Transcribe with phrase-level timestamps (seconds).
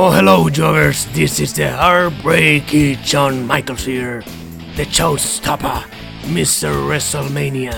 [0.00, 1.12] Oh, hello, Joggers.
[1.12, 4.22] This is the heartbreaky John Michaels here,
[4.76, 5.82] the showstopper,
[6.30, 6.70] Mr.
[6.86, 7.74] WrestleMania.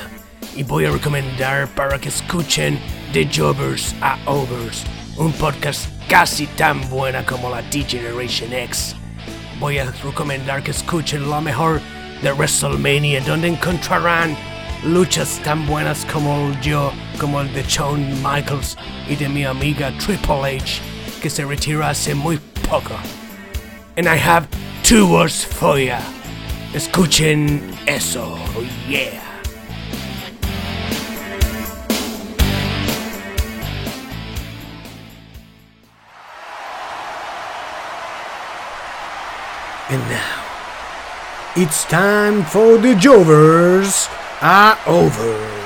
[0.54, 2.78] Y voy a recomendar para que escuchen
[3.14, 4.85] The Jobbers a Overs,
[5.17, 8.94] un podcast casi tan buena como la D-Generation X.
[9.58, 11.80] Voy a recomendar que escuchen lo mejor
[12.21, 14.37] de WrestleMania, donde encontrarán
[14.84, 18.77] luchas tan buenas como yo, como el de Shawn Michaels
[19.09, 20.82] y de mi amiga Triple H,
[21.20, 22.38] que se retira hace muy
[22.69, 22.95] poco.
[23.97, 24.48] And I have
[24.83, 26.01] two words for ya.
[26.73, 28.38] Escuchen eso,
[28.88, 29.20] yeah.
[39.91, 40.45] And now,
[41.57, 44.09] it's time for the Jovers
[44.41, 45.59] are overs.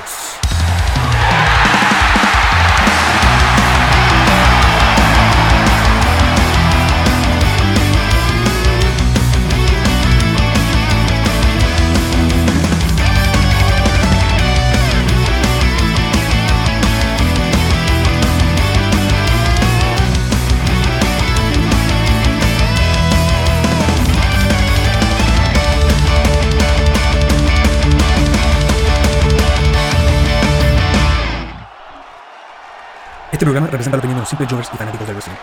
[33.45, 35.35] Este programa representa la opinión de los simples jovers y fanáticos del wrestling.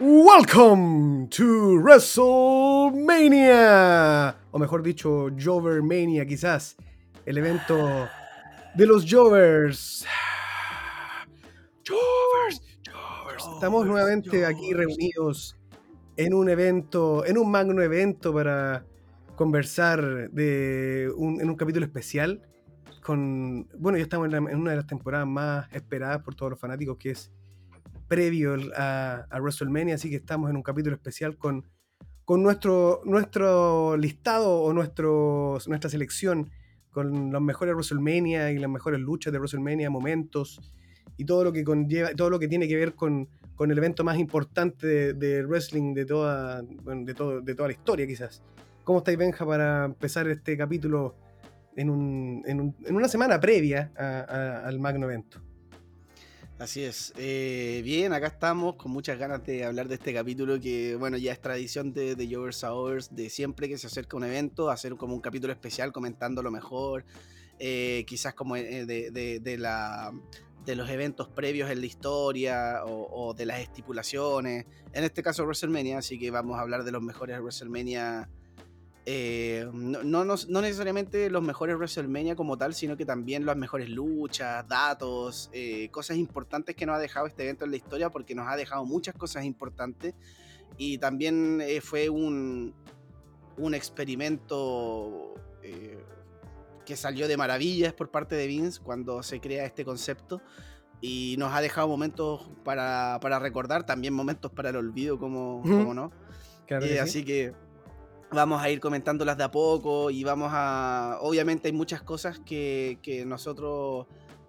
[0.00, 6.74] Welcome to WrestleMania, o mejor dicho, Jovermania, quizás
[7.26, 8.08] el evento
[8.74, 10.06] de los Jovers.
[11.86, 13.44] Jovers, Jovers.
[13.52, 15.58] Estamos nuevamente aquí reunidos
[16.16, 18.86] en un evento, en un magno evento para
[19.38, 22.42] conversar de un, en un capítulo especial
[23.00, 26.98] con, bueno, ya estamos en, una de las temporadas más esperadas por todos los fanáticos,
[26.98, 27.30] que es
[28.08, 31.64] previo a, WrestleMania, así que estamos en un capítulo especial con,
[32.24, 36.50] con nuestro, nuestro listado o nuestro, nuestra selección
[36.90, 40.60] con los mejores WrestleMania y las mejores luchas de WrestleMania, momentos
[41.16, 44.02] y todo lo que conlleva, todo lo que tiene que ver con, con el evento
[44.02, 48.42] más importante de, wrestling de toda, de, todo, de toda la historia quizás.
[48.88, 51.14] ¿Cómo estáis, Benja, para empezar este capítulo
[51.76, 53.92] en, un- en un- en una semana previa
[54.64, 55.42] al magno evento?
[56.58, 57.12] Así es.
[57.18, 61.32] Eh, bien, acá estamos con muchas ganas de hablar de este capítulo que, bueno, ya
[61.32, 65.12] es tradición de, de Jovers Hours, de siempre que se acerca un evento, hacer como
[65.14, 67.04] un capítulo especial comentando lo mejor,
[67.58, 74.64] eh, quizás como eh, de, los eventos previos en la historia o de las estipulaciones.
[74.94, 78.30] En este caso WrestleMania, así que vamos a hablar de los mejores WrestleMania.
[79.10, 83.88] Eh, no, no, no- necesariamente los mejores WrestleMania como tal, sino que también las mejores
[83.88, 88.34] luchas, datos, eh, cosas importantes que nos ha dejado este evento en la historia, porque
[88.34, 90.12] nos ha dejado muchas cosas importantes.
[90.76, 92.74] Y también eh, fue un,
[93.56, 95.34] un experimento
[96.84, 100.42] que salió de maravillas por parte de Vince cuando se crea este concepto.
[101.00, 105.94] Y nos ha dejado momentos para, para recordar, también momentos para el olvido, como, como
[105.94, 106.10] no.
[106.66, 106.98] Claro que sí.
[106.98, 107.52] Así que
[108.30, 111.18] vamos a ir comentándolas de a poco y vamos a...
[111.20, 114.06] Obviamente hay muchas cosas que, que nosotros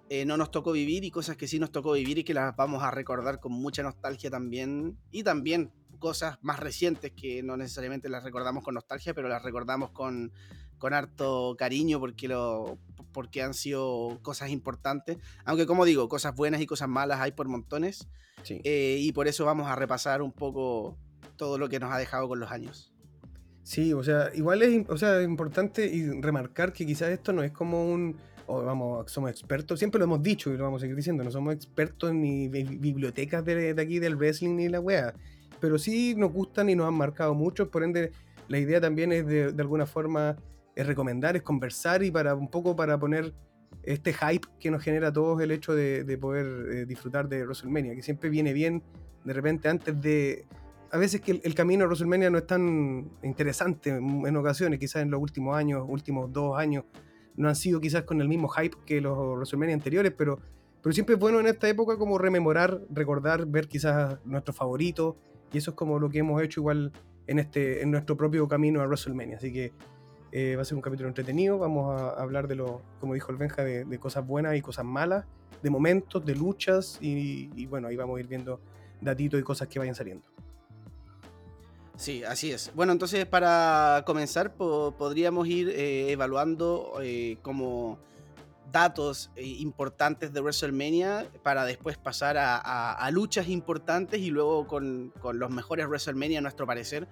[0.10, 2.56] eh, no nos tocó vivir y cosas que sí nos tocó vivir y que las
[2.56, 4.98] vamos a recordar con mucha nostalgia también.
[5.12, 9.92] Y también cosas más recientes que no necesariamente las recordamos con nostalgia, pero las recordamos
[9.92, 10.32] con,
[10.78, 12.80] con harto cariño porque, lo,
[13.14, 15.18] porque han sido cosas importantes.
[15.46, 18.08] Aunque como digo, cosas buenas y cosas malas hay por montones.
[18.44, 18.62] Sí.
[18.64, 20.98] eh, y por eso vamos a repasar un poco
[21.36, 22.94] todo lo que nos ha dejado con los años.
[23.70, 27.52] Sí, o sea, igual es, o sea, importante y remarcar que quizás esto no es
[27.52, 28.16] como un,
[28.48, 31.30] o vamos, somos expertos, siempre lo hemos dicho y lo vamos a seguir diciendo, no
[31.30, 35.14] somos expertos ni bi- bibliotecas de, aquí del wrestling ni la wea,
[35.60, 38.12] pero sí nos gustan y nos han marcado mucho, por ende
[38.48, 40.36] la idea también es de, alguna forma
[40.76, 43.36] es recomendar, es conversar y para un poco para poner
[43.84, 47.44] este hype que nos genera a todos el hecho de, de poder eh, disfrutar de
[47.44, 48.82] WrestleMania, que siempre viene bien
[49.26, 50.48] de repente antes de,
[50.92, 55.12] a veces que el, camino a WrestleMania no es tan interesante en, ocasiones, quizás en
[55.12, 56.86] los últimos años, últimos dos años,
[57.36, 60.40] no han sido quizás con el mismo hype que los WrestleMania anteriores, pero,
[60.82, 65.16] pero siempre es bueno en esta época como rememorar, recordar, ver quizás nuestros favoritos,
[65.54, 66.92] y eso es como lo que hemos hecho igual
[67.28, 69.72] en, este, en nuestro propio camino a WrestleMania, así que
[70.32, 73.38] eh, va a ser un capítulo entretenido, vamos a hablar de lo, como dijo el
[73.38, 75.26] Benja, de, de cosas buenas y cosas malas,
[75.62, 78.60] de momentos, de luchas, y, y bueno, ahí vamos a ir viendo
[79.02, 80.26] datitos y cosas que vayan saliendo.
[82.00, 82.72] Sí, así es.
[82.76, 88.00] Bueno, entonces para comenzar po- podríamos ir eh, evaluando eh, como
[88.72, 95.50] datos eh, importantes de WrestleMania para después pasar a, luchas importantes y luego con, los
[95.52, 97.06] mejores WrestleMania, a nuestro parecer,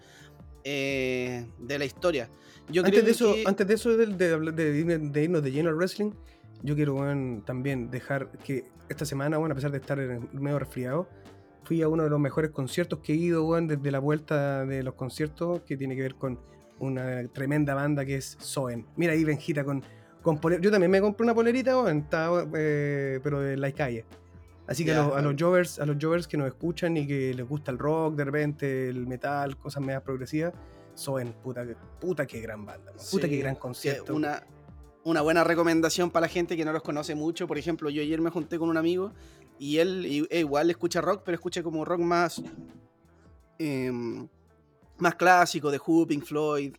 [0.64, 2.30] eh, de la historia.
[2.70, 6.12] Yo antes, de eso, antes de eso, de, de, irnos de lleno al wrestling,
[6.64, 6.96] yo quiero
[7.44, 9.98] también dejar que esta semana, bueno, a pesar de estar
[10.32, 11.10] medio resfriado,
[11.64, 14.94] fui a uno de los mejores conciertos que he ido desde la vuelta de los
[14.94, 16.40] conciertos, que tiene que ver con
[16.80, 18.86] una tremenda banda que es Soen.
[18.96, 19.84] Mira ahí Benjita con,
[20.22, 21.74] con Yo también me compré una polerita,
[22.56, 24.06] eh, pero de la calle.
[24.68, 27.34] Así que a, los, a, los jovers, a los jovers que nos escuchan y que
[27.34, 30.54] les gusta el rock, de repente el metal, cosas medias progresivas,
[30.94, 31.64] Soen, puta,
[32.00, 34.14] puta que gran banda, puta que gran concierto.
[34.14, 34.44] Una,
[35.04, 37.48] una buena recomendación para la gente que no los conoce mucho.
[37.48, 39.14] Por ejemplo, yo ayer me junté con un amigo
[39.60, 42.42] y él e igual escucha rock, pero escucha como rock más,
[43.60, 44.28] em,
[44.98, 46.76] más clásico, de Who, Pink Floyd,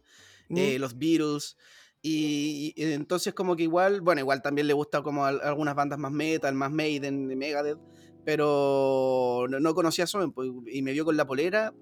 [0.51, 0.81] eh, mm.
[0.81, 1.57] los Beatles.
[2.01, 6.55] Y, entonces como que igual, bueno, igual también le gusta como algunas bandas más metal,
[6.55, 7.79] más Maiden, Megadeth,
[8.25, 11.75] pero no, conocía a Soen pues, y me vio con la polera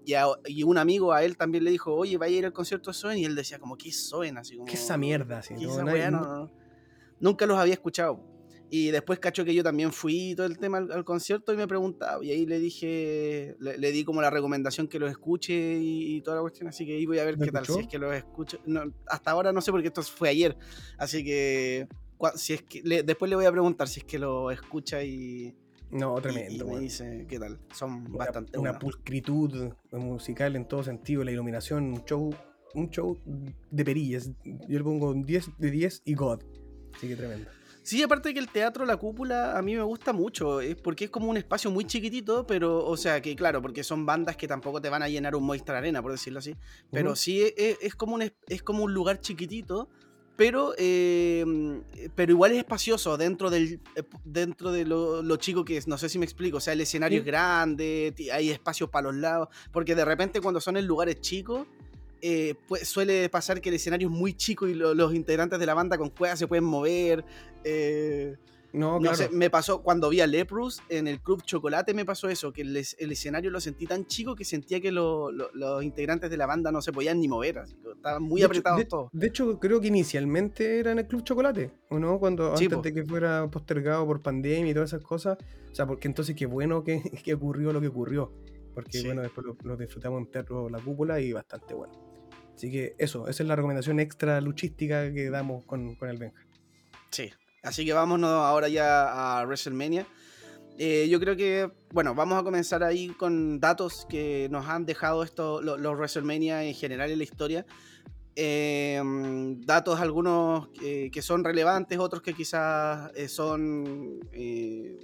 [0.47, 2.95] y, un amigo a él también le dijo, oye, vaya a ir al concierto de
[2.95, 4.39] Soen y él decía como, ¿qué es Soen?
[4.39, 5.39] Así como, ¿Qué esa mierda?
[5.39, 5.55] Así,
[7.21, 8.36] nunca los había escuchado.
[8.69, 12.25] Y después cacho que yo también fui todo el tema al, concierto y me preguntaba.
[12.25, 16.43] Y ahí le dije, le, di como la recomendación que los escuche y, toda la
[16.43, 16.69] cuestión.
[16.69, 17.65] Así que ahí voy a ver qué tal.
[17.67, 18.59] Si es que los escucho.
[19.07, 20.57] hasta ahora no sé porque esto fue ayer.
[20.99, 21.87] Así que
[22.35, 25.55] si es que después le voy a preguntar si es que lo escucha y.
[25.91, 26.67] No, tremendo.
[26.67, 27.61] Y, me dice qué tal.
[27.73, 32.35] Son bastante Una pulcritud musical en todo sentido, la iluminación, un show,
[32.75, 33.17] un show
[33.71, 34.31] de perillas.
[34.45, 36.43] Yo le pongo un 10 de 10 y God.
[36.95, 37.49] Así que tremendo.
[37.87, 41.05] Sí, aparte de que el teatro La Cúpula a mí me gusta mucho, es porque
[41.05, 44.49] es como un espacio muy chiquitito, pero, o sea, que claro, porque son bandas que
[44.49, 46.57] tampoco te van a llenar un Moistra Arena, por decirlo así,
[46.91, 49.89] pero sí e, e, es, como un, es como un lugar chiquitito,
[50.35, 51.85] pero, em,
[52.17, 56.09] pero igual es espacioso dentro, del, eh, dentro de lo, chico que es, no sé
[56.09, 59.95] si me explico, o sea, el escenario es grande, hay espacio para los lados, porque
[59.95, 61.69] de repente cuando son en lugares chicos,
[62.23, 65.75] eh, pues, suele pasar que el escenario es muy chico y los integrantes de la
[65.75, 67.25] banda con cuevas se pueden mover.
[67.65, 68.37] Eh,
[68.73, 72.53] no, sé, me pasó cuando vi a Leprus en el Club Chocolate, me pasó eso,
[72.53, 76.71] que el, escenario lo sentí tan chico que sentía que los integrantes de la banda
[76.71, 77.65] no se podían ni mover,
[77.95, 79.11] estaban muy apretados todos.
[79.13, 82.19] De hecho, creo que inicialmente era en el Club Chocolate, ¿o no?
[82.19, 85.39] Cuando antes de que fuera postergado por pandemia y todas esas cosas.
[85.71, 88.31] O sea, porque entonces qué bueno que, que ocurrió lo que ocurrió.
[88.77, 91.95] Porque bueno, después lo, disfrutamos en Teatro La Cúpula y bastante bueno.
[92.57, 96.47] Así que eso, esa es la recomendación extra luchística que damos con, con el Benja.
[97.11, 97.31] Sí,
[97.63, 100.07] así que vámonos ahora ya a WrestleMania.
[100.79, 105.25] Eh, yo creo que, bueno, vamos a comenzar ahí con datos que nos han dejado
[105.63, 107.67] los, WrestleMania en general en la historia.
[108.35, 114.99] Em, datos algunos que son relevantes, otros que quizás eh, son eh,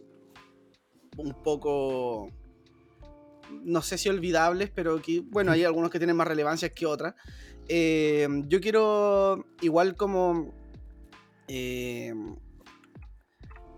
[1.16, 2.30] un poco
[3.64, 5.00] no sé si olvidables, pero
[5.30, 7.14] bueno, hay algunos que tienen más relevancia que otras.
[7.68, 10.52] Eh, yo quiero, igual como,
[11.48, 12.14] eh,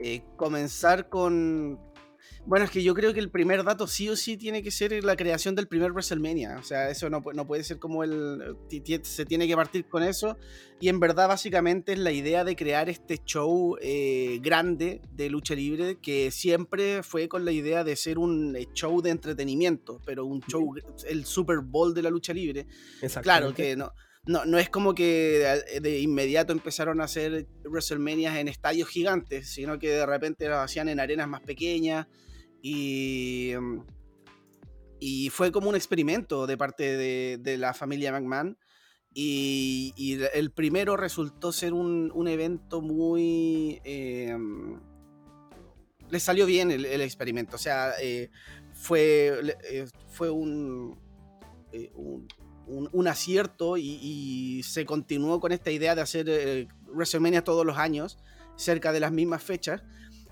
[0.01, 1.79] eh, comenzar con
[2.47, 5.03] bueno, es que yo creo que el primer dato sí o sí tiene que ser
[5.03, 6.59] la creación del primer WrestleMania.
[6.59, 8.57] O sea, eso no, no puede ser como el...
[9.03, 10.37] Se tiene que partir con eso.
[10.79, 15.55] Y en verdad básicamente es la idea de crear este show eh, grande de lucha
[15.55, 20.27] libre que siempre fue con la idea de ser un eh, show de entretenimiento, pero
[20.27, 20.75] un show,
[21.07, 22.67] el Super Bowl de la lucha libre.
[23.23, 23.93] Claro que no...
[24.27, 29.79] No, no es como que de, inmediato empezaron a hacer WrestleMania en estadios gigantes, sino
[29.79, 32.07] que de repente lo hacían en arenas más pequeñas.
[32.67, 33.81] Y, mm,
[34.99, 38.57] y fue como un experimento de parte de, la familia McMahon.
[39.13, 43.83] Y, el primero resultó ser un, evento muy...
[43.85, 44.35] Eh,
[46.09, 47.57] le salió bien el, experimento.
[47.57, 48.31] O sea, eh,
[48.73, 50.99] fue, eh, fue un,
[52.67, 58.17] un, acierto y, se continuó con esta idea de hacer WrestleMania todos los años,
[58.57, 59.83] cerca de las mismas fechas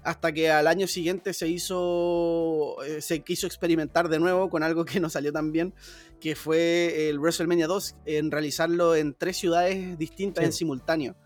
[0.04, 4.84] hasta que al año siguiente se hizo, eh, se quiso experimentar de nuevo con algo
[4.84, 5.74] que no salió tan bien,
[6.20, 11.16] que fue el WrestleMania 2, en realizarlo en tres ciudades distintas en simultáneo.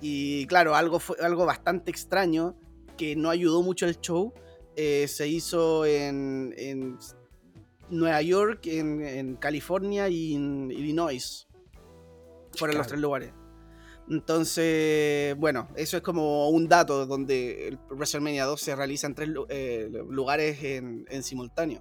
[0.00, 2.56] Y claro, algo, fue, algo bastante extraño,
[2.96, 4.32] que no ayudó mucho el show,
[4.76, 6.98] eh, se hizo en, en
[7.88, 11.48] Nueva York, en, en, California y en Illinois.
[12.56, 13.32] Fueron los tres lugares.
[14.10, 19.30] Entonces, bueno, eso es como un dato donde el WrestleMania 2 se realiza en tres
[19.48, 21.80] eh, lugares en, simultáneo.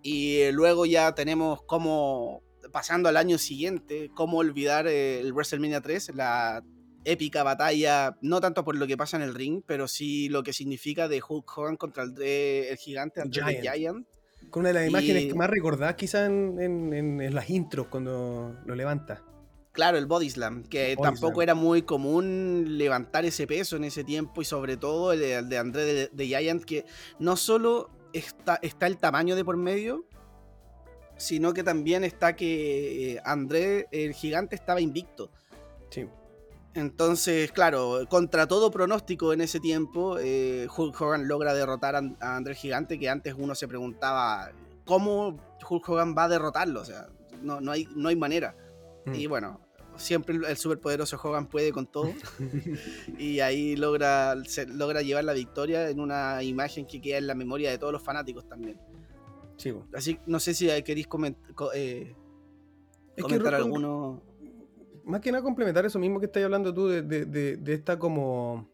[0.00, 6.62] Y luego ya tenemos como, pasando al año siguiente, cómo olvidar el WrestleMania 3, la
[7.04, 10.52] épica batalla, no tanto por lo que pasa en el ring, pero sí lo que
[10.52, 14.06] significa de Hulk Hogan contra el, el gigante André the Giant.
[14.50, 19.22] Con una de las imágenes que más recordás quizás en, las intros cuando lo levanta.
[19.76, 24.40] Claro, el body slam, que tampoco era muy común levantar ese peso en ese tiempo
[24.40, 26.86] y sobre todo el, de André the Giant, que
[27.18, 30.06] no solo está, está el tamaño de por medio,
[31.18, 35.30] sino que también está que eh, André, el gigante, estaba invicto.
[35.90, 36.06] Sí.
[36.72, 42.54] Entonces, claro, contra todo pronóstico en ese tiempo, eh, Hulk Hogan logra derrotar a André
[42.54, 44.52] Gigante, que antes uno se preguntaba
[44.86, 45.36] cómo
[45.68, 47.08] Hulk Hogan va a derrotarlo, o sea,
[47.42, 48.56] no, no, hay, no hay manera.
[49.04, 49.14] Mm.
[49.14, 49.65] Y bueno,
[49.98, 52.12] siempre el superpoderoso Hogan puede con todo.
[53.18, 54.34] y ahí logra,
[54.68, 58.02] logra llevar la victoria en una imagen que queda en la memoria de todos los
[58.02, 58.78] fanáticos también.
[59.56, 61.08] Sí, Así, no sé si queréis
[61.74, 62.14] eh,
[63.18, 64.22] comentar alguno
[65.06, 68.68] más que nada complementar eso mismo que estás hablando tú de, esta como.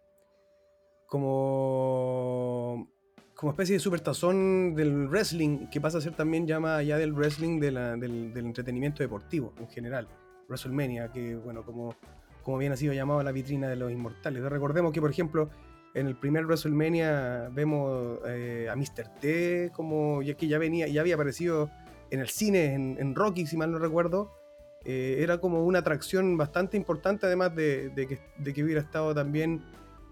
[1.07, 2.89] como.
[3.35, 7.13] como especie de supertazón del wrestling, que pasa a ser también ya más allá del
[7.13, 10.09] wrestling del, entretenimiento deportivo en general.
[10.49, 11.95] WrestleMania, que bueno, como,
[12.43, 14.43] como bien ha sido llamado la vitrina de los inmortales.
[14.43, 15.51] Recordemos que, por ejemplo,
[15.95, 19.21] en el primer WrestleMania vemos eh, a Mr.
[19.21, 21.71] T, como ya que ya venía, ya había aparecido
[22.11, 24.43] en el cine, en, en Rocky, si mal no recuerdo
[24.85, 29.63] eh, era como una atracción bastante importante, además de, que, hubiera estado también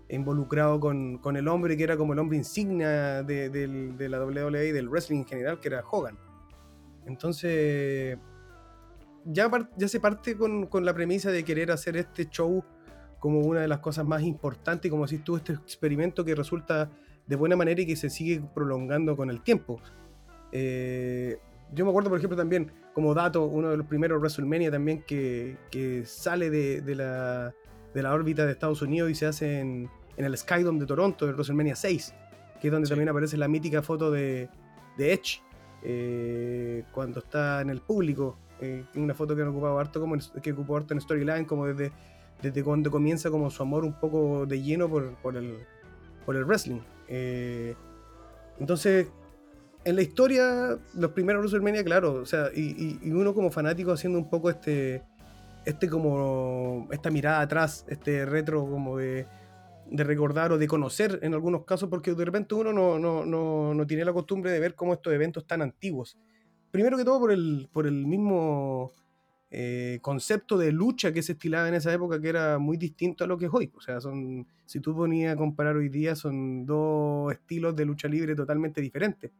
[0.09, 4.89] involucrado con, el hombre que era como el hombre insignia de, la WWE y del
[4.89, 6.17] wrestling en general, que era Hogan.
[7.07, 8.19] Entonces,
[9.25, 12.65] ya, ya se parte con, la premisa de querer hacer este show
[13.19, 16.91] como una de las cosas más importantes, como si tú, este experimento que resulta
[17.27, 19.81] de buena manera y que se sigue prolongando con el tiempo.
[20.53, 21.39] Eh,
[21.73, 25.57] yo me acuerdo, por ejemplo, también, como dato, uno de los primeros WrestleMania también que,
[26.07, 27.53] sale de, la,
[28.13, 32.15] órbita de Estados Unidos y se hace en, el Skydome de Toronto, el WrestleMania 6,
[32.61, 34.49] que es donde también aparece la mítica foto de,
[34.99, 35.43] Edge
[35.83, 38.39] eh, cuando está en el público.
[38.61, 41.93] Eh, una foto que han harto, como que ocupó harto en Storyline, como desde,
[42.43, 45.59] desde cuando comienza como su amor un poco de lleno por, el,
[46.27, 46.81] por el wrestling.
[47.09, 47.75] Eh,
[48.59, 49.09] entonces,
[49.85, 54.29] en la historia, los primeros WrestleMania, claro, o sea, y, uno como fanático haciendo un
[54.29, 55.03] poco este,
[55.65, 59.27] este como, esta mirada atrás, este retro como de,
[59.91, 64.53] recordar o de conocer en algunos casos, porque de repente uno no, tiene la costumbre
[64.53, 66.19] de ver cómo estos eventos tan antiguos.
[66.71, 68.93] Primero que todo por el, por el mismo
[69.51, 73.27] eh, concepto de lucha que se estilaba en esa época, que era muy distinto a
[73.27, 73.71] lo que es hoy.
[73.77, 78.09] O sea, son, si tú ponías a comparar hoy día, son dos estilos de lucha
[78.09, 79.31] libre totalmente diferentes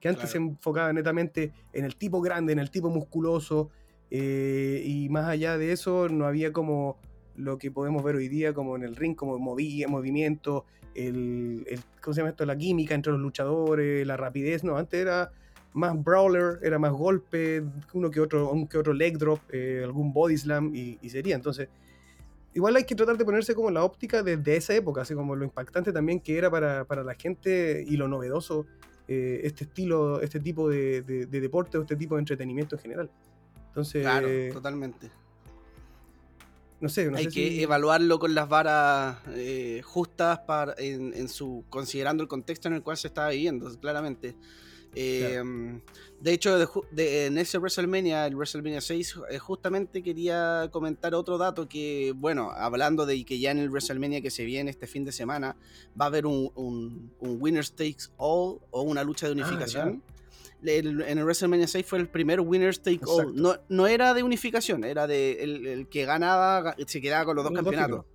[0.00, 3.70] que antes se enfocaba netamente en el tipo grande, en el tipo musculoso,
[4.10, 6.98] eh, y más allá de eso no había como
[7.34, 10.64] lo que podemos ver hoy día como en el ring, como movimiento,
[10.94, 11.66] el,
[12.00, 12.46] ¿cómo se llama esto?
[12.46, 15.30] La química entre los luchadores, la rapidez, no, antes era
[15.76, 20.12] más brawler, era más golpe, uno que otro, un que otro leg drop, eh, algún
[20.12, 21.36] body slam y, sería.
[21.36, 21.68] Entonces,
[22.54, 25.44] igual hay que tratar de ponerse como la óptica desde esa época, así como lo
[25.44, 28.66] impactante también que era para, para la gente y lo novedoso
[29.06, 33.10] eh, este estilo, este tipo de, deporte o este tipo de entretenimiento en general.
[33.68, 35.10] Entonces, claro, totalmente.
[36.80, 42.28] No sé, Hay que evaluarlo con las varas eh, justas para, en, su considerando el
[42.28, 44.34] contexto en el cual se estaba viviendo, claramente.
[44.98, 45.82] Em,
[46.20, 46.58] de hecho,
[46.96, 53.04] en ese WrestleMania, el WrestleMania 6, eh, justamente quería comentar otro dato que, bueno, hablando
[53.04, 55.56] de que ya en el WrestleMania que se viene este fin de semana
[56.00, 60.02] va a haber un, un, Winner's Takes All o una lucha de ah, unificación.
[60.62, 63.36] en el WrestleMania 6 fue el primer Winner's Take All.
[63.36, 67.52] No, no, era de unificación, era de el, que ganaba, se quedaba con los dos
[67.52, 68.06] campeonatos.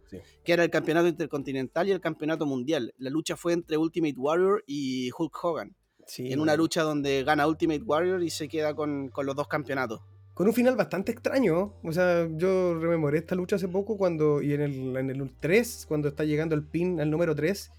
[0.43, 2.91] Que era el campeonato intercontinental y el campeonato mundial.
[2.97, 5.75] La lucha fue entre Ultimate Warrior y Hulk Hogan
[6.17, 10.01] en una lucha donde gana Ultimate Warrior y se queda con, los dos campeonatos.
[10.33, 11.73] Con un final bastante extraño.
[11.83, 15.85] O sea, yo rememoré esta lucha hace poco cuando, y en el, en el 3,
[15.87, 17.71] cuando está llegando el pin al número 3,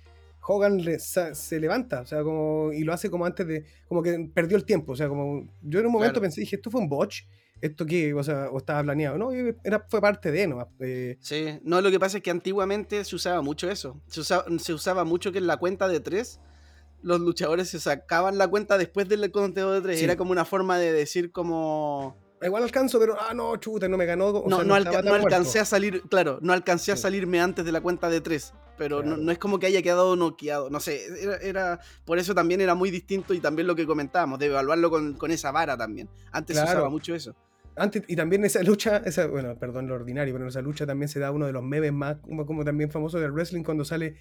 [0.44, 4.56] Hogan se levanta, o sea, como, y lo hace como antes de, como que perdió
[4.56, 7.22] el tiempo, o sea, como, yo en un momento pensé, dije, esto fue un botch,
[7.60, 10.68] esto que, o sea, o estaba planeado, no, era, fue parte de, ¿no?
[10.80, 14.44] Eh, sí, no, lo que pasa es que antiguamente se usaba mucho eso, se usaba,
[14.58, 16.40] se usaba mucho que en la cuenta de 3
[17.02, 20.02] los luchadores se sacaban la cuenta después del conteo de tres.
[20.02, 22.16] Era como una forma de decir como...
[22.40, 24.44] Igual alcanzo, pero ah, no, chuta, no me ganó.
[24.46, 28.20] no, no, alcancé a salir, claro, no alcancé a salirme antes de la cuenta de
[28.20, 28.52] tres.
[28.76, 30.68] Pero no, es como que haya quedado noqueado.
[30.68, 31.06] No sé,
[31.42, 35.30] era, por eso también era muy distinto y también lo que comentábamos, de evaluarlo con,
[35.30, 36.08] esa vara también.
[36.32, 37.36] Antes se usaba mucho eso.
[37.76, 41.08] antes, y también esa lucha, esa, bueno, perdón lo ordinario, pero en esa lucha también
[41.08, 44.16] se da uno de los memes más como, como también famosos del wrestling cuando sale,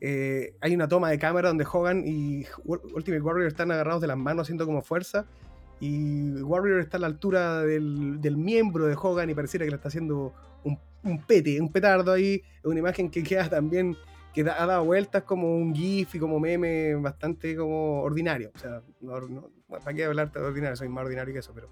[0.00, 4.16] eh, hay una toma de cámara donde Hogan y Ultimate Warrior están agarrados de las
[4.16, 5.26] manos haciendo como fuerza
[5.80, 9.76] y Warrior está a la altura del, del miembro de Hogan y pareciera que le
[9.76, 10.32] está haciendo
[10.64, 13.96] un, un pete, un petardo ahí, una imagen que queda también
[14.36, 18.50] que ha dado vueltas como un GIF y como meme bastante como ordinario.
[18.54, 20.76] O sea, no, no, ¿para qué hablarte de ordinario?
[20.76, 21.70] Soy más ordinario que eso, pero,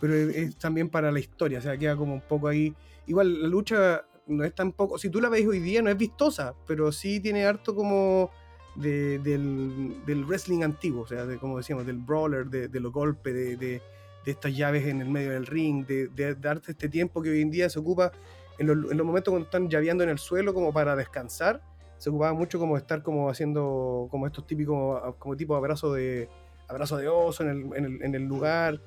[0.00, 1.58] pero es también para la historia.
[1.58, 2.72] O sea, queda como un poco ahí.
[3.08, 4.98] Igual la lucha no es tan poco.
[4.98, 8.30] Si tú la ves hoy día, no es vistosa, pero sí tiene harto como.
[8.76, 12.92] De, del, del, wrestling antiguo, o sea, de, como decíamos, del brawler, de, de los
[12.92, 13.82] golpes, de, de,
[14.24, 17.68] estas llaves en el medio del ring, de, darte este tiempo que hoy en día
[17.68, 18.12] se ocupa
[18.56, 21.60] en los, en los momentos cuando están llaveando en el suelo como para descansar,
[21.96, 26.28] se ocupaba mucho como estar como haciendo como estos típicos, como tipo abrazo de,
[26.68, 28.80] abrazo de oso en el, en el lugar.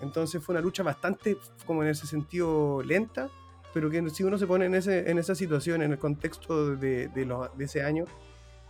[0.00, 1.36] Entonces fue una lucha bastante,
[1.66, 3.28] como en ese sentido, lenta,
[3.74, 7.08] pero que si uno se pone en, ese, en esa situación, en el contexto de,
[7.08, 8.04] de, los, de ese año,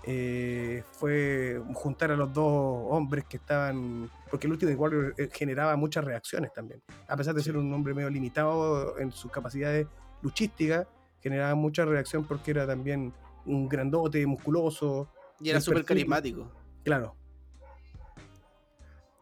[0.07, 4.11] eh, fue juntar a los dos hombres que estaban.
[4.31, 6.83] Porque el Ultimate Warrior eh, generaba muchas reacciones también.
[7.07, 9.87] A pesar de ser un hombre medio limitado en sus capacidades
[10.23, 10.87] luchísticas,
[11.21, 13.13] generaba mucha reacción porque era también
[13.45, 15.11] un grandote, musculoso.
[15.39, 16.51] Y era súper carismático.
[16.83, 17.15] Claro.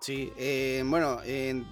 [0.00, 1.62] Sí, eh, bueno, eh,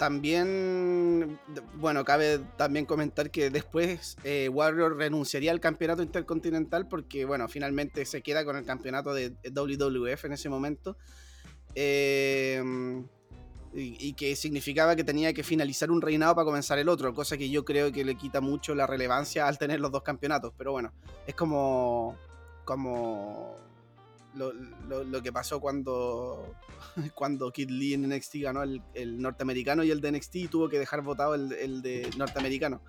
[0.00, 1.38] también,
[1.74, 8.06] bueno, cabe también comentar que después eh, Warrior renunciaría al campeonato intercontinental porque, bueno, finalmente
[8.06, 10.96] se queda con el campeonato de WWF en ese momento.
[11.74, 12.62] Eh,
[13.74, 17.50] y, que significaba que tenía que finalizar un reinado para comenzar el otro, cosa que
[17.50, 20.94] yo creo que le quita mucho la relevancia al tener los dos campeonatos, pero bueno,
[21.26, 22.16] es como,
[22.64, 23.54] como
[24.34, 26.54] lo, lo, que pasó cuando,
[27.14, 30.68] cuando Kid Lee en NXT ganó el, el, norteamericano y el de NXT y tuvo
[30.68, 32.80] que dejar votado el, el de norteamericano.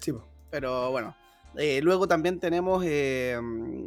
[0.00, 0.12] Sí,
[0.50, 1.16] pero bueno.
[1.56, 3.38] Eh, luego también tenemos eh,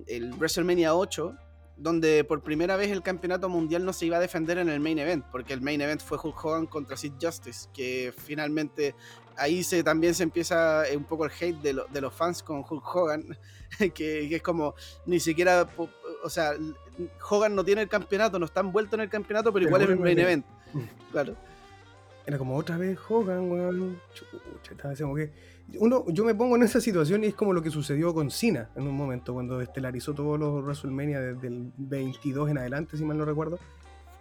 [0.08, 1.36] el WrestleMania 8,
[1.78, 5.00] donde por primera vez el campeonato mundial no se iba a defender en el main
[5.00, 8.96] event, porque el main event fue Hulk Hogan contra Sid Justice, que finalmente
[9.38, 12.64] ahí se, también se empieza eh, un poco el hate de, de los fans con
[12.68, 13.38] Hulk Hogan,
[13.80, 14.76] que, que, es como
[15.06, 15.68] ni siquiera,
[16.26, 16.54] o sea,
[17.30, 20.00] Hogan no tiene el campeonato, no está envuelto en el campeonato, pero, igual es el
[20.00, 20.46] main event.
[21.12, 21.36] Claro.
[22.26, 24.02] Era como otra vez Hogan, weón.
[24.14, 25.32] Chucha, estaba que
[25.80, 28.70] uno, yo me pongo en esa situación y es como lo que sucedió con Cena
[28.76, 33.18] en un momento, cuando estelarizó todos los WrestleMania desde el 22 en adelante, si mal
[33.18, 33.60] no recuerdo,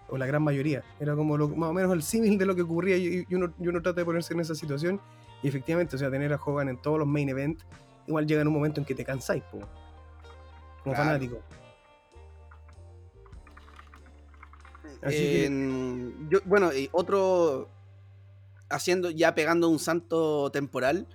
[0.09, 0.85] o la gran mayoría.
[1.01, 3.69] Era como lo, más o menos el símil de lo que ocurría y, uno, y
[3.69, 5.01] uno trata de ponerse en esa situación
[5.43, 7.65] y efectivamente, o sea, tener a Hogan en todos los main events,
[8.07, 9.59] igual llega en un momento en que te cansáis, po,
[10.83, 11.05] como claro.
[11.05, 11.39] fanático.
[15.05, 16.13] Así que...
[16.31, 17.69] yo, bueno, y otro,
[18.71, 21.07] haciendo, ya pegando un santo temporal,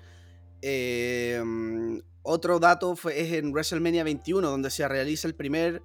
[0.61, 1.41] eh,
[2.21, 5.81] otro dato fue, es en WrestleMania 21, donde se realiza el primer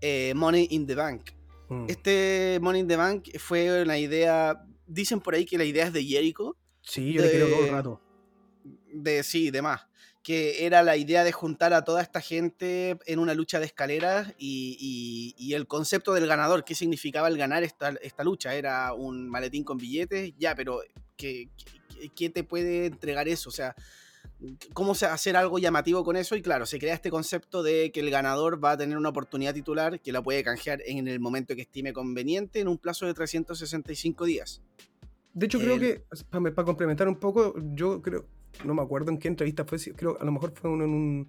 [0.00, 1.30] eh, Money in the Bank.
[1.68, 1.86] Mm.
[1.88, 5.92] Este Money in the Bank fue una idea, dicen por ahí que la idea es
[5.92, 6.56] de Jericho.
[6.82, 8.00] Sí, yo le quiero todo el rato.
[8.92, 9.86] De, sí, de más.
[10.26, 14.34] Que era la idea de juntar a toda esta gente en una lucha de escaleras
[14.38, 18.56] y, y, y el concepto del ganador, qué significaba el ganar esta, esta, lucha.
[18.56, 20.80] Era un maletín con billetes, ya, pero
[21.16, 23.50] ¿qué, qué, qué te puede entregar eso?
[23.50, 23.76] O sea,
[24.72, 28.10] cómo hacer algo llamativo con eso y claro, se crea este concepto de que el
[28.10, 31.62] ganador va a tener una oportunidad titular que la puede canjear en el momento que
[31.62, 34.60] estime conveniente en un plazo de 365 días.
[35.32, 38.26] De hecho, creo que, para, para, complementar un poco, yo creo,
[38.64, 41.28] no me acuerdo en qué entrevista fue, creo a lo mejor fue uno en un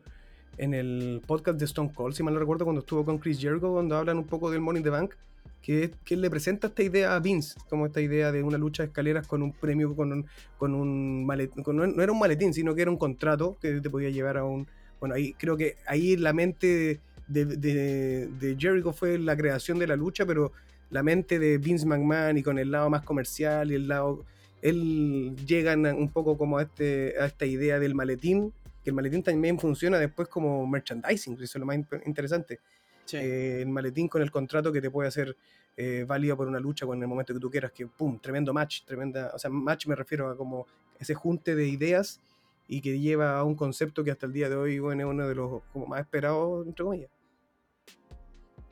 [0.58, 3.72] en el podcast de Stone Cold, si mal no recuerdo, cuando estuvo con Chris Jericho,
[3.72, 5.14] cuando hablan un poco del Money in the Bank,
[5.62, 8.88] que, que le presenta esta idea a Vince, como esta idea de una lucha de
[8.88, 10.26] escaleras con un premio, con un,
[10.58, 14.10] con un maletín, no era un maletín, sino que era un contrato que te podía
[14.10, 14.68] llevar a un...
[15.00, 19.88] Bueno, ahí creo que ahí la mente de, de, de Jericho fue la creación de
[19.88, 20.52] la lucha, pero
[20.90, 24.26] la mente de Vince McMahon y con el lado más comercial y el lado...
[24.62, 29.24] Él llegan un poco como a, este, a esta idea del maletín, que el maletín
[29.24, 32.60] también funciona después como merchandising, eso es lo más interesante.
[33.06, 33.18] Sí.
[33.18, 35.36] Eh, el maletín con el contrato que te puede hacer
[35.80, 38.84] eh, válido por una lucha con el momento que tú quieras, que pum, tremendo match,
[38.84, 40.66] tremenda, o sea, match me refiero a como
[41.00, 42.20] ese junte de ideas
[42.68, 45.28] y que lleva a un concepto que hasta el día de hoy bueno, es uno
[45.28, 47.12] de los como más esperados, entre comillas.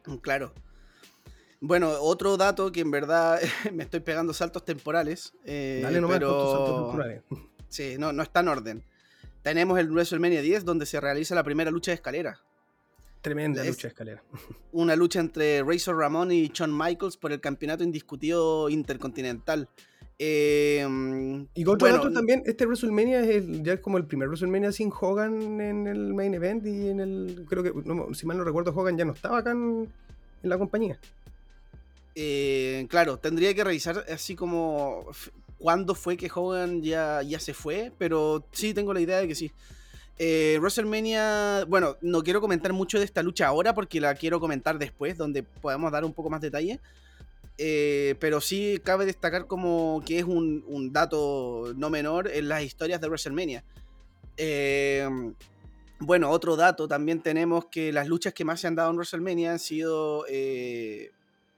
[0.08, 0.52] Mm, claro.
[1.62, 3.40] Bueno, otro dato que en verdad
[3.74, 5.34] me estoy pegando saltos temporales.
[5.46, 6.32] Eh, Dale nomás pero...
[6.44, 7.22] tus saltos temporales.
[7.68, 8.84] Sí, no, no está en orden.
[9.42, 12.40] Tenemos el WrestleMania 10 donde se realiza la primera lucha de escalera.
[13.22, 14.24] Tremenda es lucha de escalera.
[14.72, 19.68] Una lucha entre Razor Ramón y Shawn Michaels por el campeonato indiscutido intercontinental.
[20.18, 20.88] Eh,
[21.54, 24.72] Y otro bueno, dato también, este WrestleMania es el- ya es como el primer WrestleMania
[24.72, 28.46] sin Hogan en el main event y en el, creo que, no, si mal no
[28.46, 29.90] recuerdo, Hogan ya no estaba acá en,
[30.44, 30.98] en la compañía.
[32.16, 35.06] Eh, claro, tendría que revisar así como
[35.60, 39.36] cuándo fue que Hogan ya, ya se fue, pero sí tengo la idea de que
[39.36, 39.52] sí.
[40.18, 44.80] Eh, WrestleMania, bueno, no quiero comentar mucho de esta lucha ahora porque la quiero comentar
[44.80, 46.80] después, donde podemos dar un poco más detalle.
[47.58, 53.02] Eh, pero sí cabe destacar como que es un, dato no menor en las historias
[53.02, 53.64] de WrestleMania.
[56.00, 59.52] Bueno, otro dato, también tenemos que las luchas que más se han dado en WrestleMania
[59.52, 60.26] han sido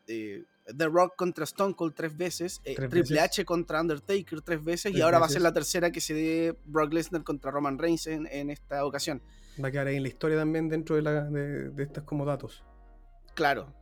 [0.08, 3.40] eh, eh, The Rock contra Stone Cold tres veces, eh, Tres Triple veces.
[3.40, 6.56] H contra Undertaker tres veces y ahora va a ser la tercera que se dé
[6.66, 9.22] Brock Lesnar contra Roman Reigns en, en esta ocasión.
[9.64, 12.64] Va a quedar ahí en la historia también dentro de, la, de, como datos.
[13.34, 13.74] Claro.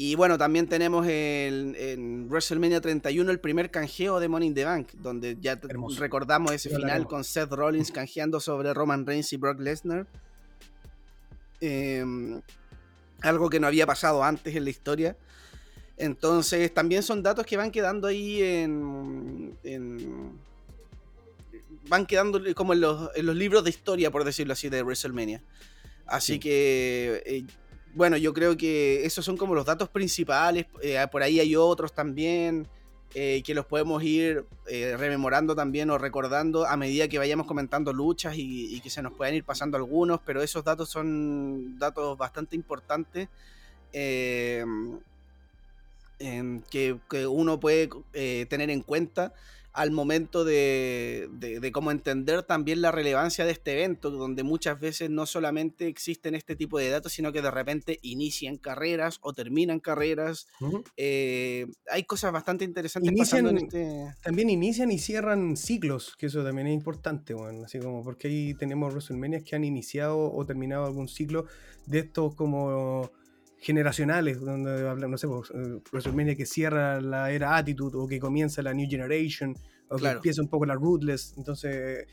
[0.00, 4.64] Y bueno, también tenemos el, en WrestleMania 31 el primer canjeo de Money in the
[4.64, 5.98] Bank, donde ya Hermoso.
[5.98, 10.06] recordamos ese final con Seth Rollins canjeando sobre Roman Reigns y Brock Lesnar.
[11.60, 12.40] Em,
[13.20, 15.16] algo que no había pasado antes en la historia.
[15.96, 19.56] Entonces, también son datos que van quedando ahí en.
[19.64, 20.38] en-
[21.88, 25.40] van quedando como en los, en los libros de historia, por decirlo así, de WrestleMania.
[26.06, 26.38] Así Sí.
[26.38, 27.22] que.
[27.26, 27.44] eh,
[27.94, 30.66] bueno, yo creo que esos son como los datos principales.
[30.82, 32.68] eh, por ahí hay otros también.
[33.14, 37.92] Eh, que los podemos ir eh, rememorando también o recordando a medida que vayamos comentando
[37.92, 42.54] luchas y, que se nos puedan ir pasando algunos, pero esos datos son datos bastante
[42.54, 43.28] importantes
[43.92, 44.64] eh,
[46.70, 49.32] que, que uno puede eh, tener en cuenta
[49.72, 54.80] al momento de, de- de cómo entender también la relevancia de este evento, donde muchas
[54.80, 59.32] veces no solamente existen este tipo de datos, sino que de repente inician carreras o
[59.32, 60.46] terminan carreras.
[60.96, 64.14] Eh, hay cosas bastante interesantes Inician- pasando en este...
[64.22, 68.54] También inician y cierran ciclos, que eso también es importante, bueno, así como porque ahí
[68.54, 71.46] tenemos WrestleMania que han iniciado o terminado algún ciclo
[71.86, 73.10] de estos como
[73.60, 78.62] generacionales, donde no sé, pues, eh, WrestleMania que cierra la era Attitude o que comienza
[78.62, 79.54] la New Generation
[79.88, 80.18] o que Claro.
[80.18, 82.06] empieza un poco la Ruthless, entonces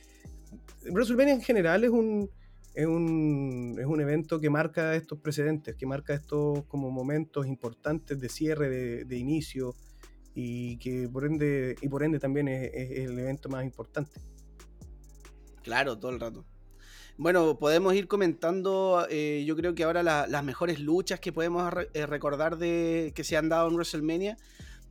[0.91, 2.29] WrestleMania en general es un,
[2.73, 8.19] es un es un evento que marca estos precedentes, que marca estos como momentos importantes
[8.19, 9.75] de cierre, de, de inicio
[10.33, 14.19] y que por ende y por ende también es, es el evento más importante.
[15.63, 16.45] Claro, todo el rato.
[17.17, 21.71] Bueno, podemos ir comentando, eh, yo creo que ahora la- las mejores luchas que podemos
[21.73, 24.37] re- eh, recordar de que se han dado en WrestleMania.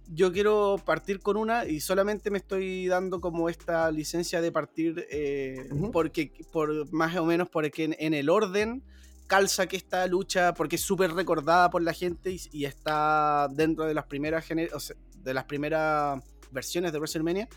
[0.08, 5.06] Yo quiero partir con una y solamente me estoy dando como esta licencia de partir
[5.10, 8.82] eh, porque por más o menos porque en, en el orden
[9.26, 13.86] calza que esta lucha porque es súper recordada por la gente y, y está dentro
[13.86, 17.48] de las primeras o sea, de las primeras versiones de WrestleMania.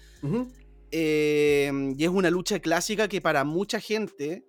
[0.91, 4.45] Eh, y es una lucha clásica que para mucha gente,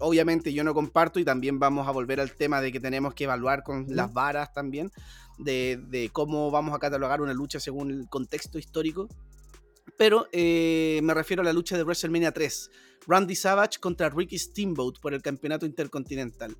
[0.00, 3.24] obviamente yo no comparto y también vamos a volver al tema de que tenemos que
[3.24, 3.94] evaluar con Ujú.
[3.94, 4.90] las varas también,
[5.38, 9.08] de, de cómo vamos a catalogar una lucha según el contexto histórico.
[9.96, 12.70] Pero eh, me refiero a la lucha de WrestleMania 3,
[13.06, 16.56] Randy Savage contra Ricky Steamboat por el campeonato intercontinental.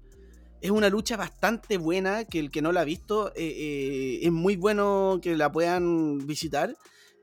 [0.61, 4.31] Es una lucha bastante buena, que el que no la ha visto, eh, eh, es
[4.31, 6.77] muy bueno que la puedan visitar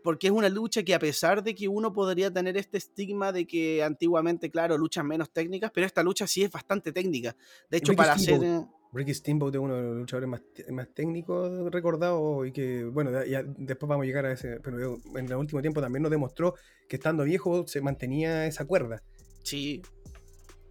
[0.07, 3.45] porque es una lucha que a pesar de que uno podría tener este estigma de
[3.45, 7.35] que antiguamente, claro, luchas menos técnicas, pero esta lucha sí es bastante técnica.
[7.69, 8.35] De hecho, Ricky para hacer...
[8.37, 8.69] Steamboat.
[8.69, 13.11] eh, Ricky Steamboat es uno de los luchadores más, más técnicos recordados y que, bueno,
[13.25, 16.53] ya- después vamos a llegar a ese, pero en el último tiempo también nos demostró
[16.87, 19.03] que estando viejo se mantenía esa cuerda.
[19.43, 19.81] Sí.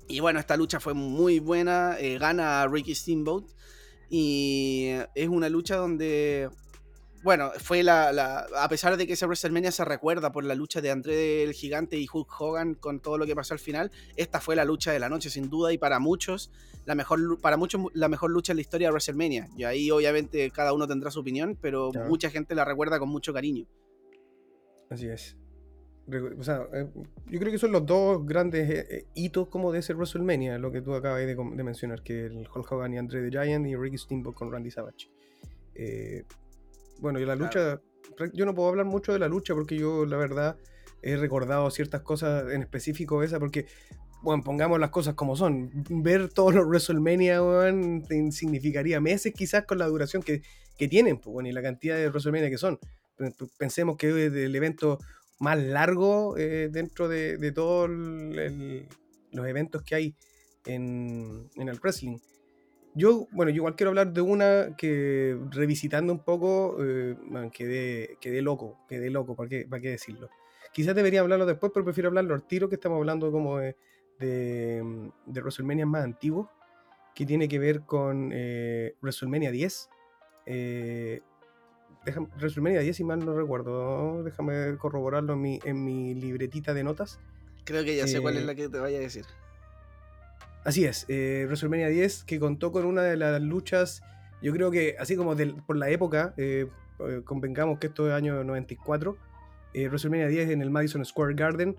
[0.09, 1.97] Y bueno, esta lucha fue muy buena.
[2.01, 3.45] eh, gana Ricky Steamboat.
[4.09, 6.49] Y es una lucha donde.
[7.27, 10.81] Bueno, fue la, la- A pesar de que esa WrestleMania se recuerda por la lucha
[10.81, 14.41] de André el Gigante y Hulk Hogan con todo lo que pasó al final, esta
[14.41, 16.53] fue la lucha de la noche, sin duda, y para muchos,
[16.85, 19.49] la mejor, para muchos, la mejor lucha en la historia de WrestleMania.
[19.57, 23.35] Y ahí, obviamente, cada uno tendrá su opinión, pero mucha gente la recuerda con mucho
[23.35, 23.67] cariño.
[24.89, 25.37] Así es.
[26.39, 26.87] O sea, eh,
[27.27, 30.71] yo creo que son los dos grandes eh, eh, hitos como de ese WrestleMania, lo
[30.71, 31.35] que tú acabas de,
[31.65, 35.11] mencionar, que el Hulk Hogan y Andre the Giant y Ricky Steamboat con Randy Savage.
[35.75, 36.23] Eh,
[37.01, 37.81] bueno, y la lucha,
[38.33, 40.57] yo no puedo hablar mucho de la lucha porque yo la verdad
[41.03, 43.67] he recordado ciertas cosas en específico esa porque,
[44.23, 45.71] bueno, pongamos las cosas como son.
[45.89, 47.41] Ver todos los WrestleMania,
[48.31, 50.43] significaría meses quizás con la duración que,
[50.77, 52.79] que tienen, pues, bueno, y la cantidad de WrestleMania que son.
[53.59, 54.99] Pensemos que es el evento
[55.39, 60.15] más largo eh, dentro de, de todos los eventos que hay
[60.65, 62.19] en, en el wrestling.
[62.97, 68.17] Yo, bueno, yo igual quiero hablar de una que revisitando un poco, eh, man, quedé,
[68.23, 70.31] quedé loco, quedé loco, ¿para qué, para qué decirlo?
[70.73, 73.77] Quizás debería hablarlo después, pero prefiero hablarlo al tiro, que estamos hablando como de,
[74.19, 76.49] de, de WrestleMania más antiguos,
[77.15, 79.91] que tiene que ver con eh, WrestleMania 10.
[80.47, 81.21] Eh,
[82.07, 86.83] déjame- WrestleMania 10, si mal no recuerdo, déjame corroborarlo en mi, en mi libretita de
[86.85, 87.21] notas.
[87.65, 89.27] Creo que ya sé cuál es Eh, la que te vaya a decir.
[90.67, 94.03] Así es, eh, WrestleMania 10 que contó con una de las luchas,
[94.43, 96.67] yo creo que así como del- por la época, eh,
[96.99, 99.17] eh, convengamos que esto es año 94,
[99.75, 101.77] eh, WrestleMania 10 en el Madison Square Garden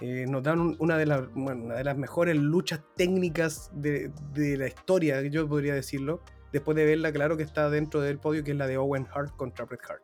[0.00, 4.10] eh, nos dan un- una, de las, bueno, una de las mejores luchas técnicas de,
[4.32, 8.42] de la historia, yo podría decirlo, después de verla, claro que está dentro del podio,
[8.44, 10.02] que es la de Owen Hart contra Bret Hart.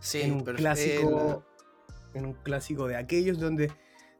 [0.00, 1.44] Sí, en un clásico
[2.14, 3.72] en un clásico de aquellos donde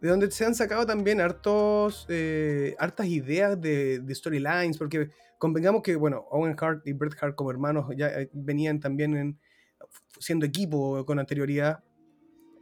[0.05, 5.83] de donde se han sacado también hartos eh, hartas ideas de, de storylines porque convengamos
[5.83, 9.39] que bueno Owen Hart y Bret Hart como hermanos ya eh, venían también en,
[10.19, 11.83] siendo equipo con anterioridad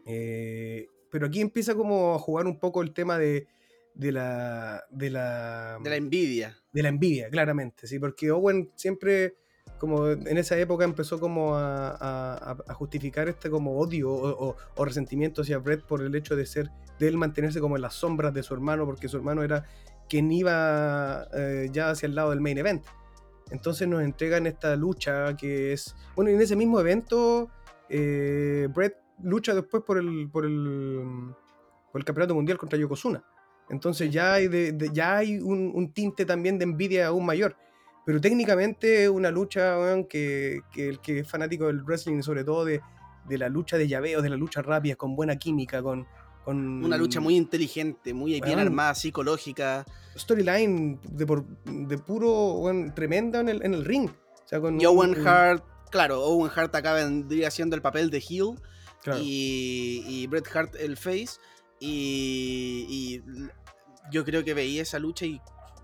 [0.07, 3.49] eh, pero aquí empieza como a jugar un poco el tema de,
[3.93, 6.57] de la de la de la envidia.
[6.73, 9.35] de la envidia, claramente, sí, porque Owen siempre,
[9.83, 14.57] como en esa época, empezó como a, a- a justificar este como odio o, o-
[14.77, 17.95] o resentimiento hacia Brett por el hecho de ser, de él mantenerse como en las
[17.95, 19.65] sombras de su hermano, porque su hermano era
[20.09, 22.85] quien iba eh, ya hacia el lado del main event.
[23.51, 27.51] Entonces nos entregan esta lucha que es, bueno, en ese mismo evento,
[27.89, 31.03] eh, Brett lucha después por el, por el,
[31.91, 33.25] por el campeonato mundial contra Yokozuna.
[33.69, 37.57] Entonces ya hay, de- de- ya hay un, un tinte también de envidia aún mayor.
[38.05, 42.43] Pero técnicamente es una lucha weón, que, que el que es fanático del wrestling, sobre
[42.45, 42.81] todo de,
[43.29, 46.07] de la lucha de llaveos, de la lucha rápida, con buena química, con...
[46.45, 49.85] con Una lucha muy inteligente, muy bien armada, psicológica.
[50.17, 54.11] Storyline de, por- de puro weón, tremenda en el, en el ring.
[54.11, 58.11] O sea, con Y Owen un- Hart, claro, Owen Hart acá vendría haciendo el papel
[58.11, 58.21] de
[59.03, 59.21] claro.
[59.23, 61.39] y, y Bret Hart el face.
[61.79, 63.23] Y, y
[64.11, 65.41] yo creo que veía esa lucha y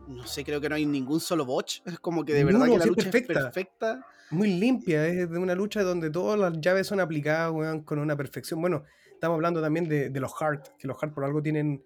[0.08, 1.80] no sé, creo que no hay ningún solo botch.
[1.86, 3.32] Es como que de verdad que la lucha perfecta.
[3.32, 4.06] es perfecta.
[4.30, 8.16] muy limpia, es de una lucha donde todas las llaves son aplicadas weón, con una
[8.16, 8.60] perfección.
[8.60, 11.82] Bueno, estamos hablando también de, de los Hart, que los Hart por algo tienen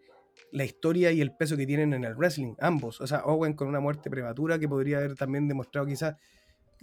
[0.53, 3.01] la historia y el peso que tienen en el wrestling, ambos.
[3.01, 6.17] O sea, Owen con una muerte prematura que podría haber también demostrado quizás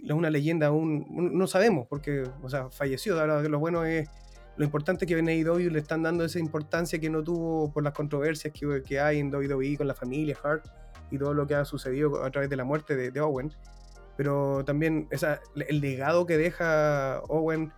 [0.08, 3.18] una leyenda aún, no sabemos, porque, o sea, falleció.
[3.20, 4.08] Ahora lo bueno es,
[4.56, 7.84] lo importante es que en AEW le están dando esa importancia que no tuvo por
[7.84, 10.66] las controversias que, que hay en WWE con la familia Hart
[11.10, 13.52] y todo lo que ha sucedido a través de la muerte de, Owen
[14.16, 17.72] pero también esa, el legado que deja Owen,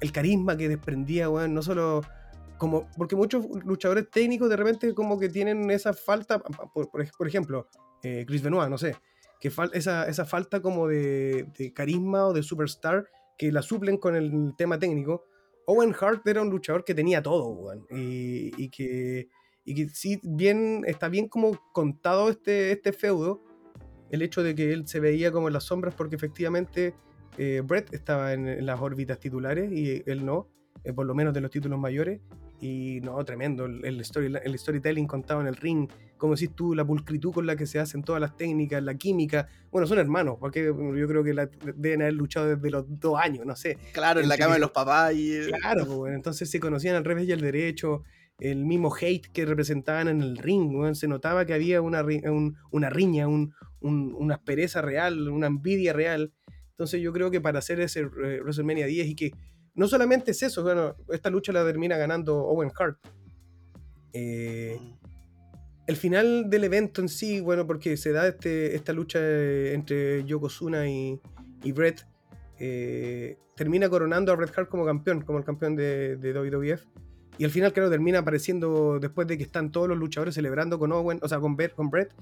[0.00, 2.02] el carisma que desprendía, weón, no solo
[2.56, 7.10] como, porque muchos luchadores técnicos de repente como que tienen esa falta, por, por ej-
[7.16, 7.66] por ejemplo,
[8.04, 8.94] eh, Chris Benoit, no sé,
[9.40, 14.54] que esa, esa falta como de, carisma o de superstar que la suplen con el
[14.56, 15.24] tema técnico.
[15.66, 19.28] Owen Hart era un luchador que tenía todo, y que,
[19.68, 23.42] y que sí, bien, está bien como contado este, este feudo,
[24.10, 26.94] el hecho de que él se veía como en las sombras porque efectivamente
[27.36, 30.48] eh, Brett estaba en, en las órbitas titulares y él no,
[30.84, 32.20] eh, por lo menos de los títulos mayores.
[32.60, 36.74] Y no, tremendo, el, el, story, el storytelling contado en el ring, como decís tú,
[36.74, 39.46] la pulcritud con la que se hacen todas las técnicas, la química.
[39.70, 43.46] Bueno, son hermanos, porque yo creo que la- deben haber luchado desde los dos años,
[43.46, 43.78] no sé.
[43.92, 45.38] Claro, en la cama de los papás y.
[45.60, 48.02] Claro, pues, entonces se conocían al revés y al derecho,
[48.40, 52.28] el mismo hate que representaban en el ring, weón, se notaba que había una, ri-
[52.30, 56.32] un- una riña, un- un- una aspereza real, una envidia real.
[56.70, 59.30] Entonces yo creo que para hacer ese eh, WrestleMania 10 y que
[59.74, 62.98] no solamente es eso, bueno, esta lucha la termina ganando Owen Hart.
[64.12, 64.78] Eh,
[65.86, 70.24] el final del evento en sí, bueno, porque se da este, esta lucha eh, entre
[70.24, 71.18] Yokozuna y,
[71.64, 72.06] y Brett,
[72.58, 76.84] eh, termina coronando a Bret Hart como campeón, como el campeón de, de WWF.
[77.38, 80.90] Y al final, claro, termina apareciendo después de que están todos los luchadores celebrando con
[80.92, 82.12] Owen, o sea, con, Brett, con Brett,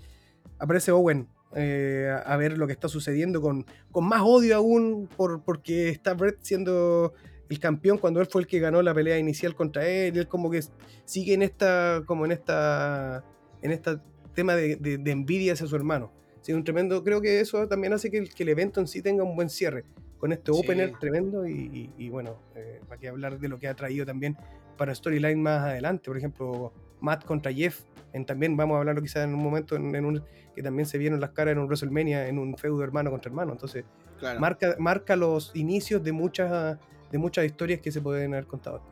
[0.58, 5.42] aparece Owen eh, a, ver lo que está sucediendo con, con más odio aún por,
[5.42, 7.14] porque está Brett siendo
[7.48, 10.16] el campeón cuando él fue el que ganó la pelea inicial contra él.
[10.16, 10.60] Y él como que
[11.06, 13.24] sigue en esta, como en esta,
[13.62, 13.98] en este
[14.34, 16.12] tema de, de- de envidia hacia su hermano.
[16.42, 19.00] Sí, un tremendo, creo que eso también hace que el, que el evento en sí
[19.00, 19.84] tenga un buen cierre.
[20.18, 20.58] Con este Sí.
[20.62, 24.04] opener tremendo y, y- y bueno, eh, para que hablar de lo que ha traído
[24.06, 24.36] también
[24.76, 26.04] para storyline más adelante.
[26.10, 27.80] Por ejemplo, Matt contra Jeff.
[28.12, 30.22] En, también vamos a hablarlo quizás en un momento en, en un,
[30.54, 33.52] que también se vieron las caras en un WrestleMania, en un feudo hermano contra hermano.
[33.52, 33.84] Entonces,
[34.18, 34.40] Claro.
[34.40, 36.78] marca, marca los inicios de muchas,
[37.12, 38.82] de muchas historias que se pueden haber contado.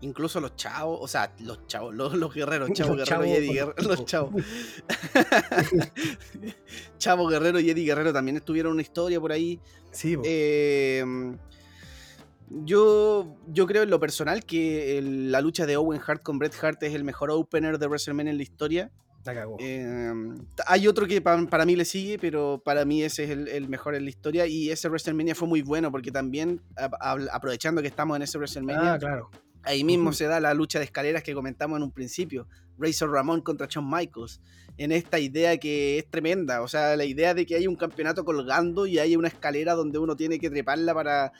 [0.00, 3.38] Incluso los chavos, o sea, los chavos, los, los guerreros, Chavo Los Guerrero y chavos,
[3.38, 4.04] Eddie Guerrero, los tipo.
[4.06, 4.42] chavos.
[6.98, 9.60] Chavo Guerrero y Eddie Guerrero también estuvieron una historia por ahí.
[9.92, 10.16] Sí.
[10.24, 11.04] Eh,
[12.50, 16.54] yo, yo creo en lo personal que el- la lucha de Owen Hart con Bret
[16.62, 18.90] Hart es el mejor opener de WrestleMania en la historia.
[19.22, 19.58] la cagó.
[19.60, 20.10] Eh,
[20.66, 23.68] hay otro que pa- para mí le sigue, pero para mí ese es el, el
[23.68, 24.46] mejor en la historia.
[24.46, 28.38] Y ese WrestleMania fue muy bueno porque también, a- a- aprovechando que estamos en ese
[28.38, 29.30] WrestleMania, ah, claro.
[29.62, 32.46] Ahí mismo se da la lucha de escaleras que comentamos en un principio.
[32.78, 34.40] Razor Ramón contra Shawn Michaels.
[34.78, 36.62] En esta idea que es tremenda.
[36.62, 39.98] O sea, la idea de que hay un campeonato colgando y hay una escalera donde
[39.98, 41.32] uno tiene que treparla para,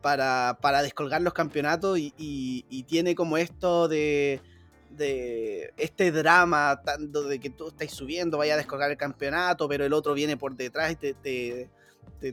[0.00, 1.98] para, para descolgar los campeonatos.
[1.98, 4.40] Y, tiene como esto de,
[5.76, 9.92] este drama tanto de que tú estás subiendo, vaya a descolgar el campeonato, pero el
[9.92, 11.70] otro viene por detrás y te, te,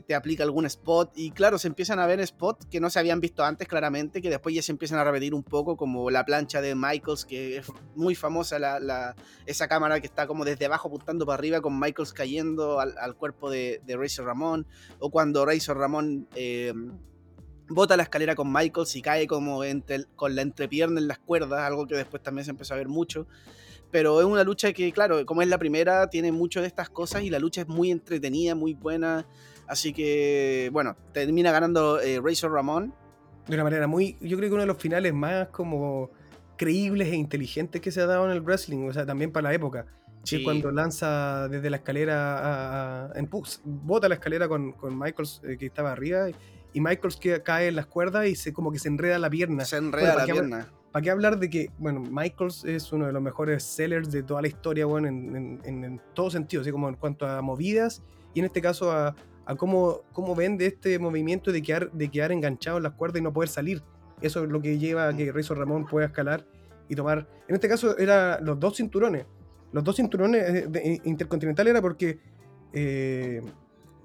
[0.00, 1.12] te- aplica algún spot.
[1.14, 4.30] Y claro, se empiezan a ver spots que no se habían visto antes claramente, que
[4.30, 7.66] después ya se empiezan a repetir un poco, como la plancha de Michaels, que es
[7.94, 12.12] muy famosa, la, esa cámara que está como desde abajo apuntando para arriba, con Michaels
[12.12, 14.66] cayendo al, al cuerpo de, de Razor Ramón,
[14.98, 16.26] o cuando Razor Ramón...
[16.34, 16.72] eh,
[17.68, 21.60] bota la escalera con Michaels y cae como entre con la entrepierna en las cuerdas,
[21.60, 23.26] algo que después también se empezó a ver mucho.
[23.90, 27.22] Pero es una lucha que, claro, como es la primera, tiene mucho de estas cosas
[27.22, 29.26] y la lucha es muy entretenida, muy buena.
[29.68, 32.92] Así que, bueno, termina ganando eh, Razor Ramón.
[33.46, 34.16] De una manera muy.
[34.20, 36.10] Yo creo que uno de los finales más como
[36.56, 39.54] creíbles e inteligentes que se ha dado en el wrestling, o sea, también para la
[39.54, 39.86] época.
[40.28, 40.42] Que Sí.
[40.44, 43.30] cuando lanza desde la escalera a, a- en
[43.64, 46.34] bota la escalera con, con Michaels eh, que estaba arriba y
[46.80, 49.64] Michaels que cae en las cuerdas y se como que se enreda la pierna.
[49.64, 50.72] Se enreda ¿para la pierna.
[50.92, 54.40] ¿Para qué hablar de que, bueno, Michaels es uno de los mejores sellers de toda
[54.40, 58.02] la historia, bueno, en, en, en- en todo sentido, así como en cuanto a movidas
[58.32, 62.32] y en este caso a, a cómo, cómo vende este movimiento de quedar, de quedar
[62.32, 63.82] enganchado en las cuerdas y no poder salir.
[64.22, 66.46] Eso es lo que lleva a que Razor Ramón pueda escalar
[66.88, 67.28] y tomar.
[67.46, 69.26] En este caso, era los dos cinturones.
[69.72, 72.18] Los dos cinturones eh, de- de- intercontinental era porque
[72.72, 73.42] eh,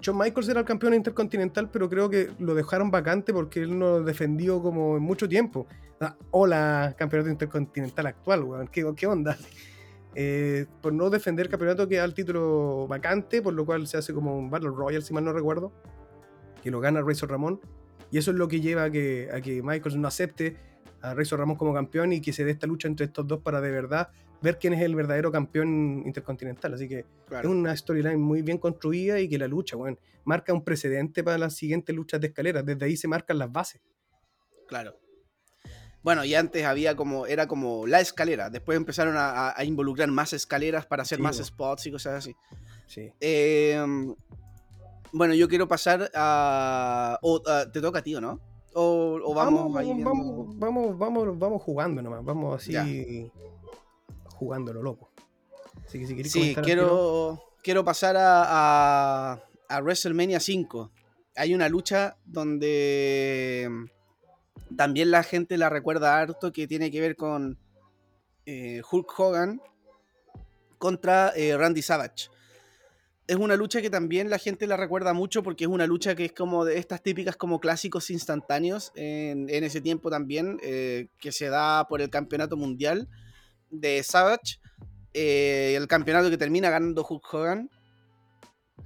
[0.02, 3.98] Shawn Michaels era el campeón intercontinental, pero creo que lo dejaron vacante porque él no
[3.98, 5.66] lo defendió como en mucho tiempo.
[6.00, 8.68] Ah, hola, campeonato intercontinental actual, weón.
[8.68, 9.36] ¿Qué, qué onda?
[10.14, 14.12] Eh, por no defender el campeonato queda el título vacante, por lo cual se hace
[14.12, 15.72] como un Battle Royale, si mal no recuerdo,
[16.62, 17.62] que lo gana Razor Ramón.
[18.10, 20.58] Y eso es lo que lleva a que, a que Michaels no acepte
[21.00, 23.62] a Razor Ramón como campeón y que se dé esta lucha entre estos dos para
[23.62, 24.10] de verdad
[24.42, 26.74] ver quién es el verdadero campeón intercontinental.
[26.74, 27.48] Así que Claro.
[27.48, 31.38] es una storyline muy bien construida y que la lucha, weón, marca un precedente para
[31.38, 32.64] las siguientes luchas de escaleras.
[32.66, 33.80] Desde ahí se marcan las bases.
[34.66, 34.96] Claro.
[36.02, 38.50] Bueno, y antes había como, era como la escalera.
[38.50, 42.14] Después empezaron a, a- a involucrar más escaleras para hacer Sí, más spots y cosas
[42.14, 42.34] así.
[42.88, 43.12] Sí.
[43.20, 43.80] Eh,
[45.12, 47.18] bueno, yo quiero pasar a.
[47.22, 48.40] o, ah, te toca a ti, ¿o no?
[48.74, 52.82] O, o vamos, ahí vamos, vamos, vamos, vamos jugando nomás, vamos así Ya.
[54.42, 55.10] Jugándolo loco.
[55.86, 58.42] Así que si queréis Sí, tiro- quiero, quiero pasar a,
[59.32, 60.90] a, a WrestleMania 5.
[61.36, 67.16] Hay una lucha donde mm, también la gente la recuerda harto que tiene que ver
[67.16, 67.58] con
[68.46, 69.60] eh, Hulk Hogan
[70.78, 72.28] contra eh, Randy Savage.
[73.28, 76.24] Es una lucha que también la gente la recuerda mucho porque es una lucha que
[76.26, 81.30] es como de estas típicas como clásicos instantáneos en, en ese tiempo también, eh, que
[81.30, 83.08] se da por el campeonato mundial
[83.72, 84.58] de Savage
[85.14, 87.68] eh, el campeonato que termina ganando Hulk Hogan.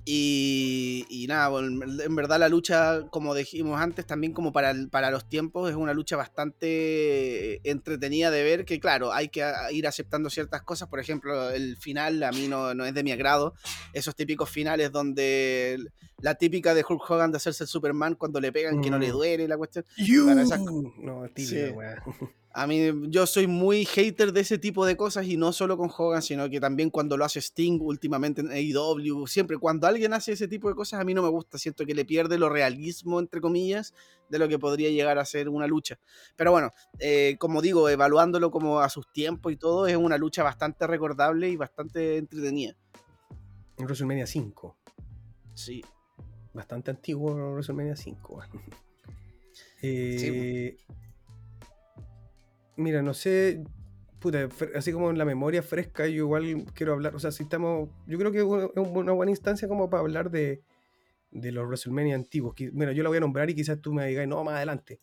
[0.09, 5.29] Y, y nada, en verdad la lucha, como dijimos antes, también como para, para los
[5.29, 10.31] tiempos, es una lucha bastante entretenida de ver, que claro, hay que a- ir aceptando
[10.31, 13.55] ciertas cosas, por ejemplo, el final a mí no, no es de mi agrado,
[13.95, 15.79] esos típicos finales donde
[16.21, 19.09] la típica de Hulk Hogan de hacerse el Superman cuando le pegan que no le
[19.09, 19.13] Mm.
[19.13, 19.85] duele la cuestión.
[19.97, 20.27] You.
[20.27, 22.31] Para esas No, típica, Sí.
[22.59, 25.91] A mí, yo soy muy hater de ese tipo de cosas y no solo con
[25.95, 29.27] Hogan, sino que también cuando lo hace Sting últimamente en AEW.
[29.27, 31.59] Siempre, cuando alguien hace ese tipo de cosas, a mí no me gusta.
[31.59, 33.93] Siento que le pierde lo realismo, entre comillas,
[34.31, 35.99] de lo que podría llegar a ser una lucha.
[36.35, 40.43] Pero bueno, eh, como digo, evaluándolo como a sus tiempos y todo, es una lucha
[40.43, 42.75] bastante recordable y bastante entretenida.
[43.77, 44.75] En WrestleMania 5.
[45.53, 45.85] Sí.
[46.55, 48.35] Bastante antiguo WrestleMania 5.
[48.35, 48.51] weón.
[49.83, 50.79] Eh,
[52.77, 53.65] Mira, no sé.
[54.21, 57.15] Puta, así como en la memoria fresca, yo igual quiero hablar.
[57.15, 57.89] O sea, si estamos.
[58.07, 60.63] Yo creo que es una buena instancia como para hablar de,
[61.31, 62.55] de los WrestleMania antiguos.
[62.73, 65.01] Mira, yo la voy a nombrar y quizás tú me digas, no, más adelante.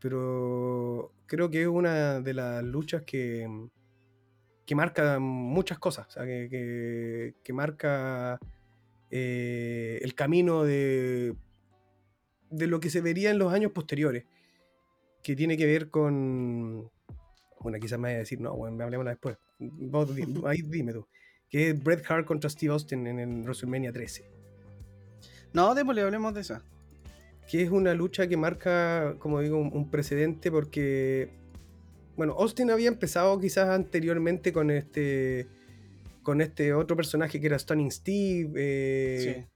[0.00, 3.48] Pero creo que es una de las luchas que,
[4.66, 6.06] que marca muchas cosas.
[6.08, 8.38] O sea, que, que- que marca
[9.10, 11.34] eh, el camino de,
[12.50, 14.24] de lo que se vería en los años posteriores.
[15.22, 16.90] Que tiene que ver con,
[17.60, 19.36] Bueno, quizás me vaya a decir, no, bueno, hablemosla después.
[19.58, 20.08] Vos,
[20.46, 21.06] ahí dime tú.
[21.48, 24.24] Que es Bret Hart contra Steve Austin en el WrestleMania 13.
[25.52, 26.62] No, démosle, hablemos de esa.
[27.48, 31.30] que es una lucha que marca, como digo, un, un precedente porque,
[32.16, 35.46] bueno, Austin había empezado quizás anteriormente con este,
[36.22, 39.46] con este otro personaje que era Stunning Steve, eh,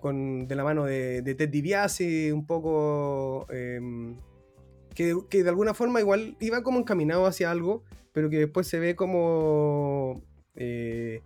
[0.00, 4.16] con, de la mano de, de Ted DiBiase, un poco, em,
[4.94, 7.82] que, que de alguna forma igual iba como encaminado hacia algo,
[8.12, 10.22] pero que después se ve como...
[10.54, 11.20] eh,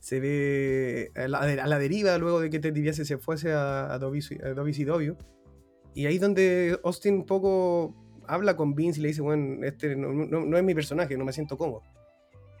[0.00, 3.92] se ve a la, a la deriva luego de que Ted DiBiase se fuese a,
[3.92, 5.12] a WCW.
[5.94, 7.94] Y ahí es donde Austin un poco
[8.26, 11.24] habla con Vince y le dice, bueno, este no, no- no es mi personaje, no
[11.26, 11.82] me siento cómodo.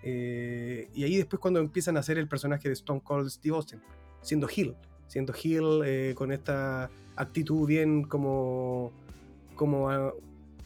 [0.02, 3.80] Eh, y ahí después cuando empiezan a hacer el personaje de Stone Cold Steve Austin,
[4.20, 8.92] siendo heel, siendo heel eh, con esta actitud bien como,
[9.54, 10.12] como ah,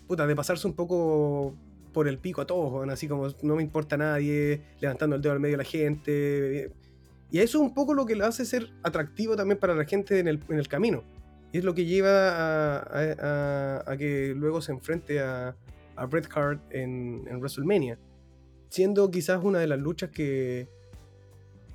[0.07, 1.55] puta, de pasarse un poco
[1.93, 5.23] por el pico a todos, weón, así como no me importa a nadie, levantando el
[5.23, 6.73] dedo al medio de la gente.
[7.31, 10.19] Y eso es un poco lo que lo hace ser atractivo también para la gente
[10.19, 11.05] en el, en el camino.
[11.53, 13.17] Y es lo que lleva a, a-
[13.87, 15.57] a- a que luego se enfrente a,
[15.97, 17.99] a Bret Hart en, en WrestleMania.
[18.71, 20.69] Siendo quizás una de las luchas que,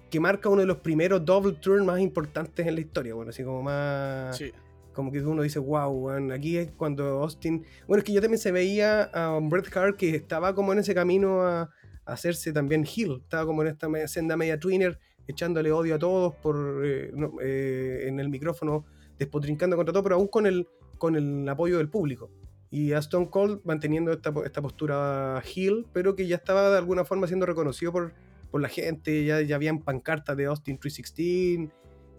[0.09, 3.13] que marca uno de los primeros double turn más importantes en la historia.
[3.13, 4.51] Bueno, así como más Sí.
[4.99, 7.63] Como que uno dice, wow, weón, aquí es cuando Austin.
[7.87, 10.93] Bueno, es que yo también se veía a Bret Hart que estaba como en ese
[10.93, 11.69] camino a, a
[12.03, 13.21] hacerse también heel.
[13.23, 18.07] Estaba como en esta senda media twinner, echándole odio a todos por eh, no, eh,
[18.09, 18.83] en el micrófono,
[19.17, 22.29] despotrincando contra todo, pero aún con el, con el apoyo del público.
[22.69, 27.05] Y a Stone Cold manteniendo esta, esta postura heel, pero que ya estaba de alguna
[27.05, 28.13] forma siendo reconocido por,
[28.51, 29.23] por la gente.
[29.23, 31.69] Ya, ya habían pancartas de Austin 316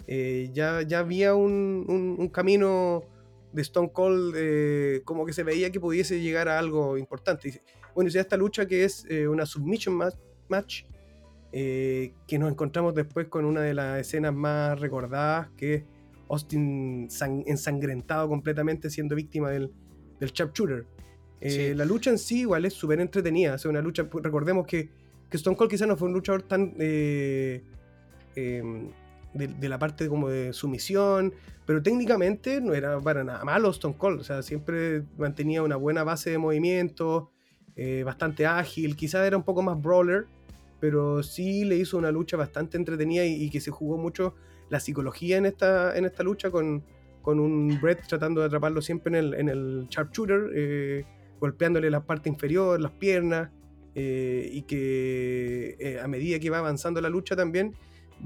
[0.06, 3.02] eh, ya, ya había un, un- un camino
[3.52, 7.48] de Stone Cold eh, como que se veía que pudiese llegar a algo importante.
[7.48, 7.52] Y,
[7.94, 10.12] Bueno, y esta lucha que es eh, una submission ma-
[10.48, 10.84] match,
[11.52, 15.84] eh, que nos encontramos después con una de las escenas más recordadas, que es
[16.28, 19.72] Austin san- ensangrentado completamente siendo víctima del,
[20.20, 20.86] del sharpshooter.
[21.40, 21.74] Eh, Sí.
[21.74, 24.90] La lucha en sí igual es súper entretenida, es una lucha, recordemos que,
[25.28, 26.74] que Stone Cold quizás no fue un luchador tan...
[26.78, 27.62] eh,
[28.36, 28.90] em,
[29.34, 31.32] de, la parte como de sumisión,
[31.66, 36.02] pero técnicamente no era para nada malo Stone Cold, o sea, siempre mantenía una buena
[36.02, 37.30] base de movimiento,
[37.76, 40.26] eh, bastante ágil, quizás era un poco más brawler,
[40.80, 44.34] pero sí le hizo una lucha bastante entretenida y, que se jugó mucho
[44.68, 46.82] la psicología en esta, en esta lucha con,
[47.22, 51.04] con un Brett tratando de atraparlo siempre en el, en el sharpshooter, eh,
[51.38, 53.50] golpeándole la parte inferior, las piernas,
[53.94, 57.74] eh, y que a medida que va avanzando la lucha también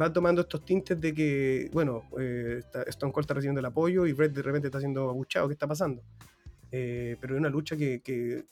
[0.00, 4.06] va tomando estos tintes de que, bueno, eh, está- Stone Cold está recibiendo el apoyo
[4.06, 6.02] y Brett de repente está siendo abuchado, ¿qué está pasando?
[6.72, 8.44] Eh, pero es una lucha que, que,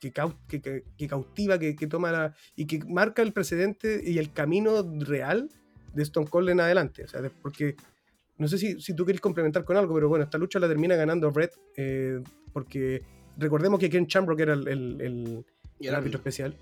[0.00, 0.12] que,
[0.48, 5.48] que- que- cautiva, que, toma la, y que marca el precedente y el camino real
[5.94, 7.04] de Stone Cold en adelante.
[7.04, 7.76] O sea, de- porque
[8.36, 10.94] no sé si, si tú querés complementar con algo, pero bueno, esta lucha la termina
[10.96, 12.20] ganando Brett eh,
[12.52, 13.02] porque
[13.36, 15.46] recordemos que Ken Shamrock era el, el- el-
[15.80, 16.56] el árbitro especial.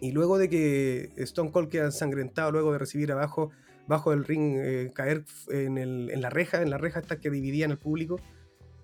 [0.00, 3.50] Y luego de que Stone Cold queda ensangrentado, luego de recibir abajo,
[3.86, 7.30] bajo del ring, eh, caer en, el- en la reja, en la reja hasta que
[7.30, 8.20] dividían el público.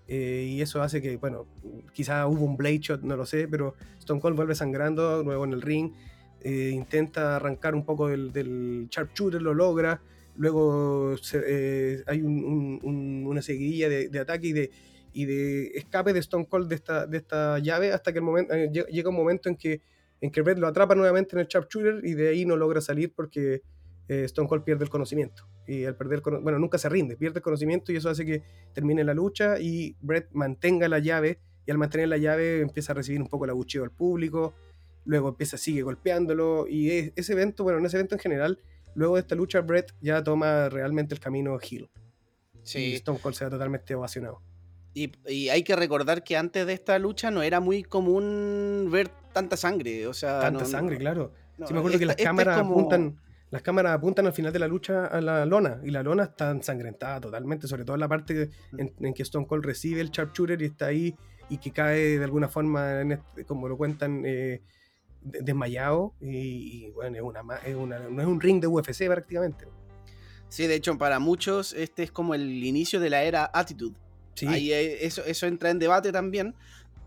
[0.07, 1.47] eh, y eso hace que, bueno,
[1.95, 5.53] quizá hubo un blade shot, no lo sé, pero Stone Cold vuelve sangrando nuevo en
[5.55, 5.93] el ring.
[6.47, 10.03] eh, intenta arrancar un poco del, del sharpshooter, lo logra.
[10.37, 14.71] Luego se- eh, hay un- un- un- una seguidilla de, de ataque y de,
[15.15, 18.53] y de escape de Stone Cold de esta, de esta llave hasta que el momento,
[18.53, 19.81] eh, lle- llega un momento en que,
[20.25, 23.13] en que Brett lo atrapa nuevamente en el sharpshooter y de ahí no logra salir
[23.15, 23.61] porque
[24.09, 25.47] eh, Stone Cold pierde el conocimiento.
[25.67, 29.05] Y al perder, bueno, nunca se rinde, pierde el conocimiento y eso hace que termine
[29.05, 33.21] la lucha y Brett mantenga la llave y al mantener la llave empieza a recibir
[33.21, 34.55] un poco el abucheo del público,
[35.05, 38.59] luego empieza, sigue golpeándolo y e- ese evento, bueno, en ese evento en general,
[38.95, 41.91] luego de esta lucha Brett ya toma realmente el camino heel.
[42.55, 42.95] Y Sí.
[42.95, 44.41] Stone Cold se va totalmente ovacionado.
[44.95, 49.11] Y, y hay que recordar que antes de esta lucha no era muy común ver
[49.33, 50.07] tanta sangre.
[50.07, 51.33] O sea, Tanta no- sangre, no- claro.
[51.59, 53.21] no, Sí, me acuerdo que las esta es cámaras como- apuntan,
[53.51, 56.51] las cámaras apuntan al final de la lucha a la lona y la lona está
[56.53, 58.81] ensangrentada totalmente, sobre todo en la parte Mm.
[58.81, 61.15] en, en que Stone Cold recibe el sharpshooter y está ahí
[61.49, 64.63] y que cae de alguna forma, en este- como lo cuentan, eh,
[65.23, 69.07] de- desmayado y, y, bueno, es una, es una- no es un ring de UFC
[69.09, 69.67] prácticamente.
[70.49, 73.97] Sí, de hecho, para muchos este es como el inicio de la era Attitude.
[74.35, 76.55] Sí, Ahí eh, eso, eso entra en debate también,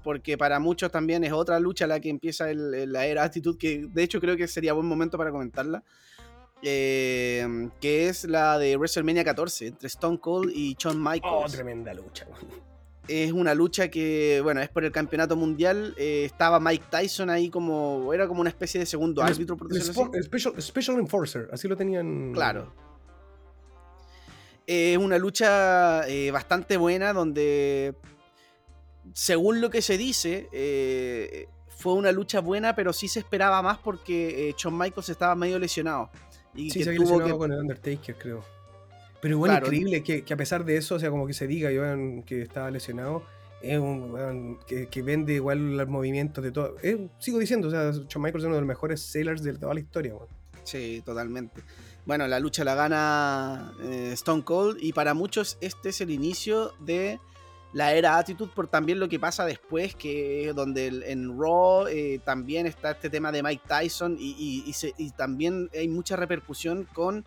[0.03, 3.87] porque para muchos también es otra lucha la que empieza el- la era Attitude, que
[3.91, 5.83] de hecho creo que sería buen momento para comentarla,
[6.63, 11.51] eh, que es la de WrestleMania 14, entre Stone Cold y Shawn oh, Michaels.
[11.53, 12.25] tremenda lucha.
[13.07, 15.93] es una lucha que, bueno, es por el campeonato mundial.
[15.97, 19.67] Eh, estaba Mike Tyson ahí como, era como una especie de segundo El árbitro, por
[19.73, 19.81] el
[20.23, 22.33] special, special Enforcer, así lo tenían.
[22.33, 22.73] Claro.
[24.67, 27.95] Es una lucha eh, bastante buena donde,
[29.13, 33.77] según lo que se dice, eh, fue una lucha buena, pero sí se esperaba más
[33.77, 36.09] porque eh, Shawn Michaels estaba medio lesionado.
[36.53, 38.43] Y Sí, que se había lesionado que- con el Undertaker, creo.
[39.21, 39.67] Pero igual Claro.
[39.67, 41.69] increíble que, que a pesar de eso, o sea, como que se diga
[42.25, 43.23] que estaba lesionado,
[43.61, 46.75] es un que, que vende igual los movimientos de todo.
[47.19, 49.79] Sigo diciendo, o sea, Shawn Michaels es uno de los mejores sailors de toda la
[49.79, 50.13] historia.
[50.65, 51.61] Sí, totalmente.
[52.07, 56.71] Bueno, la lucha la gana eh, Stone Cold y para muchos este es el inicio
[56.79, 57.19] de
[57.73, 62.65] la era Attitude por también lo que pasa después, que donde en Raw eh, también
[62.65, 67.25] está este tema de Mike Tyson y también hay mucha repercusión con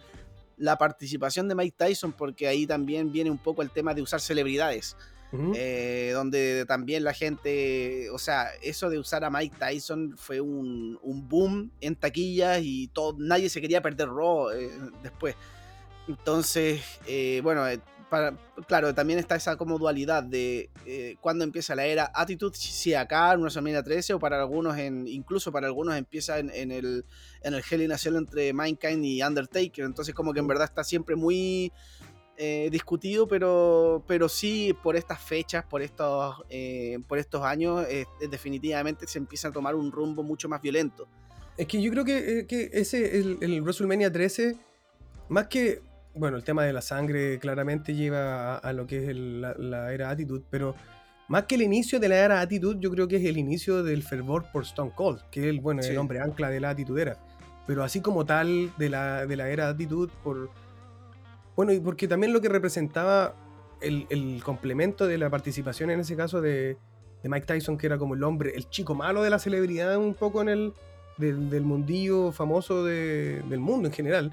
[0.57, 4.23] la participación de Mike Tyson porque ahí también viene un poco el tema de usar
[4.23, 4.97] celebridades.
[5.33, 10.99] Eh, donde también la gente, o sea, eso de usar a Mike Tyson fue un,
[11.03, 14.71] un boom en taquillas y todo, nadie se quería perder Raw eh,
[15.03, 15.37] después.
[16.09, 17.65] Entonces, eh, bueno,
[18.11, 22.93] para, claro, también está esa como dualidad de eh, cuando empieza la era Attitude, si
[22.93, 27.05] acá en WrestleMania 13 o para algunos, en, incluso para algunos empieza en, en el,
[27.43, 29.85] en el Hell in a Cell entre Mankind y Undertaker.
[29.85, 31.73] Entonces, como que en verdad está siempre muy
[32.43, 38.07] eh, discutido, pero, pero sí por estas fechas, por estos, eh, por estos años, eh,
[38.31, 41.07] definitivamente se empieza a tomar un rumbo mucho más violento.
[41.59, 44.57] Es que yo creo que, que ese, el, el WrestleMania 13,
[45.29, 45.83] más que,
[46.15, 49.55] bueno, el tema de la sangre claramente lleva a, a lo que es el- la,
[49.59, 50.75] la era Attitude, pero
[51.29, 54.03] más que el inicio de la era Attitude, yo creo que es el inicio del
[54.03, 55.91] fervor por Stone Cold, que es el, bueno, Sí.
[55.91, 57.19] el hombre ancla de la Attitude era.
[57.67, 60.51] Pero así como tal de la, de la era Attitude, por,
[61.61, 63.35] bueno, y porque también lo que representaba
[63.83, 66.79] el, el complemento de la participación en ese caso de,
[67.23, 70.15] de Mike Tyson, que era como el hombre, el chico malo de la celebridad un
[70.15, 70.73] poco en el,
[71.19, 74.33] del, del mundillo famoso de- del mundo en general.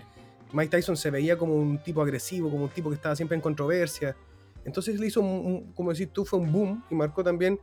[0.54, 3.42] Mike Tyson se veía como un tipo agresivo, como un tipo que estaba siempre en
[3.42, 4.16] controversia.
[4.64, 7.60] Entonces le hizo, un- un- como decís tú, fue un boom y marcó también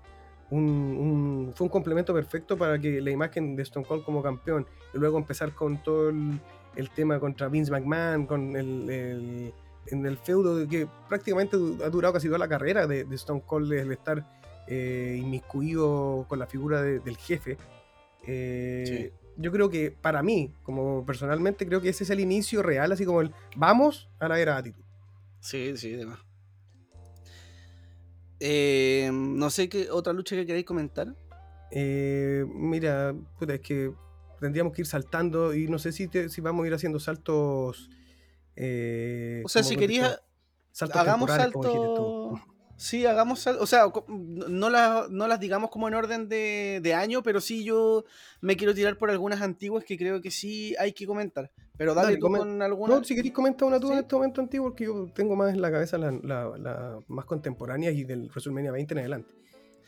[0.51, 4.67] un, un- fue un complemento perfecto para que la imagen de Stone Cold como campeón
[4.93, 6.39] y luego empezar con todo el,
[6.77, 9.55] el tema contra Vince McMahon, con el, el-
[9.87, 13.71] en el feudo que prácticamente ha durado casi toda la carrera de, de Stone Cold
[13.73, 14.25] el estar
[14.67, 17.59] eh, inmiscuido con la figura de- del jefe.
[18.27, 22.93] Eh, Yo creo que para mí, como personalmente, creo que ese es el inicio real,
[22.93, 24.85] así como el vamos a la era Attitude.
[25.41, 26.19] Sí, sí, demás.
[28.41, 31.15] Eh, no sé qué otra lucha que queráis comentar.
[31.71, 33.93] Eh, mira, puta, es que
[34.45, 37.91] tendríamos que ir saltando y no sé si, te- si vamos a ir haciendo saltos.
[38.57, 40.23] eh, O sea, si con quería, estos
[40.73, 42.37] saltos hagamos temporales, como dijiste tú.
[42.37, 42.55] salto.
[42.77, 43.63] Sí, hagamos salto.
[43.63, 47.65] O sea, no las, no las digamos como en orden de, de año, pero sí
[47.65, 48.05] yo
[48.41, 51.51] me quiero tirar por algunas antiguas que creo que sí hay que comentar.
[51.77, 52.97] Pero dale, Dale, tú con alguna.
[52.97, 55.63] No, si queréis comenta una tú en este momento antiguo, porque yo tengo más en
[55.63, 59.35] la cabeza las la, la más contemporáneas y del WrestleMania 20 en adelante.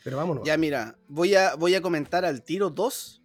[0.03, 0.43] Pero vámonos.
[0.45, 3.21] Ya, mira, voy a, voy a comentar al tiro dos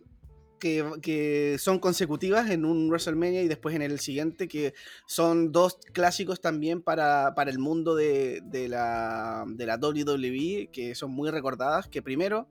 [0.62, 4.74] que, son consecutivas en un WrestleMania y después en el siguiente, que
[5.06, 10.94] son dos clásicos también para, para el mundo de, de la, de la WWE, que
[10.94, 12.48] son muy recordadas, que primero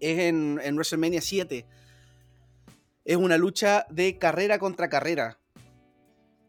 [0.00, 1.66] es en, en WrestleMania 7.
[3.04, 5.38] Es una lucha de carrera contra carrera.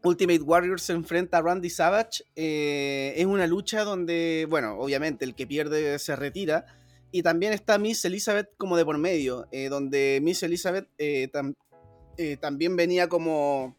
[0.02, 2.24] Ultimate Warrior se enfrenta a Randy Savage.
[2.36, 6.66] eh, es una lucha donde, bueno, obviamente el que pierde se retira.
[7.12, 11.56] Y también está Miss Elizabeth como de por medio, eh, donde Miss Elizabeth eh, tam-
[12.16, 13.76] eh, también venía como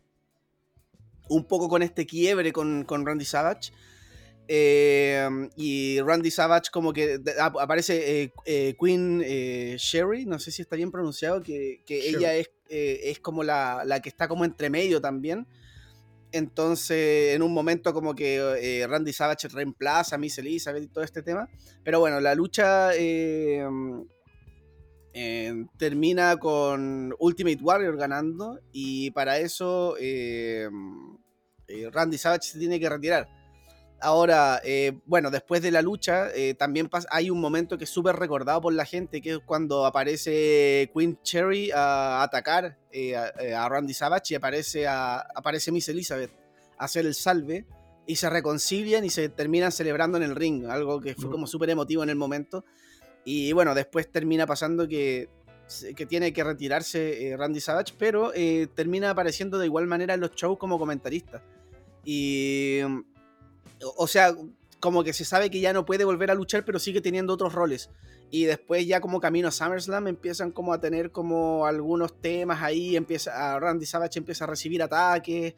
[1.29, 3.71] un poco con este quiebre con, con Randy Savage.
[4.47, 9.21] Eh, y Randy Savage como que ap- aparece eh, Queen
[9.77, 13.83] Sherry, no sé si está bien pronunciado, que, que ella es, eh, es como la,
[13.85, 15.47] la que está como entre medio también.
[16.31, 21.03] Entonces, en un momento como que eh, Randy Savage reemplaza a Miss Elizabeth y todo
[21.03, 21.49] este tema.
[21.83, 23.67] Pero bueno, la lucha eh,
[25.13, 29.95] eh, termina con Ultimate Warrior ganando y para eso
[31.91, 33.40] Randy Savage se tiene que retirar.
[34.03, 38.15] Ahora, eh, bueno, después de la lucha, eh, también hay un momento que es súper
[38.15, 43.31] recordado por la gente, que es cuando aparece Queen Cherry a atacar eh, a,
[43.63, 46.31] a Randy Savage y aparece, a, aparece Miss Elizabeth
[46.79, 47.67] a hacer el salve
[48.07, 51.33] y se reconcilian y se terminan celebrando en el ring, algo que fue Ujú.
[51.33, 52.65] como súper emotivo en el momento.
[53.23, 55.29] Y bueno, después termina pasando que,
[55.95, 58.31] que tiene que retirarse Randy Savage, pero
[58.73, 61.43] termina apareciendo de igual manera en los shows como comentarista.
[62.03, 62.79] Y,
[63.97, 64.35] o- sea,
[64.79, 67.53] como que se sabe que ya no puede volver a luchar, pero sigue teniendo otros
[67.53, 67.89] roles.
[68.31, 72.95] Y después ya como camino a SummerSlam empiezan como a tener como algunos temas ahí,
[72.95, 75.53] empieza Randy Savage empieza a recibir ataques,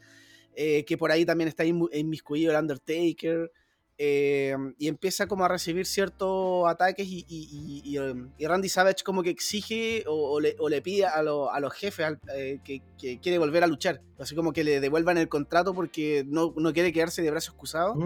[0.56, 3.50] eh, que por ahí también está inmiscuido el Undertaker.
[3.96, 9.30] Eh, y empieza como a recibir ciertos ataques y, um, y, Randy Savage como que
[9.30, 14.00] exige o, le, pide a, los jefes eh, que, quiere volver a luchar.
[14.18, 17.96] Así como que le devuelvan el contrato porque no, quiere quedarse de brazos cruzados.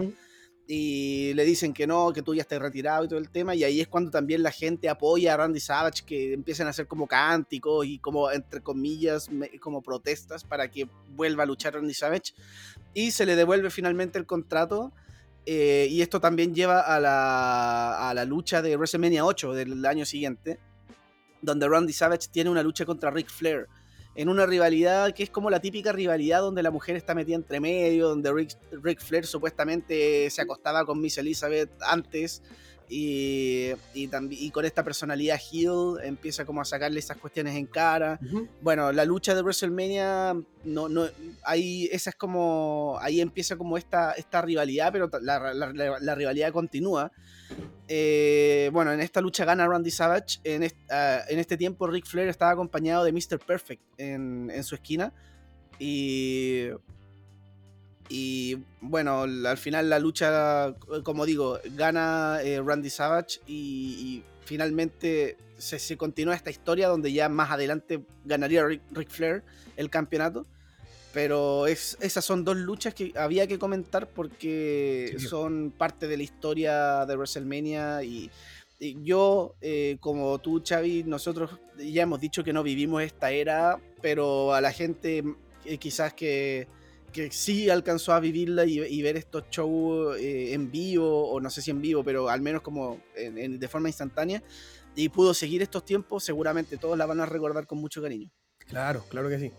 [0.71, 3.63] Y le dicen que no, que tú ya estás retirado y todo el tema, y
[3.63, 7.07] ahí es cuando también la gente apoya a Randy Savage, que empiezan a hacer como
[7.07, 9.31] cánticos y como, entre comillas,
[9.61, 12.35] como protestas para que vuelva a luchar Randy Savage,
[12.93, 14.93] y se le devuelve finalmente el contrato,
[15.51, 20.05] eh, y esto también lleva a la, a la lucha de WrestleMania 8 del año
[20.05, 20.59] siguiente,
[21.41, 23.67] donde Randy Savage tiene una lucha contra Ric Flair
[24.13, 27.59] en una rivalidad que es como la típica rivalidad donde la mujer está metida entre
[27.59, 28.31] medio, donde
[28.83, 32.43] Rick, Flair supuestamente se acostaba con Miss Elizabeth antes
[32.89, 38.19] y, y, con esta personalidad heel empieza como a sacarle esas cuestiones en cara.
[38.61, 41.05] Bueno, la lucha de WrestleMania, no, no,
[41.43, 47.11] ahí, esa es como, ahí empieza como esta, esta rivalidad, pero la, la rivalidad continúa.
[47.91, 50.39] Eh, bueno, en esta lucha gana Randy Savage.
[50.43, 53.39] En, ah, en, este tiempo, Ric Flair estaba acompañado de Mr.
[53.39, 55.11] Perfect en, en su esquina.
[55.79, 56.67] Y,
[58.09, 65.77] y bueno, al final la lucha, como digo, gana eh, Randy Savage y, finalmente se,
[65.77, 69.43] se, continúa esta historia donde ya más adelante ganaría Ric Flair
[69.77, 70.47] el campeonato.
[71.13, 76.23] Pero es, esas son dos luchas que había que comentar porque son parte de la
[76.23, 78.31] historia de WrestleMania y,
[78.79, 84.53] yo, eh, como tú, Xavi, nosotros ya hemos dicho que no vivimos esta era, pero
[84.53, 85.23] a la gente
[85.65, 86.67] eh, quizás que,
[87.09, 91.61] que, sí alcanzó a vivirla y, ver estos shows eh, en vivo, o no sé
[91.61, 94.43] si en vivo, pero al menos como de forma instantánea,
[94.95, 98.29] y pudo seguir estos tiempos, seguramente todos la van a recordar con mucho cariño.
[98.67, 99.51] Claro, claro que sí.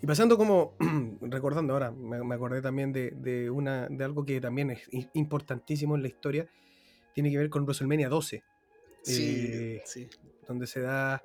[0.00, 0.76] Y pasando como,
[1.20, 6.08] recordando ahora, me, acordé también de, una, de algo que también es importantísimo en la
[6.08, 6.46] historia,
[7.14, 8.42] tiene que ver con WrestleMania 12.
[9.06, 10.08] Eh, sí,
[10.46, 11.22] Donde se da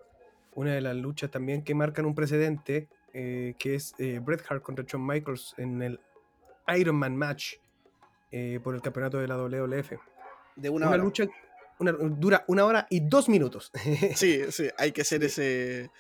[0.56, 4.62] una de las luchas también que marcan un precedente, eh, que es eh, Bret Hart
[4.64, 6.00] contra Shawn Michaels en el
[6.76, 7.56] Iron Man Match
[8.64, 9.92] por el campeonato de la WWF.
[10.56, 11.26] De una, una lucha
[11.78, 13.72] una, dura una hora y dos minutos.
[14.16, 15.92] sí, sí, hay que ser ese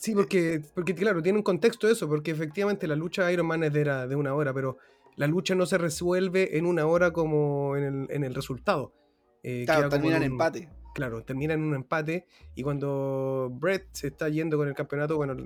[0.00, 3.72] Sí, porque, porque claro, tiene un contexto eso, porque efectivamente la lucha Iron Man es
[3.74, 4.78] de, de una hora, pero
[5.16, 8.94] la lucha no se resuelve en una hora como en el, en el resultado.
[9.42, 10.70] Eh, claro, termina en empate.
[10.94, 15.36] Claro, termina en un empate y cuando Brett se está yendo con el campeonato, bueno,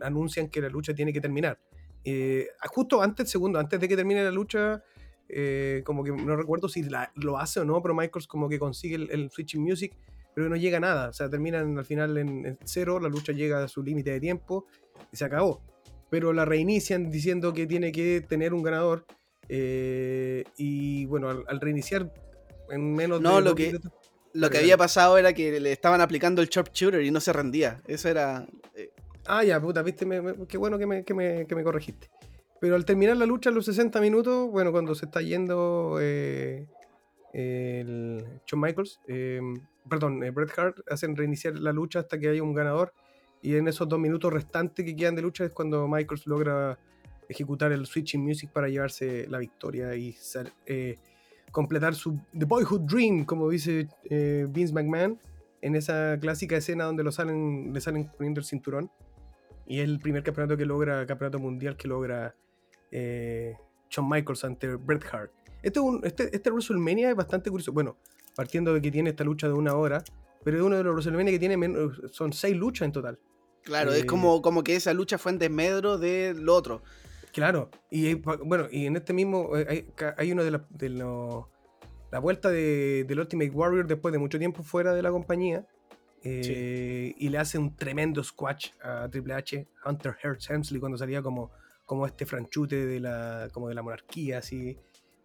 [0.00, 1.58] anuncian que la lucha tiene que terminar.
[2.04, 4.82] Eh, justo antes, segundo, antes de que termine la lucha,
[5.28, 8.96] eh, como que no recuerdo si lo hace o no, pero Michaels como que consigue
[8.96, 9.94] el, el Switching Music
[10.36, 11.08] pero no llega a nada.
[11.08, 14.66] O sea, terminan al final en, cero, la lucha llega a su límite de tiempo
[15.10, 15.62] y se acabó.
[16.10, 19.06] Pero la reinician diciendo que tiene que tener un ganador.
[19.48, 22.12] Eh, y bueno, al, reiniciar
[22.68, 23.40] en menos no, de.
[23.40, 23.78] lo que,
[24.36, 27.80] lo que había pasado era que le estaban aplicando el shooter y no se rendía.
[27.86, 28.46] Eso era.
[28.74, 28.90] Eh,
[29.26, 30.06] ah, ya, puta, viste,
[30.48, 32.08] qué bueno que me, que, me, que me, corregiste.
[32.60, 36.66] Pero al terminar la lucha en los 60 minutos, bueno, cuando se está yendo eh,
[37.32, 39.00] el Shawn Michaels,
[39.88, 42.92] perdón, eh, Bret Hart hacen reiniciar la lucha hasta que haya un ganador.
[43.42, 46.78] Y en esos dos minutos restantes que quedan de lucha es cuando Michaels logra
[47.28, 50.16] ejecutar el switching music para llevarse la victoria y
[50.66, 50.96] eh,
[51.56, 55.18] completar su The Boyhood Dream, como dice eh, Vince McMahon,
[55.62, 58.90] en esa clásica escena donde lo salen, le salen poniendo el cinturón.
[59.66, 62.36] Y es el primer campeonato que logra, campeonato mundial que logra
[62.92, 65.32] Shawn Michaels ante Bret Hart.
[65.62, 67.72] Este, este, este WrestleMania es bastante curioso.
[67.72, 67.96] Bueno,
[68.34, 70.04] partiendo de que tiene esta lucha de una hora,
[70.44, 73.18] pero es uno de los WrestleMania que tiene menos, son seis luchas en total.
[73.62, 76.82] Claro, es eh, como, como que esa lucha fue en desmedro del otro.
[77.36, 82.48] Claro, y bueno, y en este mismo eh, hay, uno de, la, de la vuelta
[82.48, 85.66] de, del Ultimate Warrior después de mucho tiempo fuera de la compañía.
[86.22, 91.20] Eh, y le hace un tremendo squash a Triple H, Hunter Hearst Hemsley, cuando salía
[91.20, 91.50] como,
[91.84, 94.78] como este franchute de la, como de la monarquía, así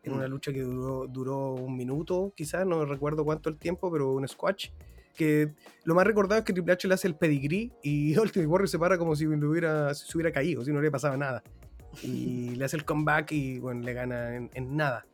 [0.03, 0.31] en una mm.
[0.31, 4.71] lucha que duró, duró un minuto, quizás, no recuerdo cuánto el tiempo, pero un squash.
[5.15, 5.53] Que
[5.85, 8.79] lo más recordado es que Triple H le hace el pedigree y Ultimate Warrior se
[8.79, 11.41] para como si hubiera, se hubiera caído, si no le pasaba nada.
[12.03, 15.05] Y le hace el comeback y bueno, le gana en, nada.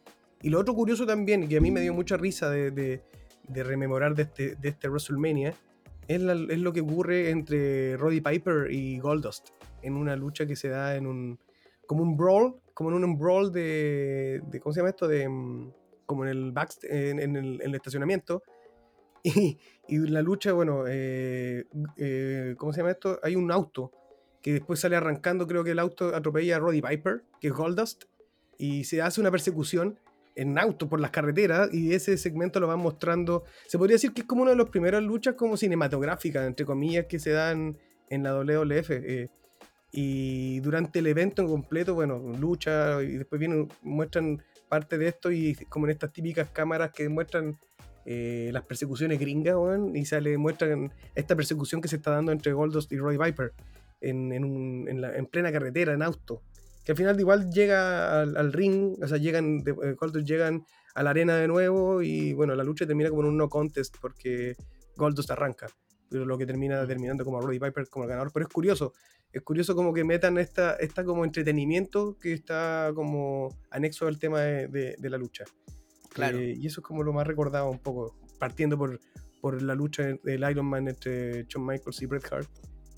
[0.41, 3.01] Y lo otro curioso también, que a mí me dio mucha risa de, de,
[3.47, 5.53] de rememorar de este, de este WrestleMania,
[6.07, 9.49] es, es, lo que ocurre entre Roddy Piper y Goldust
[9.82, 11.39] en una lucha que se da en un
[11.86, 15.07] como un brawl como en un brawl de, ¿cómo se llama esto?
[15.07, 15.71] De, mm,
[16.05, 18.43] como en el, back, en, en el, en el estacionamiento.
[19.23, 19.57] Y,
[19.88, 21.65] y la lucha, bueno, eh,
[21.97, 23.19] eh, ¿cómo se llama esto?
[23.23, 23.91] Hay un auto
[24.47, 28.05] que después sale arrancando, creo que el auto atropella a Roddy Piper, que es Goldust,
[28.57, 29.99] y se hace una persecución
[30.35, 34.21] en auto por las carreteras y ese segmento lo van mostrando, se podría decir que
[34.21, 37.77] es como una de las primeras luchas como cinematográficas, entre comillas, que se dan
[38.09, 38.89] en la WWF.
[38.91, 39.29] Eh,
[39.91, 45.29] y durante el evento en completo, bueno, lucha y después vienen, muestran parte de esto
[45.29, 47.57] y como en estas típicas cámaras que muestran
[48.05, 52.53] eh, las persecuciones gringas, weón, y sale, muestran esta persecución que se está dando entre
[52.53, 53.51] Goldust y Roy Viper
[54.01, 56.43] en, en, un- en la- en plena carretera, en auto.
[56.85, 60.63] Que al final igual llega al, al ring, o sea, llegan, de, eh, Goldust llegan
[60.95, 63.95] a la arena de nuevo y bueno, la lucha termina como en un no contest
[64.01, 64.55] porque
[64.95, 65.67] Goldust arranca.
[66.09, 68.31] Pero lo que termina terminando como Roddy Piper como el ganador.
[68.33, 68.93] Pero es curioso,
[69.33, 74.39] es curioso como que metan esta, esta como entretenimiento que está como anexo al tema
[74.41, 75.43] de, de- de la lucha.
[76.13, 76.37] Claro.
[76.39, 78.97] Eh, y eso es como lo más recordado un poco, partiendo por,
[79.41, 82.49] por la lucha del Iron Man entre Shawn Michaels y Bret Hart.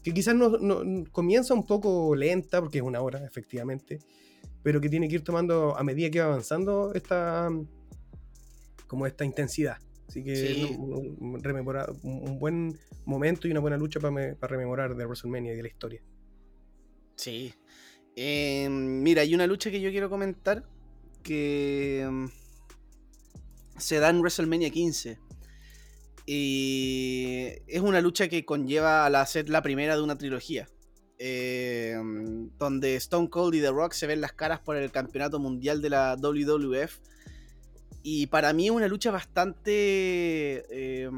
[0.03, 3.99] Que quizás no, no- comienza un poco lenta, porque es una hora, efectivamente,
[4.63, 7.49] pero que tiene que ir tomando a medida que va avanzando esta,
[8.87, 9.77] como esta intensidad.
[10.07, 10.75] Así que Sí.
[10.77, 16.01] un, buen momento y una buena lucha para rememorar de WrestleMania y de la historia.
[17.15, 17.53] Sí.
[18.15, 20.65] Eh, mira, hay una lucha que yo quiero comentar
[21.21, 22.25] que mm,
[23.77, 25.19] se da en WrestleMania 15.
[26.31, 30.67] Y es una lucha que conlleva a la ser la primera de una trilogía.
[31.21, 31.97] eh,
[32.57, 35.89] donde Stone Cold y The Rock se ven las caras por el campeonato mundial de
[35.89, 36.99] la WWF.
[38.03, 39.71] Y para mí es una lucha bastante.
[40.69, 41.09] eh,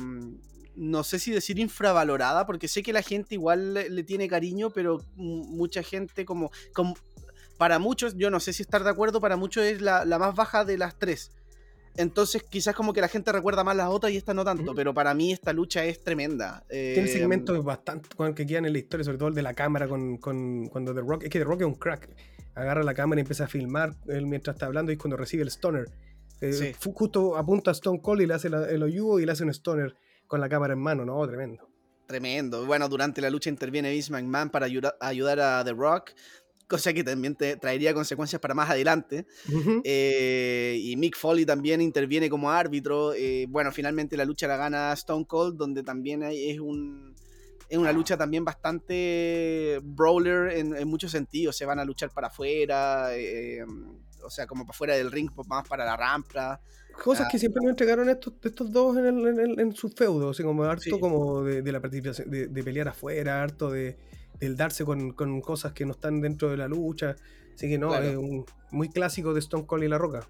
[0.75, 4.69] no sé si decir infravalorada, porque sé que la gente igual le, le tiene cariño,
[4.71, 6.95] pero mu- mucha gente como, como-
[7.57, 10.33] Para muchos, yo no sé si estar de acuerdo, para muchos es la, la más
[10.33, 11.31] baja de las tres.
[11.97, 14.93] Entonces quizás como que la gente recuerda más las otras y esta no tanto, pero
[14.93, 16.63] para mí esta lucha es tremenda.
[16.69, 19.53] Tiene Eh, segmentos bastante bueno, que quedan en la historia, sobre todo el de la
[19.53, 22.09] cámara con, con- cuando The Rock, es que The Rock es un crack.
[22.55, 25.49] Agarra la cámara y empieza a filmar él mientras está hablando y cuando recibe el
[25.49, 25.89] stoner.
[26.41, 26.73] Eh, Sí.
[26.93, 29.49] Justo apunta a Stone Cold y le hace la- el oyugo y le hace un
[29.51, 29.95] stoner
[30.27, 31.25] con la cámara en mano, ¿no?
[31.27, 31.67] Tremendo.
[32.07, 32.65] Tremendo.
[32.65, 36.11] Bueno, durante la lucha interviene Vince McMahon para ayuda- ayudar a The Rock,
[36.71, 39.25] cosa que también te traería consecuencias para más adelante.
[39.83, 43.13] Eh, y Mick Foley también interviene como árbitro.
[43.13, 47.13] Eh, bueno, finalmente la lucha la gana Stone Cold, donde también hay- es un
[47.69, 51.55] es una lucha también bastante brawler en, en muchos sentidos.
[51.55, 53.63] Se van a luchar para afuera, eh,
[54.25, 56.59] o sea, como para afuera del ring, pues, más para la rampa.
[57.01, 57.29] Cosas Ah.
[57.31, 60.43] que siempre nos entregaron estos, estos dos en, el, en, el- en su feudo, así
[60.43, 60.89] como harto Sí.
[60.99, 63.97] como de, de la participación, de, de pelear afuera, harto de,
[64.41, 67.15] del darse con, con cosas que no están dentro de la lucha.
[67.53, 68.05] Así que no, Claro.
[68.05, 70.27] es un, muy clásico de Stone Cold y La Roca.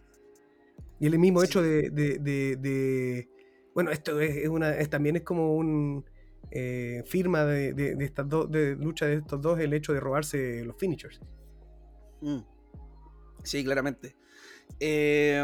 [1.00, 1.46] Y el mismo Sí.
[1.48, 3.30] hecho de, de- de- de-
[3.74, 6.06] Bueno, esto es, es una, es, también es como un
[6.52, 10.76] eh, firma de estas dos, de lucha de estos dos, el hecho de robarse los
[10.76, 11.22] finishers.
[12.20, 12.40] Mm.
[13.44, 14.16] Sí, claramente.
[14.80, 15.44] Eh,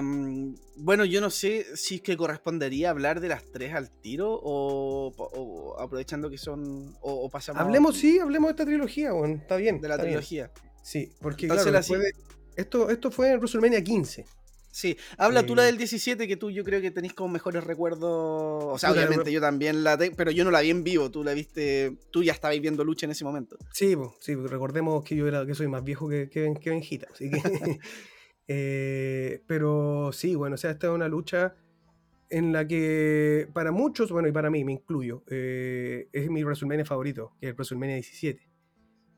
[0.75, 5.13] bueno, yo no sé si es que correspondería hablar de las tres al tiro o,
[5.17, 6.95] o aprovechando que son.
[7.01, 7.61] O, o pasamos.
[7.61, 9.81] Hablemos, sí, hablemos de esta trilogía, bueno, está bien.
[9.81, 10.15] de la está bien.
[10.17, 10.51] trilogía.
[10.83, 12.11] Sí, porque Entonces claro, la de-
[12.55, 14.25] esto, esto fue en WrestleMania 15.
[14.69, 17.63] Sí, habla tú la Eh, del 17, que tú yo creo que tenés como mejores
[17.63, 18.03] recuerdos.
[18.65, 21.09] O sea, obviamente me- yo también la tengo, pero yo no la vi en vivo.
[21.09, 21.97] Tú la viste.
[22.11, 23.57] Tú ya estabas viendo lucha en ese momento.
[23.73, 27.07] Sí, po, sí, recordemos que yo era, que soy más viejo que, que, que Benjita,
[27.11, 27.41] así que.
[28.47, 31.55] eh, pero sí, bueno, o sea, esta es una lucha
[32.29, 36.85] en la que para muchos, bueno, y para mí, me incluyo, eh, es mi WrestleMania
[36.85, 38.47] favorito, que es el WrestleMania 17.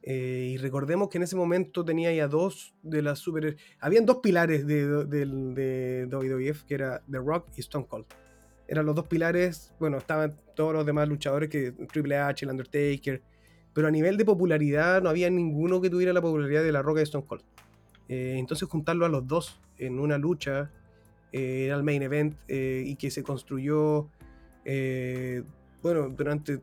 [0.02, 3.58] Eh, y recordemos que en ese momento tenía ya dos de las super.
[3.80, 4.86] Habían dos pilares de,
[6.06, 8.06] WWF, que era The Rock y Stone Cold.
[8.68, 13.22] Eran los dos pilares, bueno, estaban todos los demás luchadores, que Triple H, el Undertaker,
[13.74, 17.02] pero a nivel de popularidad no había ninguno que tuviera la popularidad de La Roca
[17.02, 17.44] y Stone Cold.
[18.10, 20.72] Eh, entonces juntarlo a los dos en una lucha
[21.32, 24.10] eh, era el main event eh, y que se construyó,
[25.82, 26.60] bueno, durante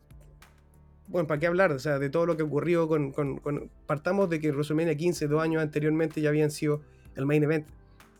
[1.08, 1.70] bueno, ¿para qué hablar?
[1.70, 5.28] O sea, de todo lo que ocurrió con, con- con- Partamos de que WrestleMania 15,
[5.28, 6.82] dos años anteriormente, ya habían sido
[7.14, 7.66] el main event.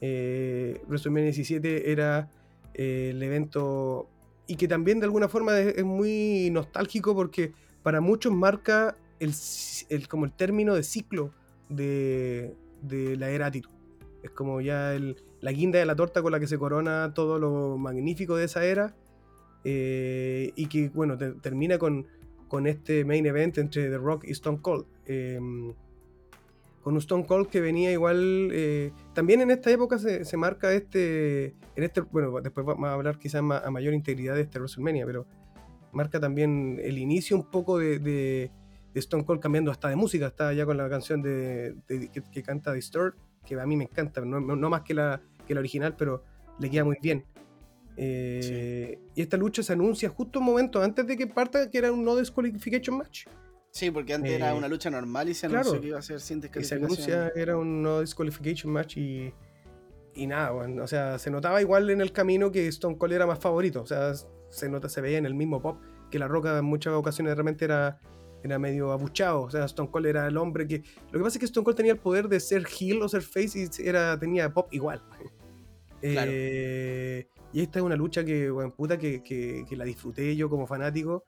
[0.00, 2.30] WrestleMania 17 era
[2.74, 4.08] el evento...
[4.46, 7.52] Y que también de alguna forma es, muy nostálgico porque
[7.82, 11.32] para muchos marca el- como el término de ciclo
[11.68, 13.74] de, de la era Attitude.
[14.22, 17.38] Es como ya el- la guinda de la torta con la que se corona todo
[17.38, 18.94] lo magnífico de esa era.
[19.68, 22.06] eh, y que, bueno, te- termina con,
[22.46, 24.86] con este main event entre The Rock y Stone Cold.
[25.06, 25.40] Eh,
[26.82, 28.50] con un Stone Cold que venía igual.
[28.52, 31.46] eh, también en esta época se, se marca este.
[31.74, 35.26] En este bueno, después vamos a hablar quizás a mayor integridad de este WrestleMania, pero
[35.92, 38.50] marca también el inicio un poco de-
[38.96, 40.26] de Stone Cold cambiando hasta de música.
[40.26, 43.84] Está ya con la canción de, de- que, que canta Distort, que a mí me
[43.84, 44.40] encanta, no,
[44.70, 46.24] más que la, que la original, pero
[46.58, 47.24] le queda muy bien.
[47.98, 51.92] Eh, Y esta lucha se anuncia justo un momento antes de que parta, que era
[51.92, 53.26] un no disqualification match.
[53.70, 55.60] Sí, porque antes era Eh, una lucha normal y se claro.
[55.60, 56.84] anunció que iba a ser sin Y se descalificación.
[56.84, 59.32] anuncia, era un no disqualification match y,
[60.14, 63.26] y nada, bueno, o sea, se notaba igual en el camino que Stone Cold era
[63.26, 64.14] más favorito, o sea,
[64.48, 65.78] se nota, se veía en el mismo pop
[66.10, 68.00] que La Roca en muchas ocasiones realmente era,
[68.46, 70.82] era medio abuchado, o sea, Stone Cold era el hombre que...
[71.10, 73.22] Lo que pasa es que Stone Cold tenía el poder de ser heel o ser
[73.22, 75.02] face y era, tenía pop igual.
[76.00, 76.30] Claro.
[76.32, 80.48] Eh, y esta es una lucha que, bueno, puta, que, que- que la disfruté yo
[80.48, 81.24] como fanático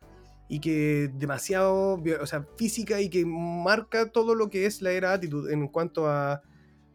[0.48, 5.14] y que demasiado, o sea, física y que marca todo lo que es la era
[5.14, 6.42] Attitude en cuanto a,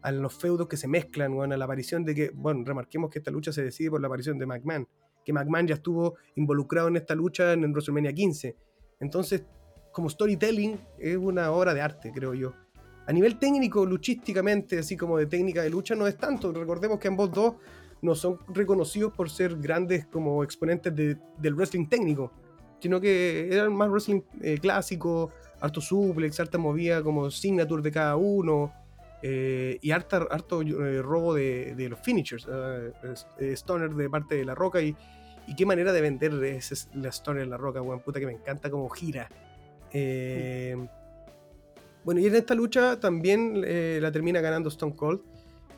[0.02, 3.18] a los feudos que se mezclan, bueno, a la aparición de que, bueno, remarquemos que
[3.18, 4.88] esta lucha se decide por la aparición de McMahon,
[5.24, 8.56] que McMahon ya estuvo involucrado en esta lucha en, WrestleMania 15.
[9.00, 9.44] Entonces,
[9.94, 12.52] como storytelling, es una obra de arte, creo yo.
[13.06, 16.52] A nivel técnico, luchísticamente, así como de técnica de lucha, no es tanto.
[16.52, 17.54] Recordemos que ambos dos
[18.02, 22.32] no son reconocidos por ser grandes como exponentes de- del wrestling técnico,
[22.80, 25.30] sino que eran más wrestling eh, clásico,
[25.60, 28.72] harto suplex, harta movida como signature de cada uno,
[29.22, 32.92] eh, y harta, harto eh, robo de, de los finishers, eh,
[33.38, 34.94] eh, Stoner de parte de La Roca, y,
[35.46, 38.32] y qué manera de vender ese, la Stoner en La Roca, weón, puta que me
[38.32, 39.28] encanta como gira.
[39.96, 40.76] Eh,
[42.04, 45.20] bueno, y en esta lucha también eh, la termina ganando Stone Cold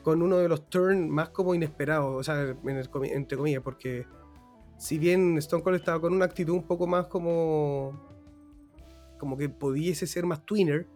[0.03, 4.05] con uno de los turns más como inesperados, o sea, entre comillas, porque
[4.77, 8.05] si bien Stone Cold estaba con una actitud un poco más como
[9.19, 10.87] como que pudiese ser más twinner,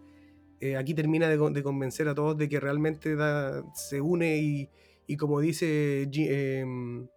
[0.60, 3.16] eh, aquí termina de, con- de convencer a todos de que realmente
[3.74, 4.38] se une
[5.08, 7.08] y, como dice em,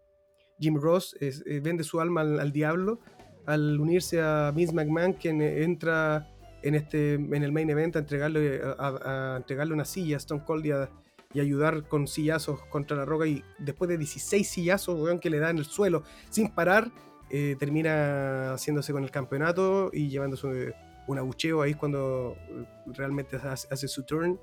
[0.58, 1.16] Jim Ross,
[1.62, 3.00] vende su alma al, al diablo
[3.46, 6.28] al unirse a Vince McMahon, quien entra
[6.62, 10.66] en, este, en el main event a entregarle, a, entregarle una silla a Stone Cold
[10.66, 10.88] y, a-
[11.34, 13.26] ayudar con sillazos contra la roca.
[13.26, 16.90] Y después de 16 sillazos que le da en el suelo sin parar,
[17.28, 20.74] eh, termina haciéndose con el campeonato y llevándose
[21.06, 24.38] un abucheo ahí cuando eh, realmente hace, su turn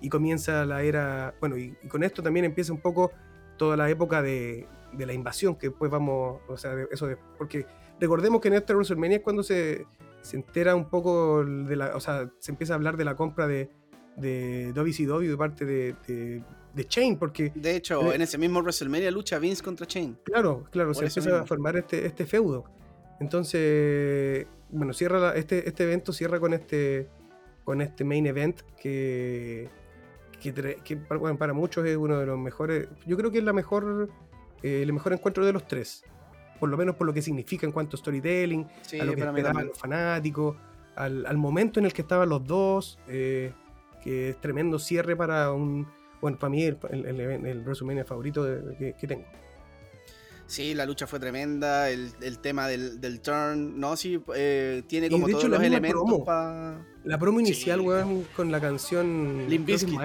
[0.00, 1.34] y comienza la era.
[1.40, 3.12] Bueno, y, con esto también empieza un poco
[3.56, 7.66] toda la época de, de la invasión, que después vamos, o sea, eso de, porque
[8.02, 9.86] recordemos que en este WrestleMania es cuando se,
[10.20, 13.46] se entera un poco de la, o sea, se empieza a hablar de la compra
[13.46, 13.70] de,
[14.16, 16.42] de WCW de parte de, de,
[16.74, 20.18] de Chain, porque De hecho, Eh, en ese mismo WrestleMania lucha Vince contra Chain.
[20.24, 22.64] Claro, claro, Por se empieza a formar este, este feudo.
[23.20, 27.08] Entonces, bueno, cierra la- este, este evento cierra con este
[27.64, 29.68] con este main event que,
[30.40, 32.88] que, bueno, para muchos es uno de los mejores.
[33.06, 34.08] Yo creo que es la mejor
[34.64, 36.04] eh, el mejor encuentro de los tres.
[36.62, 39.22] Por lo menos por lo que significa en cuanto a storytelling, Sí, a lo que
[39.22, 40.56] esperaban los fanáticos,
[40.94, 43.52] al, al momento en el que estaban los dos, eh,
[44.00, 45.88] que es tremendo cierre para un.
[46.20, 49.24] Bueno, para mí el, el, el, el WrestleMania favorito de- que- que tengo.
[50.46, 55.10] Sí, la lucha fue tremenda, el, el tema del, del turn, no, sí, eh, tiene
[55.10, 56.24] como todos hecho la los elementos promo.
[56.24, 56.86] para...
[57.02, 57.86] La promo inicial, Sí.
[57.86, 59.48] weón, con la canción.
[59.48, 59.56] My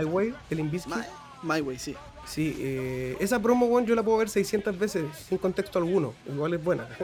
[0.05, 0.95] Way, de Limp Bizkit.
[1.43, 1.95] My, My Way, sí.
[2.27, 6.13] Sí, eh, esa promo, weón, yo la puedo ver 600 veces sin contexto alguno.
[6.27, 6.87] Igual es buena.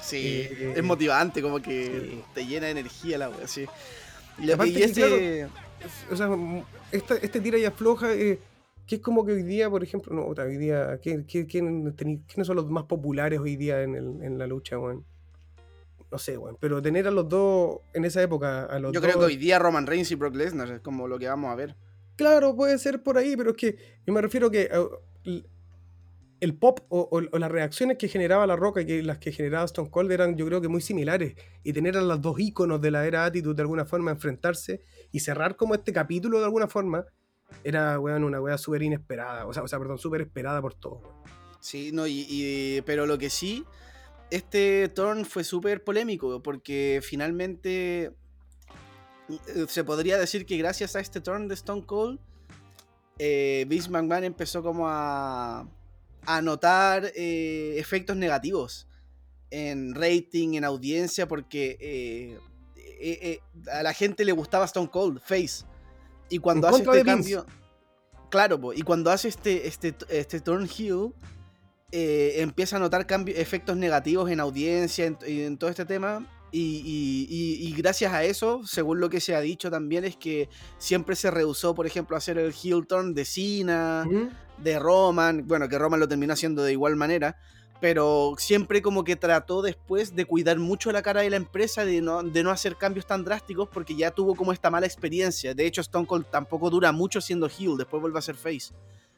[0.00, 2.24] Sí, Eh, es motivante, como que sí.
[2.34, 3.66] te llena de energía la wea, sí.
[4.36, 5.46] Y, que, este...
[6.10, 6.28] o sea,
[6.90, 8.40] esta, este tira y afloja, eh,
[8.84, 12.20] que es como que hoy día, por ejemplo, no, hoy día, ¿quién- quién- quién tení-
[12.26, 15.04] ¿quiénes son los más populares hoy día en, el- en la lucha, weón?
[16.10, 19.08] No sé, weón, pero tener a los dos en esa época, a los Yo dos...
[19.08, 21.54] creo que hoy día Roman Reigns y Brock Lesnar es como lo que vamos a
[21.54, 21.76] ver.
[22.22, 24.70] Claro, puede ser por ahí, pero es que yo me refiero que
[25.24, 25.42] l-
[26.40, 29.90] el pop o, las reacciones que generaba La Roca y que las que generaba Stone
[29.90, 31.34] Cold eran yo creo que muy similares.
[31.62, 35.20] Y tener a los dos íconos de la era Attitude de alguna forma enfrentarse y
[35.20, 37.04] cerrar como este capítulo de alguna forma
[37.64, 39.46] era una wea súper inesperada.
[39.46, 41.00] O sea, o sea, perdón, súper esperada por todos.
[41.60, 43.64] Sí, no, y, pero lo que sí,
[44.30, 48.12] este turn fue súper polémico porque finalmente eh,
[49.68, 52.18] se podría decir que gracias a este turn de Stone Cold,
[53.18, 55.68] eh, Vince McMahon empezó como a,
[56.26, 58.88] a notar eh, efectos negativos
[59.50, 62.38] en rating, en audiencia, porque eh,
[62.76, 65.64] eh, eh, a la gente le gustaba Stone Cold, Face.
[66.30, 67.06] Y cuando En hace este Vince.
[67.06, 67.46] cambio...
[68.30, 71.12] Claro, po, y cuando hace este, este, este turn heel,
[71.90, 76.26] eh, empieza a notar cambios, efectos negativos en audiencia en- y en, todo este tema.
[76.52, 80.16] Y, y- y- y gracias a eso, según lo que se ha dicho también, es
[80.16, 80.48] que
[80.78, 84.06] siempre se rehusó, por ejemplo, a hacer el heel turn de Cena,
[84.58, 87.36] de Roman, bueno, que Roman lo terminó haciendo de igual manera,
[87.80, 92.00] pero siempre como que trató después de cuidar mucho la cara de la empresa, de
[92.00, 95.54] no, de no hacer cambios tan drásticos, porque ya tuvo como esta mala experiencia.
[95.54, 98.72] De hecho, Stone Cold tampoco dura mucho siendo heel, después vuelve a ser face.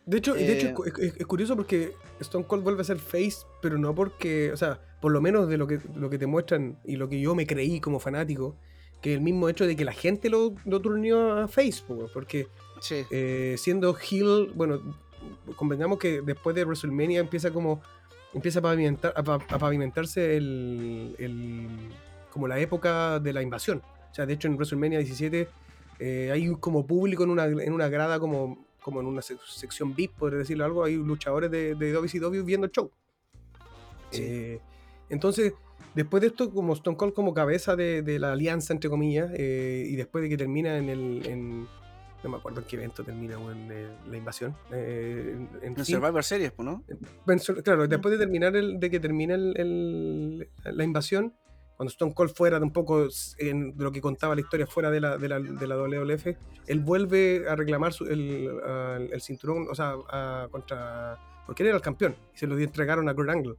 [0.06, 2.98] De hecho, de hecho Eh, es, es- es curioso porque Stone Cold vuelve a ser
[2.98, 6.26] face, pero no porque, o sea, por lo menos de lo que, lo que te
[6.26, 8.56] muestran y lo que yo me creí como fanático,
[9.02, 12.46] que el mismo hecho de que la gente lo, lo turneó a face, po, porque
[12.80, 13.04] Sí.
[13.10, 14.80] eh, siendo heel, bueno,
[15.56, 17.82] convengamos que después de WrestleMania empieza como
[18.32, 21.68] empieza a, pavimentar, a, a pavimentarse el, el-
[22.30, 23.82] como la época de la invasión.
[24.10, 25.48] O sea, de hecho en WrestleMania 17
[25.98, 29.94] eh, hay como público en una, en una grada como, como en una sec- sección
[29.94, 32.90] VIP, por decirlo algo, hay luchadores de, de WCW viendo el show.
[34.10, 34.22] Sí.
[34.22, 34.60] Eh,
[35.14, 35.54] entonces,
[35.94, 39.86] después de esto, como Stone Cold como cabeza de, de la alianza, entre comillas, eh,
[39.88, 41.26] y después de que termina en el...
[41.26, 41.66] en-
[42.22, 44.56] no me acuerdo en qué evento termina weón, eh, la invasión.
[44.72, 45.84] eh, en, en En.
[45.84, 46.82] Survivor Series, pues, ¿no?
[47.62, 51.34] Claro, después de terminar el, de que termina el- el- la invasión,
[51.76, 55.00] cuando Stone Cold fuera de un poco en lo que contaba la historia fuera de
[55.02, 56.26] la, de la, de la WWF,
[56.66, 61.18] él vuelve a reclamar su- el, a- el cinturón, o sea, a- contra.
[61.46, 63.56] Porque él era el campeón y se lo entregaron a Kurt Angle.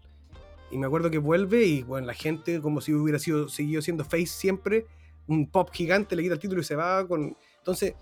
[0.71, 4.03] Y me acuerdo que vuelve y bueno, la gente, como si hubiera sido seguido siendo
[4.03, 4.85] face siempre,
[5.27, 7.35] un pop gigante le quita el título y se va con.
[7.59, 7.93] Entonces,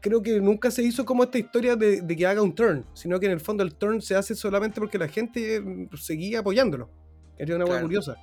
[0.00, 3.18] creo que nunca se hizo como esta historia de, de que haga un turn, sino
[3.20, 6.88] que en el fondo el turn se hace solamente porque la gente mm, seguía apoyándolo.
[7.36, 7.86] Era una hueá Claro.
[7.86, 8.16] curiosa.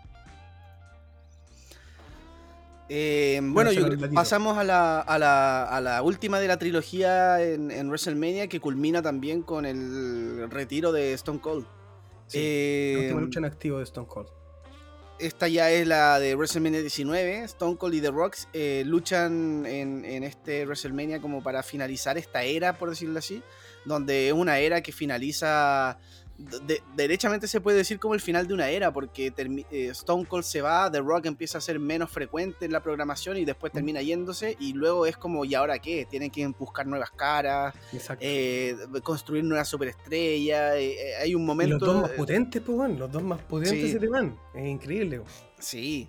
[2.89, 7.70] Eh, bueno, yo pasamos a la, a, la, a la última de la trilogía en,
[7.70, 11.65] en WrestleMania que culmina también con el retiro de Stone Cold.
[12.28, 14.28] Sí, Eh, La última lucha en activo de Stone Cold.
[15.20, 17.44] esta ya es la de WrestleMania 19.
[17.46, 22.44] Stone Cold y The Rocks eh, luchan en, en este WrestleMania como para finalizar esta
[22.44, 23.42] era, por decirlo así,
[23.86, 25.98] donde es una era que finaliza.
[26.38, 29.34] De- derechamente se puede decir como el final de una era, porque
[29.72, 33.38] eh, Stone Cold se va, The Rock empieza a ser menos frecuente en la programación
[33.38, 36.06] y después termina yéndose, y luego es como, ¿y ahora qué?
[36.10, 37.74] Tienen que buscar nuevas caras,
[38.20, 40.76] eh, construir nuevas superestrellas.
[40.78, 41.78] eh, hay un y momento.
[41.78, 43.92] los dos más potentes, pues los dos más potentes Sí.
[43.92, 44.38] se te van.
[44.54, 45.22] Es increíble.
[45.60, 46.08] Sí.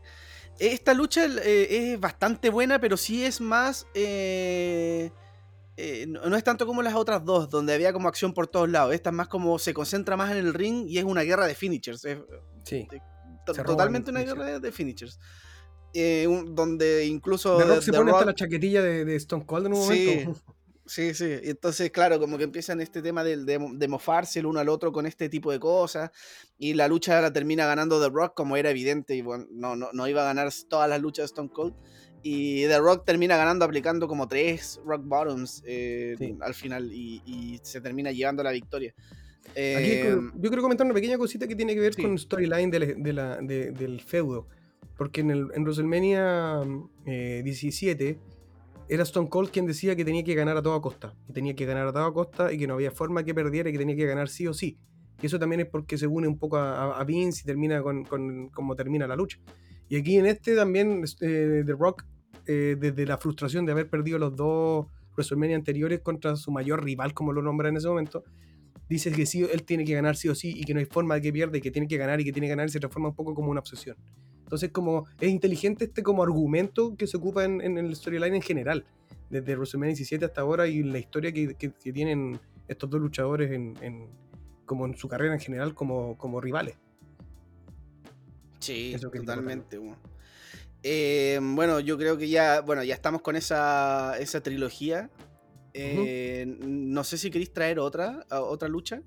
[0.58, 3.86] Esta lucha es bastante buena, pero sí es más.
[3.94, 5.10] eh,
[5.78, 8.68] eh, no no es tanto como las otras dos, donde había como acción por todos
[8.68, 8.92] lados.
[8.94, 11.54] Esta es más como se concentra más en el ring y es una guerra de
[11.54, 12.04] finishers.
[12.04, 12.18] Es
[12.64, 12.86] Sí.
[13.46, 14.44] roban totalmente una finishers.
[14.46, 15.20] guerra de finishers.
[15.94, 17.56] Eh, un- donde incluso.
[17.58, 20.06] The Rock se The pone hasta la chaquetilla de, de Stone Cold en un Sí.
[20.06, 20.40] momento.
[20.90, 21.26] Sí, sí.
[21.42, 24.70] Y entonces, claro, como que empiezan este tema de, de, de mofarse el uno al
[24.70, 26.10] otro con este tipo de cosas.
[26.56, 29.14] Y la lucha la termina ganando The Rock, como era evidente.
[29.14, 31.74] Y bueno, no, no, no iba a ganar todas las luchas de Stone Cold.
[32.22, 36.36] Y The Rock termina ganando aplicando como tres Rock Bottoms eh, Sí.
[36.40, 36.92] al final.
[36.92, 38.94] Y, y se termina llevando la victoria.
[39.50, 42.02] Aquí Eh, yo quiero comentar una pequeña cosita que tiene que ver sí.
[42.02, 44.46] con storyline del, de del feudo.
[44.96, 46.60] Porque en, el, en WrestleMania
[47.06, 48.18] eh, 17
[48.88, 51.14] era Stone Cold quien decía que tenía que ganar a toda costa.
[51.28, 53.72] Y tenía que ganar a toda costa y que no había forma que perdiera y
[53.72, 54.76] que tenía que ganar sí o sí.
[55.22, 58.48] Y eso también es porque se une un poco a, Vince y termina con, con
[58.50, 59.38] cómo termina la lucha.
[59.88, 62.04] Y aquí en este también eh, The Rock,
[62.46, 64.86] eh, desde la frustración de haber perdido los dos
[65.16, 68.22] WrestleMania anteriores contra su mayor rival, como lo nombra en ese momento,
[68.88, 71.14] dice que sí, él tiene que ganar sí o sí y que no hay forma
[71.16, 72.80] de que pierda y que tiene que ganar y que tiene que ganar y se
[72.80, 73.96] transforma un poco como una obsesión.
[74.44, 78.42] Entonces, como es inteligente este como argumento que se ocupa en, en el storyline en
[78.42, 78.84] general,
[79.28, 83.50] desde WrestleMania 17 hasta ahora y la historia que, que- que tienen estos dos luchadores
[83.50, 84.08] en, en-
[84.64, 86.76] como en su carrera en general como, como rivales.
[88.60, 89.78] Sí, Eso que totalmente.
[89.78, 89.96] bueno.
[90.82, 95.10] Eh, bueno, yo creo que ya, bueno, ya estamos con esa, esa trilogía.
[95.74, 99.02] Eh, No sé si queréis traer otra, otra lucha.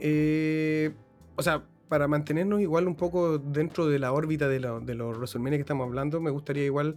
[0.00, 0.92] Eh,
[1.36, 5.16] o sea, para mantenernos igual un poco dentro de la órbita de, lo- de los
[5.16, 6.96] WrestleMania que estamos hablando, me gustaría igual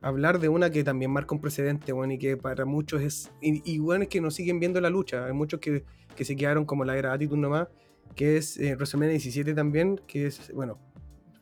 [0.00, 3.30] hablar de una que también marca un precedente, bueno, y que para muchos es.
[3.40, 5.26] Y, y bueno, es que nos siguen viendo la lucha.
[5.26, 5.84] Hay muchos que,
[6.16, 7.68] que se quedaron como la era Attitude nomás,
[8.14, 10.78] que es eh, WrestleMania 17 también, que es, bueno,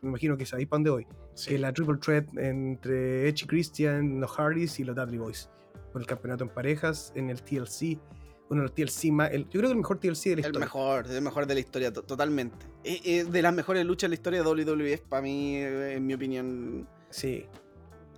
[0.02, 1.06] me imagino que sabéis para dónde voy.
[1.46, 5.48] Que es la Triple Threat entre Edge y Christian, los Hardys y los Dudley Boys.
[5.92, 7.98] Por el campeonato en parejas, en el TLC.
[8.48, 9.30] Bueno, el TLC más.
[9.32, 10.60] el- yo creo que el mejor TLC de la El historia.
[10.60, 12.66] mejor, el mejor de la historia, to- totalmente.
[12.84, 16.06] Es, es de las mejores luchas de la historia de WWE, para mí, eh, en
[16.06, 16.88] mi opinión.
[17.10, 17.46] Sí.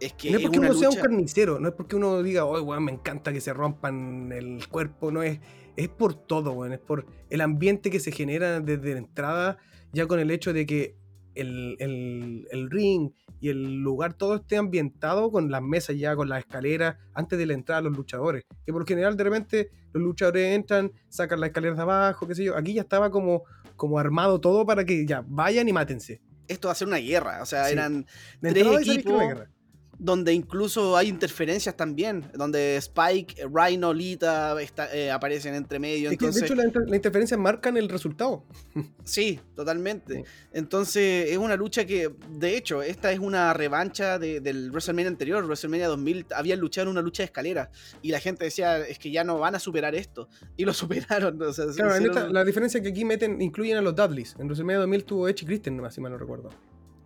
[0.01, 2.23] Es que no es es porque una uno sea un carnicero, no es porque uno
[2.23, 5.39] diga, oye, weón, me encanta que se rompan el cuerpo, no es.
[5.77, 9.59] Es por todo, weón, es por el ambiente que se genera desde la entrada,
[9.93, 10.97] ya con el hecho de que
[11.35, 13.11] el, el- el ring
[13.41, 17.47] y el lugar todo esté ambientado con las mesas ya, con las escaleras, antes de
[17.47, 18.45] la entrada de los luchadores.
[18.67, 22.45] Que por general de repente los luchadores entran, sacan las escaleras de abajo, qué sé
[22.45, 22.57] yo.
[22.57, 23.45] Aquí ya estaba como,
[23.77, 26.21] como armado todo para que ya vayan y mátense.
[26.49, 27.73] Esto va a ser una guerra, o sea, Sí.
[27.73, 28.05] eran
[28.41, 29.23] De tres equipos.
[30.05, 36.11] Donde incluso hay interferencias también, donde Spike, Rhino, Lita está- eh, aparecen entre medio.
[36.11, 38.45] Es que, entonces, de hecho, las las interferencias marcan el resultado.
[39.05, 40.15] Sí, totalmente.
[40.15, 40.23] Sí.
[40.53, 45.45] Entonces es una lucha que, de hecho, esta es una revancha de- del WrestleMania anterior,
[45.45, 49.11] WrestleMania 2000, habían luchado en una lucha de escalera y la gente decía, es que
[49.11, 50.29] ya no van a superar esto.
[50.57, 50.73] Y lo
[51.31, 51.41] superaron.
[51.43, 53.83] o sea, se Claro, en hicieron- esta- la diferencia es que aquí meten, incluyen a
[53.83, 54.35] los Dudleys.
[54.39, 56.51] En WrestleMania 2000 tuvo Edge y Christian, si mal no recuerdo.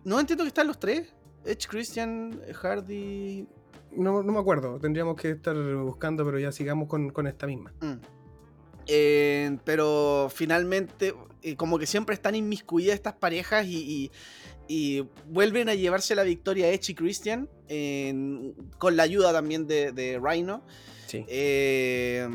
[0.03, 1.13] No entiendo que están los tres.
[1.45, 3.47] Edge, Christian, Hardy...
[3.91, 7.73] No, no me acuerdo, tendríamos que estar buscando, pero ya sigamos con, con esta misma.
[7.81, 7.93] Mm.
[8.85, 14.11] Eh, pero finalmente, eh, como que siempre están inmiscuidas estas parejas y, y-
[14.69, 17.49] y vuelven a llevarse la victoria Edge y Christian
[18.77, 20.61] con la ayuda también de, de Rhino.
[21.07, 21.23] Sí.
[21.27, 22.27] Eh,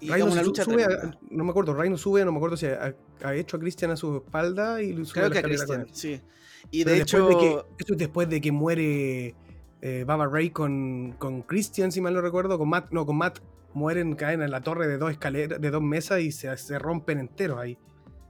[0.00, 2.66] y Rhino una lucha sube, a- no me acuerdo, Rhino sube, no me acuerdo si
[2.66, 5.86] ha, ha hecho a Christian a su espalda y sube Creo la que a Christian,
[5.92, 6.20] sí.
[6.70, 9.34] Y Pero de después hecho, de que, esto es después de que muere
[9.80, 13.38] eh, Baba Ray con, con Christian, si mal no recuerdo, con Matt, no, con Matt
[13.74, 17.18] mueren, caen en la torre de dos escaleras, de dos mesas y se, se rompen
[17.18, 17.78] enteros ahí.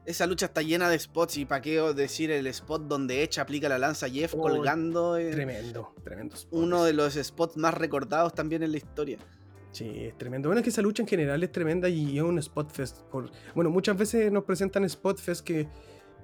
[0.04, 3.68] esa lucha está llena de spots y para qué decir el spot donde Edge aplica
[3.68, 5.16] la lanza a Jeff Oh, colgando.
[5.16, 6.34] eh, Tremendo, tremendo.
[6.36, 9.18] spot uno de los spots más recordados también en la historia.
[9.70, 10.48] Sí, es tremendo.
[10.48, 13.02] Bueno, es que esa lucha en general es tremenda y es un spot fest.
[13.10, 13.30] Por...
[13.54, 15.68] Bueno, muchas veces nos presentan spot fest que,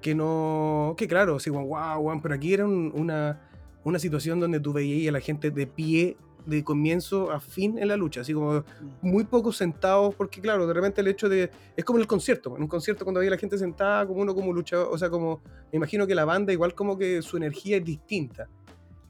[0.05, 0.93] que no.
[0.97, 3.41] que claro, sí, wow, wow, pero aquí era un- una,
[3.83, 7.87] una situación donde tú veías a la gente de pie de comienzo a fin en
[7.87, 8.63] la lucha, así como
[9.01, 11.49] muy pocos sentados, porque claro, de repente el hecho de.
[11.75, 14.35] Es como en el concierto, en un concierto cuando había la gente sentada, como uno
[14.35, 15.41] como luchador, o sea, como.
[15.71, 18.47] Me imagino que la banda, igual como que su energía es distinta.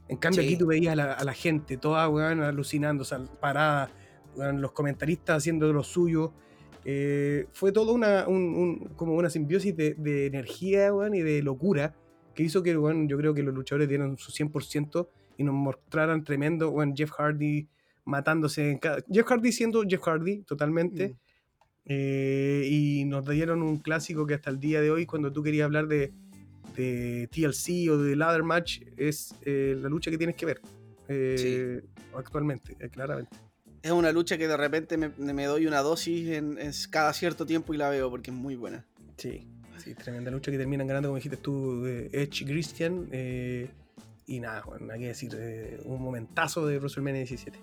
[0.08, 0.46] En cambio, Sí.
[0.48, 3.90] aquí tú veías a la, a la gente, toda, weón, alucinando, o sea, parada,
[4.34, 6.32] weón, los comentaristas haciendo lo suyo.
[6.88, 11.96] Eh, fue todo una, un- un- como una simbiosis de, de energía, y de locura,
[12.32, 16.72] que hizo que, yo creo que los luchadores dieran su 100% y nos mostraran tremendo,
[16.94, 17.66] Jeff Hardy
[18.04, 18.98] matándose en cada...
[19.10, 21.08] Jeff Hardy siendo Jeff Hardy, totalmente.
[21.08, 21.16] Mm.
[21.86, 25.64] Eh, y nos dieron un clásico que hasta el día de hoy, cuando tú querías
[25.64, 26.12] hablar de,
[26.76, 30.60] de TLC o de Ladder Match, es eh, la lucha que tienes que ver
[31.08, 31.82] eh,
[32.14, 33.36] actualmente, claramente.
[33.86, 37.46] Es una lucha que de repente me, me doy una dosis en, en cada cierto
[37.46, 38.84] tiempo y la veo porque es muy buena.
[39.16, 39.46] Sí,
[39.82, 43.08] sí, tremenda lucha que terminan ganando, como dijiste tú, de Edge y Christian.
[43.12, 43.68] eh,
[44.26, 47.58] y nada, bueno, hay que decir, eh, un momentazo de WrestleMania 17.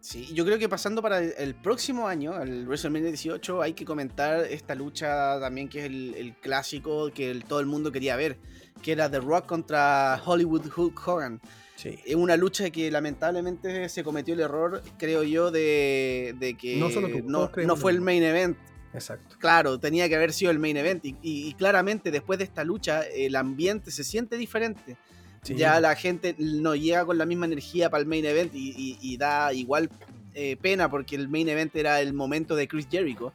[0.00, 3.84] Sí, yo creo que pasando para el, el próximo año, el WrestleMania 18, hay que
[3.86, 8.16] comentar esta lucha también que es el, el clásico que el- todo el mundo quería
[8.16, 8.36] ver,
[8.82, 11.40] que era The Rock contra Hollywood Hulk Hogan.
[11.82, 11.98] Sí.
[12.06, 16.90] Es una lucha que lamentablemente se cometió el error, creo yo, de, de que No
[16.90, 18.56] solo tú, no, fue el main event.
[18.94, 19.36] Exacto.
[19.40, 21.04] Claro, tenía que haber sido el main event.
[21.04, 24.96] Y, y- y claramente después de esta lucha, el ambiente se siente diferente.
[25.42, 29.16] Sí, ya la gente no llega con la misma energía para el main event y,
[29.16, 29.90] da igual
[30.34, 33.32] eh, pena porque el main event era el momento de Chris Jericho.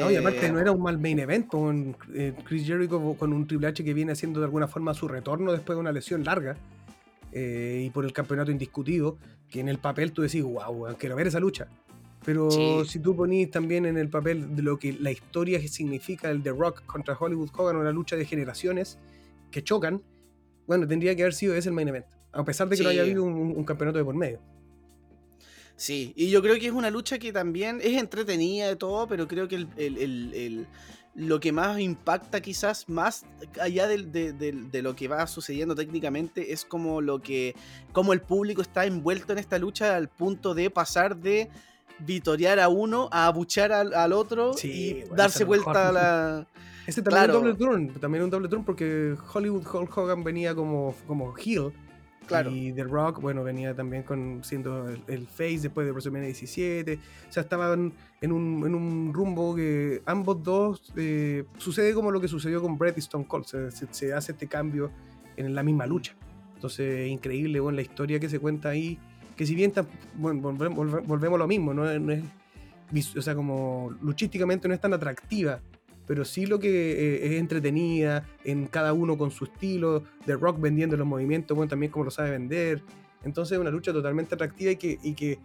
[0.00, 3.32] No, y Eh, aparte no era un mal main event con eh, Chris Jericho con
[3.32, 6.24] un Triple H que viene haciendo de alguna forma su retorno después de una lesión
[6.24, 6.56] larga
[7.34, 9.18] eh, y por el campeonato indiscutido,
[9.50, 11.68] que en el papel tú decís, wow, quiero ver esa lucha.
[12.24, 12.82] Pero Sí.
[12.86, 16.42] si tú ponís también en el papel de lo que la historia que significa el
[16.42, 18.98] The Rock contra Hollywood Hogan, una lucha de generaciones
[19.50, 20.00] que chocan,
[20.66, 23.02] bueno, tendría que haber sido ese el main event, a pesar de que no haya
[23.02, 24.40] habido un, un campeonato de por medio.
[25.76, 29.26] Sí, y yo creo que es una lucha que también es entretenida de todo, pero
[29.26, 30.66] creo que el, el- el- el-
[31.16, 33.24] lo que más impacta quizás más
[33.60, 37.54] allá de, de- de lo que va sucediendo técnicamente es como lo que,
[37.92, 41.50] como el público está envuelto en esta lucha al punto de pasar de
[42.00, 46.46] vitorear a uno a abuchar al, al otro Sí, y bueno, darse vuelta a la...
[46.86, 47.38] Este también Claro.
[47.38, 51.72] un doble turn, también un doble turn porque Hollywood Hulk Hogan venía como, como heel
[52.26, 52.50] Claro.
[52.50, 56.94] y The Rock, bueno, venía también con siendo el, el face después de WrestleMania 17,
[57.28, 62.20] o sea, estaban en un, en un rumbo que ambos dos eh, sucede como lo
[62.20, 64.90] que sucedió con Bret y Stone Cold, se, se- se hace este cambio
[65.36, 66.14] en la misma lucha.
[66.54, 68.98] Entonces, increíble, bueno, la historia que se cuenta ahí,
[69.36, 73.20] que si bien, tam- bueno, volvemos, volve- volvemos a lo mismo, no, no es, o
[73.22, 75.60] sea, como luchísticamente no es tan atractiva,
[76.06, 80.60] pero sí lo que eh, es entretenida, en cada uno con su estilo, de rock
[80.60, 82.82] vendiendo los movimientos, bueno, también como lo sabe vender.
[83.24, 85.38] Entonces es una lucha totalmente atractiva y que, y que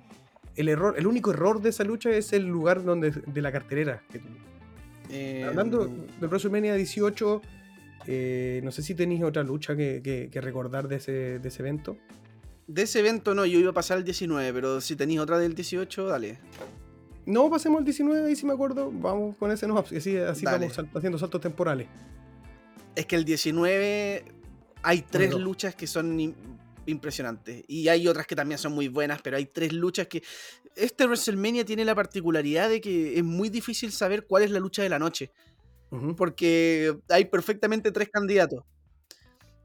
[0.56, 4.04] el error, el único error de esa lucha es el lugar donde, de la cartelera.
[5.10, 5.86] eh, Hablando
[6.20, 7.42] de WrestleMania 18,
[8.12, 11.62] Eh, no sé si tenéis otra lucha que, que- que recordar de ese, de ese
[11.62, 11.98] evento.
[12.66, 15.54] De ese evento no, yo iba a pasar el 19, pero si tenéis otra del
[15.54, 16.40] 18, dale.
[17.30, 18.92] No, pasemos al 19, ahí sí me acuerdo.
[18.92, 20.58] Vamos con ese, no, así, así Dale.
[20.60, 21.88] vamos sal- haciendo saltos temporales.
[22.96, 24.26] Es que el 19
[24.82, 26.34] hay tres luchas que son im-
[26.88, 27.64] impresionantes.
[27.68, 30.24] Y hay otras que también son muy buenas, pero hay tres luchas que...
[30.76, 34.82] Este WrestleMania tiene la particularidad de que es muy difícil saber cuál es la lucha
[34.82, 35.32] de la noche.
[36.18, 38.64] Porque hay perfectamente tres candidatos.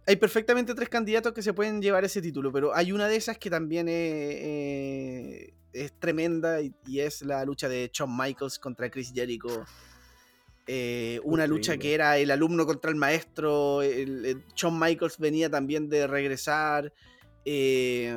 [0.07, 3.39] Hay perfectamente tres candidatos que se pueden llevar ese título, pero hay una de esas
[3.39, 8.91] que también es, eh, es tremenda y, y es la lucha de Shawn Michaels contra
[8.91, 9.65] Chris Jericho.
[10.67, 13.83] Eh, una lucha que era el alumno contra el maestro.
[13.83, 16.93] el- el Shawn Michaels venía también de regresar.
[17.47, 18.11] eh,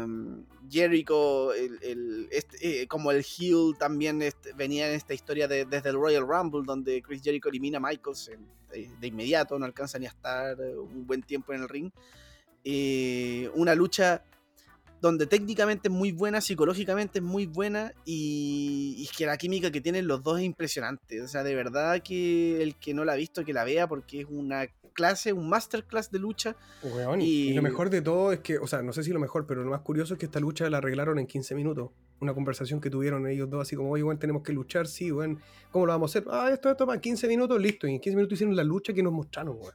[0.69, 5.65] Jericho, el- el- este, eh, como el heel, también este, venía en esta historia de-
[5.65, 8.31] desde el Royal Rumble, donde Chris Jericho elimina a Michaels
[8.71, 11.91] de, de inmediato, no alcanza ni a estar un buen tiempo en el ring.
[13.55, 14.23] Una lucha
[15.01, 19.71] donde técnicamente es muy buena, psicológicamente es muy buena y, y es que la química
[19.71, 21.21] que tienen los dos es impresionante.
[21.21, 24.21] O sea, de verdad que el que no la ha visto, que la vea porque
[24.21, 26.55] es una clase, un masterclass de lucha.
[26.81, 27.49] Weón, y...
[27.49, 29.63] Y- lo mejor de todo es que, o sea, no sé si lo mejor, pero
[29.63, 31.91] lo más curioso es que esta lucha la arreglaron en 15 minutos.
[32.19, 35.39] Una conversación que tuvieron ellos dos, así como, oye, weón, tenemos que luchar, sí, weón,
[35.71, 36.27] ¿cómo lo vamos a hacer?
[36.31, 37.87] Ah, esto, esto, para 15 minutos, listo.
[37.87, 39.73] Y en 15 minutos hicieron la lucha que nos mostraron, weón.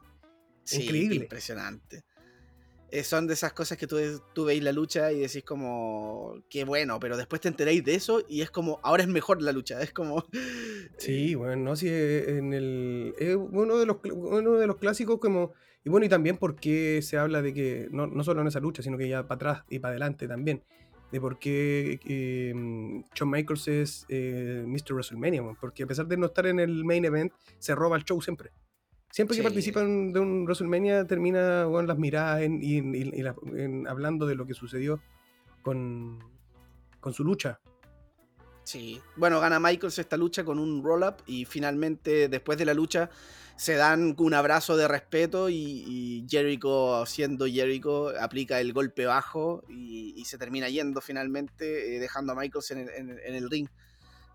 [0.64, 1.16] Sí, Increíble.
[1.16, 2.02] Impresionante.
[2.92, 3.96] Eh, son de esas cosas que tú,
[4.34, 8.22] tú veis la lucha y decís como, qué bueno, pero después te enteráis de eso
[8.28, 9.82] y es como, ahora es mejor la lucha.
[9.82, 10.24] Es como...
[10.98, 13.14] Sí, bueno, no, sí, eh, en el.
[13.18, 15.52] Es uno de los, uno de los clásicos como.
[15.84, 18.82] Y bueno, y también porque se habla de que, no, no solo en esa lucha,
[18.82, 20.62] sino que ya para atrás y para adelante también,
[21.10, 22.52] de por qué eh,
[23.14, 24.92] Shawn Michaels es eh, Mr.
[24.92, 28.20] WrestleMania, porque a pesar de no estar en el main event, se roba el show
[28.20, 28.50] siempre.
[29.12, 33.22] Siempre que participan de un WrestleMania termina con las miradas en- y, en- y- y
[33.22, 35.02] la- en- hablando de lo que sucedió
[35.60, 36.18] con,
[36.98, 37.60] con su lucha.
[38.64, 39.00] Sí.
[39.16, 43.10] Bueno, gana Michaels esta lucha con un roll-up y finalmente después de la lucha
[43.56, 45.56] se dan un abrazo de respeto y,
[45.86, 52.00] y Jericho, siendo Jericho, aplica el golpe bajo y, y se termina yendo finalmente, eh,
[52.00, 53.68] dejando a Michaels en el, en- en el ring.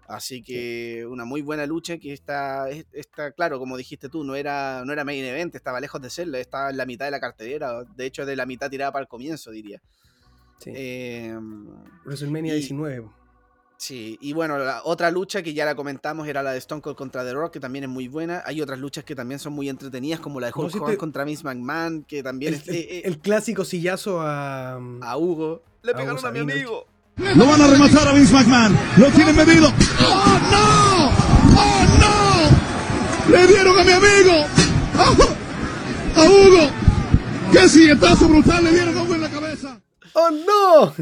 [0.08, 4.36] Así que una muy buena lucha que está, es- está, claro, como dijiste tú, no
[4.36, 7.20] era, no era main event, estaba lejos de serlo, estaba en la mitad de la
[7.20, 9.82] cartelera, de hecho de la mitad tirada para el comienzo, diría.
[10.60, 10.72] Sí.
[10.74, 11.38] Eh,
[12.06, 13.10] WrestleMania y- 19.
[13.80, 16.96] Sí, y bueno, la otra lucha que ya la comentamos era la de Stone Cold
[16.98, 18.42] contra The Rock, que también es muy buena.
[18.46, 20.92] Hay otras luchas que también son muy entretenidas, como la de No, Hulk si Hogan
[20.94, 24.78] te- contra Vince McMahon, que también El, es, el- eh, eh, el clásico sillazo a.
[25.02, 25.62] a Hugo.
[25.84, 26.88] Le a Hugo pegaron a mi amigo.
[27.18, 28.78] Lo van a rematar a Vince McMahon.
[28.98, 29.70] Lo tienen medido.
[30.00, 31.10] ¡Oh, no!
[31.58, 33.32] ¡Oh, no!
[33.32, 34.46] ¡Le dieron a mi amigo!
[36.16, 36.70] ¡A Hugo!
[37.52, 39.82] ¡Qué sietazo brutal le dieron a Hugo en la cabeza!
[40.14, 40.94] ¡Oh no!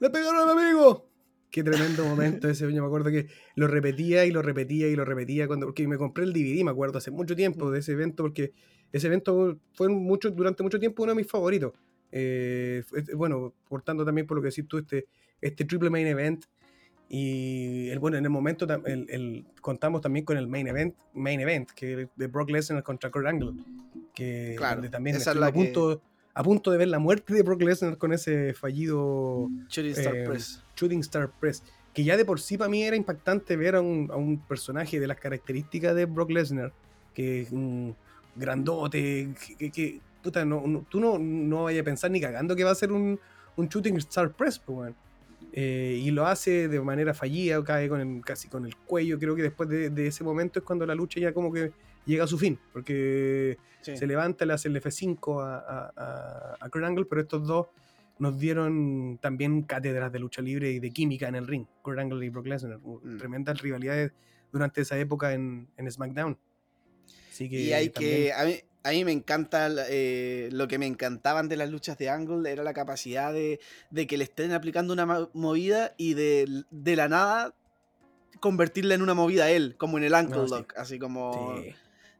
[0.00, 1.08] ¡Le pegaron a mi amigo!
[1.50, 2.72] Qué tremendo momento ese.
[2.72, 5.46] Yo me acuerdo que lo repetía y lo repetía y lo repetía.
[5.46, 8.52] cuando Porque me compré el DVD, me acuerdo, hace mucho tiempo de ese evento, porque
[8.92, 11.72] ese evento fue mucho, durante mucho tiempo uno de mis favoritos.
[12.12, 12.82] Eh,
[13.14, 15.06] bueno, cortando también por lo que decís tú, este,
[15.40, 16.44] este triple main event.
[17.08, 21.40] Y el, bueno, en el momento el, el- contamos también con el main event, main
[21.40, 23.52] event, que de Brock Lesnar contra Kurt Angle.
[24.14, 26.00] Que Claro, donde también es la a punto,
[26.34, 30.24] a punto de ver la muerte de Brock Lesnar con ese fallido Shooting Star Eh,
[30.24, 30.62] Press.
[30.76, 31.64] Shooting Star Press.
[31.92, 35.00] Que ya de por sí para mí era impactante ver a un, a un personaje
[35.00, 36.72] de las características de Brock Lesnar,
[37.12, 37.96] que es un
[38.36, 42.62] grandote, que, que- puta, no, no- tú no, no vayas a pensar ni cagando que
[42.62, 43.18] va a ser un,
[43.56, 44.96] un Shooting Star Press, pues, weón.
[45.52, 49.18] Eh, y lo hace de manera fallida, cae con el- casi con el cuello.
[49.18, 51.72] Creo que después de, de ese momento es cuando la lucha ya como que
[52.06, 53.96] llega a su fin, porque Sí.
[53.96, 55.58] se levanta, le hace el F5 a,
[55.96, 57.66] a, a, Kurt Angle, pero estos dos
[58.18, 62.24] nos dieron también cátedras de lucha libre y de química en el ring, Kurt Angle
[62.24, 62.78] y Brock Lesnar.
[62.78, 63.16] Mm.
[63.18, 64.12] Tremendas rivalidades
[64.52, 66.36] durante esa época en, en SmackDown.
[67.30, 68.32] Así que Y hay también- que.
[68.34, 69.68] A mí, a mí me encanta.
[69.88, 74.06] eh, lo que me encantaban de las luchas de Angle era la capacidad de, de
[74.06, 77.54] que le estén aplicando una movida y de, de la nada
[78.40, 80.54] convertirla en una movida a él, como en el No, sí.
[80.54, 80.74] Lock.
[80.76, 81.56] Así como.
[81.56, 81.74] Sí.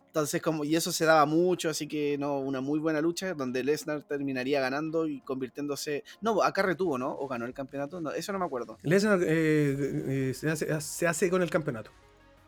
[0.07, 3.63] Entonces, como, y eso se daba mucho, así que no, una muy buena lucha donde
[3.63, 6.03] Lesnar terminaría ganando y convirtiéndose.
[6.21, 7.13] No, acá retuvo, ¿no?
[7.13, 8.77] O ganó el campeonato, no, eso no me acuerdo.
[8.83, 11.93] Lesnar eh, eh, se, hace, se hace con el campeonato.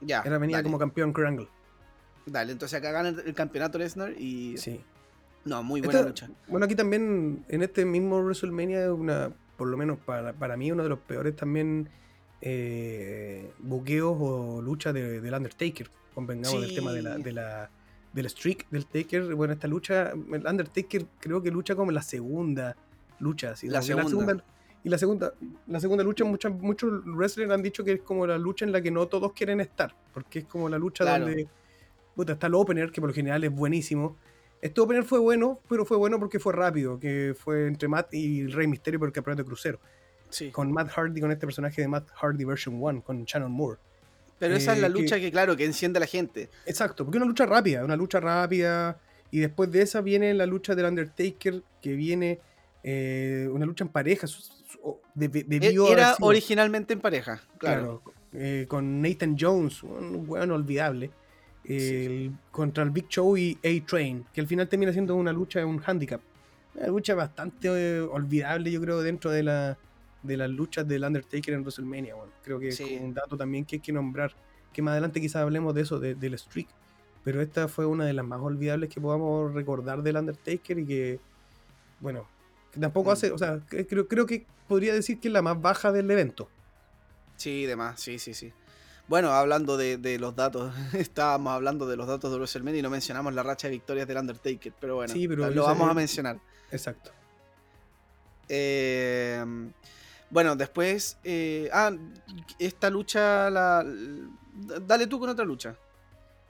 [0.00, 0.22] Ya.
[0.26, 1.48] Era venía dale, como campeón Kurt Angle.
[2.26, 4.56] Dale, entonces acá gana el, campeonato Lesnar y.
[4.58, 4.80] Sí.
[5.44, 6.30] No, muy buena Esta- lucha.
[6.48, 10.82] Bueno, aquí también, en este mismo WrestleMania, una, por lo menos para, para mí, uno
[10.84, 11.88] de los peores también
[12.40, 15.88] eh, buqueos o luchas de, del Undertaker.
[16.14, 17.22] Convengamos del tema de la, Sí.
[17.22, 17.70] de la,
[18.12, 19.34] del streak del Taker.
[19.34, 22.76] Bueno, esta lucha, el Undertaker creo que lucha como la segunda
[23.18, 23.52] lucha.
[23.52, 24.44] así La segunda.
[24.84, 25.32] y la segunda,
[25.66, 28.82] la segunda lucha, muchas, muchos wrestlers han dicho que es como la lucha en la
[28.82, 29.94] que no todos quieren estar.
[30.12, 31.24] Porque es como la lucha Claro.
[31.26, 31.48] donde
[32.14, 34.16] puta, está el opener, que por lo general es buenísimo.
[34.60, 38.40] Este opener fue bueno, pero fue bueno porque fue rápido, que fue entre Matt y
[38.42, 39.80] el Rey Misterio por el campeonato de crucero.
[40.28, 40.50] Sí.
[40.50, 43.78] Con Matt Hardy, con este personaje de Matt Hardy version 1, con Shannon Moore.
[44.38, 46.48] Pero esa es la eh, que- lucha que, claro, que enciende a la gente.
[46.66, 48.98] Exacto, porque es una lucha rápida, una lucha rápida.
[49.30, 52.40] Y después de esa viene la lucha del Undertaker, que viene
[52.84, 54.26] eh, una lucha en pareja.
[54.26, 58.02] su- su- o- de- de- E- Era originalmente en pareja, claro.
[58.02, 61.10] claro, eh, con Nathan Jones, un weón olvidable.
[61.64, 65.64] El- Contra el Big Show y A-Train, que al final termina siendo una lucha de
[65.64, 66.20] un handicap.
[66.74, 69.78] Una lucha bastante eh, olvidable, yo creo, dentro de la
[70.22, 72.14] de las luchas del Undertaker en WrestleMania.
[72.14, 72.30] bueno.
[72.44, 72.84] Creo que Sí.
[72.94, 74.32] es un dato también que hay que nombrar.
[74.72, 76.68] Que más adelante quizás hablemos de eso, de- del streak.
[77.24, 81.20] Pero esta fue una de las más olvidables que podamos recordar del Undertaker y que,
[82.00, 82.28] bueno,
[82.72, 83.12] que tampoco Mm.
[83.12, 86.48] hace, o sea, creo, creo que podría decir que es la más baja del evento.
[87.36, 88.52] Sí, demás, sí, sí, sí.
[89.12, 92.88] Bueno, hablando de, de los datos, estábamos hablando de los datos de WrestleMania y no
[92.88, 96.40] mencionamos la racha de victorias del Undertaker, pero bueno, Sí, pero lo vamos a mencionar.
[96.70, 97.10] Exacto.
[98.48, 99.44] Eh,
[100.30, 101.18] bueno, después.
[101.24, 101.92] eh, ah,
[102.58, 103.50] esta lucha.
[103.50, 103.84] La,
[104.80, 105.76] dale tú con otra lucha.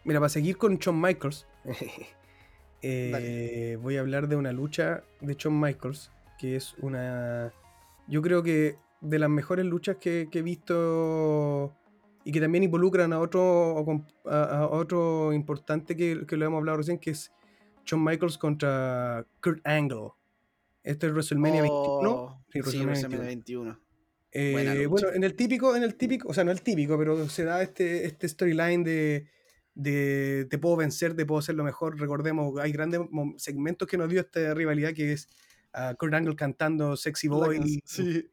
[0.05, 1.48] Mira, para seguir con Shawn Michaels,
[2.82, 7.52] eh, voy a hablar de una lucha de Shawn Michaels, que es una,
[8.06, 11.74] yo creo que de las mejores luchas que, que he visto
[12.24, 13.85] y que también involucran a otro,
[14.24, 17.32] a, otro importante que, que lo hemos hablado recién, que es
[17.85, 20.11] Shawn Michaels contra Kurt Angle.
[20.82, 22.11] Este es WrestleMania 21.
[22.11, 23.81] Oh, Sí, sí, WrestleMania WrestleMania 21.
[24.35, 27.44] Eh, bueno, en el típico, en el típico, o sea, no el típico, pero se
[27.44, 29.28] da este, este storyline de,
[29.74, 32.01] de te puedo vencer, te puedo hacer lo mejor.
[32.01, 33.01] Recordemos, hay grandes
[33.36, 35.28] segmentos que nos dio esta rivalidad que es
[35.73, 37.82] a Kurt Angle cantando Sexy Boy.
[37.85, 38.31] Sí,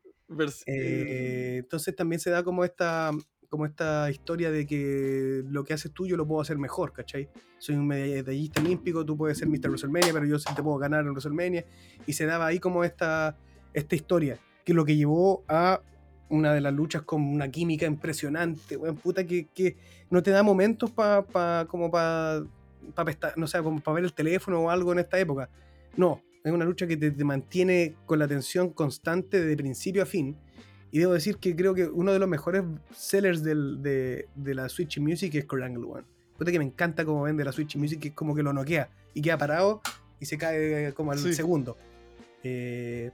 [0.68, 3.12] Eh, entonces también se da como esta,
[3.50, 7.30] como esta historia de que lo que haces tú yo lo puedo hacer mejor, ¿cachai?
[7.58, 9.70] Soy un medallista olímpico, tú puedes ser Mr.
[9.70, 11.66] WrestleMania, pero yo sí te puedo ganar en WrestleMania.
[12.06, 13.36] Y se daba ahí como esta,
[13.74, 15.82] esta historia, que lo que llevó a
[16.30, 19.78] una de las luchas con una química impresionante, weón, puta, que, que
[20.12, 22.44] no te da momentos para como para
[23.36, 25.50] no sé, para ver el teléfono o algo en esta época.
[25.98, 30.06] No, es una lucha que te, te mantiene con la atención constante de principio a
[30.06, 30.38] fin.
[30.92, 32.64] Y debo decir que creo que uno de los mejores
[32.96, 36.06] sellers del- de, de la Switch Music es Kurt Angle, weón.
[36.38, 38.90] Puta que me encanta cómo vende la Switch Music, que es como que lo noquea
[39.14, 39.82] y queda parado
[40.20, 41.34] y se cae como al Sí.
[41.34, 41.78] segundo.
[42.44, 43.12] Eh,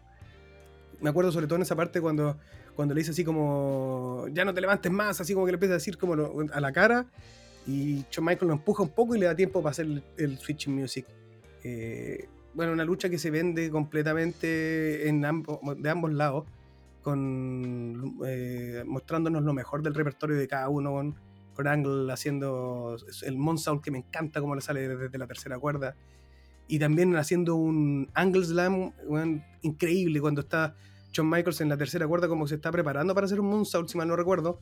[1.02, 2.38] me acuerdo sobre todo en esa parte cuando,
[2.76, 5.74] cuando le dice así como, ya no te levantes más, así como que le empieza
[5.74, 7.06] a decir como lo- a la cara.
[7.68, 10.38] Y Shawn Michael lo empuja un poco y le da tiempo para hacer el, el
[10.38, 11.06] Switch Music.
[11.64, 16.46] Eh, bueno, una lucha que se vende completamente en ambos, de ambos lados,
[17.06, 21.16] con, eh, mostrándonos lo mejor del repertorio de cada uno, con,
[21.54, 25.96] con Angle haciendo el Monsound que me encanta cómo le sale desde la tercera cuerda,
[26.68, 28.92] y también haciendo un Angle Slam
[29.62, 30.74] increíble cuando está
[31.14, 33.98] Shawn Michaels en la tercera cuerda como se está preparando para hacer un Moonsault, si
[34.00, 34.60] mal no recuerdo,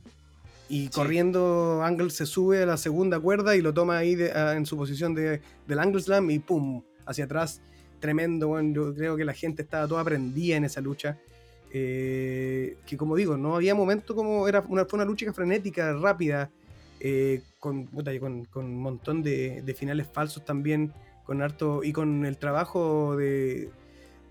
[0.68, 4.54] y corriendo Angle se sube a la segunda cuerda y lo toma ahí de- a-
[4.54, 7.62] en su posición de, del Angle Slam y pum, hacia atrás,
[8.00, 11.18] tremendo, yo creo que la gente estaba toda prendida en esa lucha.
[11.76, 16.48] Eh, que como digo, no había momento como era una, fue una lucha frenética, rápida,
[17.00, 20.92] eh, con, con, un montón de, finales falsos también,
[21.24, 23.70] con harto y con el trabajo de...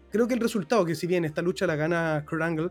[0.09, 2.69] Creo que el resultado, que si bien esta lucha la gana Kurt Angle,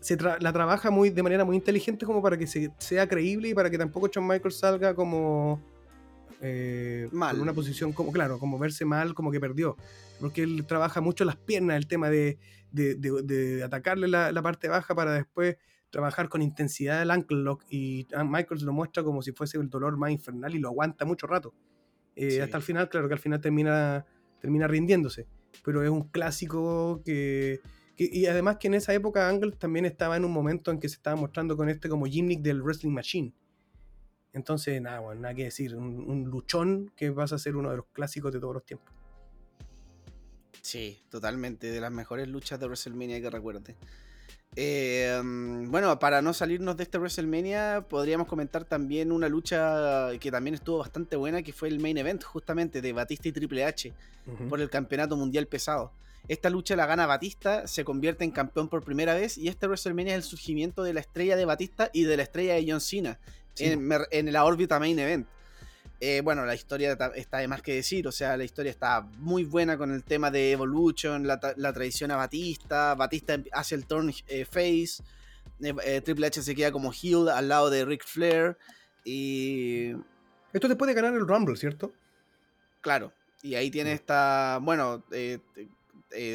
[0.00, 3.54] se la trabaja muy, de manera muy inteligente como para que se, sea creíble y
[3.54, 5.60] para que tampoco Shawn Michaels salga como...
[6.42, 7.36] eh, Mal.
[7.36, 9.76] En una posición como, claro, como verse mal, como que perdió.
[10.20, 12.36] Porque él trabaja mucho las piernas, el tema de,
[12.70, 15.56] de, de- de atacarle la, la parte baja para después
[15.90, 19.68] trabajar con intensidad el ankle lock y ah, Michaels lo muestra como si fuese el
[19.68, 21.54] dolor más infernal y lo aguanta mucho rato.
[22.16, 22.40] Eh, Sí.
[22.40, 24.04] Hasta el final, claro que al final termina,
[24.40, 25.26] termina rindiéndose.
[25.64, 27.60] Pero es un clásico que,
[27.96, 30.88] que- Y además que en esa época Angle también estaba en un momento en que
[30.88, 33.32] se estaba mostrando con este como gimmick del Wrestling Machine.
[34.32, 35.76] Entonces, nada, bueno, nada que decir.
[35.76, 38.92] Un, un luchón que vas a ser uno de los clásicos de todos los tiempos.
[40.62, 41.70] Sí, totalmente.
[41.70, 43.76] De las mejores luchas de WrestleMania que recuerde.
[44.54, 50.30] Eh, mm, bueno, para no salirnos de este WrestleMania, podríamos comentar también una lucha que
[50.30, 53.92] también estuvo bastante buena, que fue el main event justamente de Batista y Triple H
[54.48, 55.92] por el campeonato mundial pesado.
[56.28, 60.12] Esta lucha la gana Batista, se convierte en campeón por primera vez y este WrestleMania
[60.12, 63.18] es el surgimiento de la estrella de Batista y de la estrella de John Cena
[63.54, 63.64] Sí.
[63.66, 65.26] en, en la órbita main event.
[66.04, 69.44] Eh, bueno, la historia está de más que decir, o sea, la historia está muy
[69.44, 73.86] buena con el tema de Evolution, la, la traición a Batista, Batista em- hace el
[73.86, 75.00] turn eh, face,
[75.62, 78.58] eh, Triple H se queda como heel al lado de Ric Flair
[79.04, 79.92] y
[80.52, 81.92] Esto te puede ganar el Rumble, ¿cierto?
[82.80, 85.04] claro, y ahí tiene esta, bueno,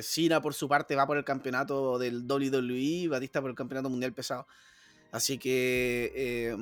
[0.02, 4.14] Cena por su parte va por el campeonato del WWE, Batista por el campeonato mundial
[4.14, 4.48] pesado.
[5.12, 6.56] Así que eh,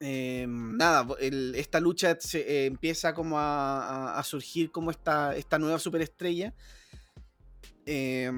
[0.00, 5.36] eh, nada, el- esta lucha se, eh, empieza como a, a- a surgir como esta,
[5.36, 6.52] esta nueva superestrella.
[7.86, 8.30] eh,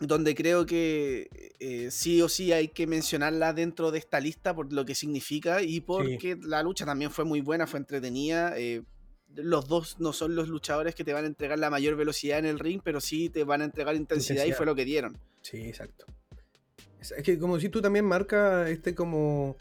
[0.00, 1.28] donde creo que
[1.60, 5.62] eh, sí o sí hay que mencionarla dentro de esta lista por lo que significa
[5.62, 8.58] y porque la lucha también fue muy buena, fue entretenida.
[8.58, 8.82] eh,
[9.36, 12.46] los dos no son los luchadores que te van a entregar la mayor velocidad en
[12.46, 15.16] el ring, pero sí te van a entregar intensidad, y fue lo que dieron.
[15.42, 16.06] Sí, exacto.
[17.12, 19.56] Es que como si tú también marca este como,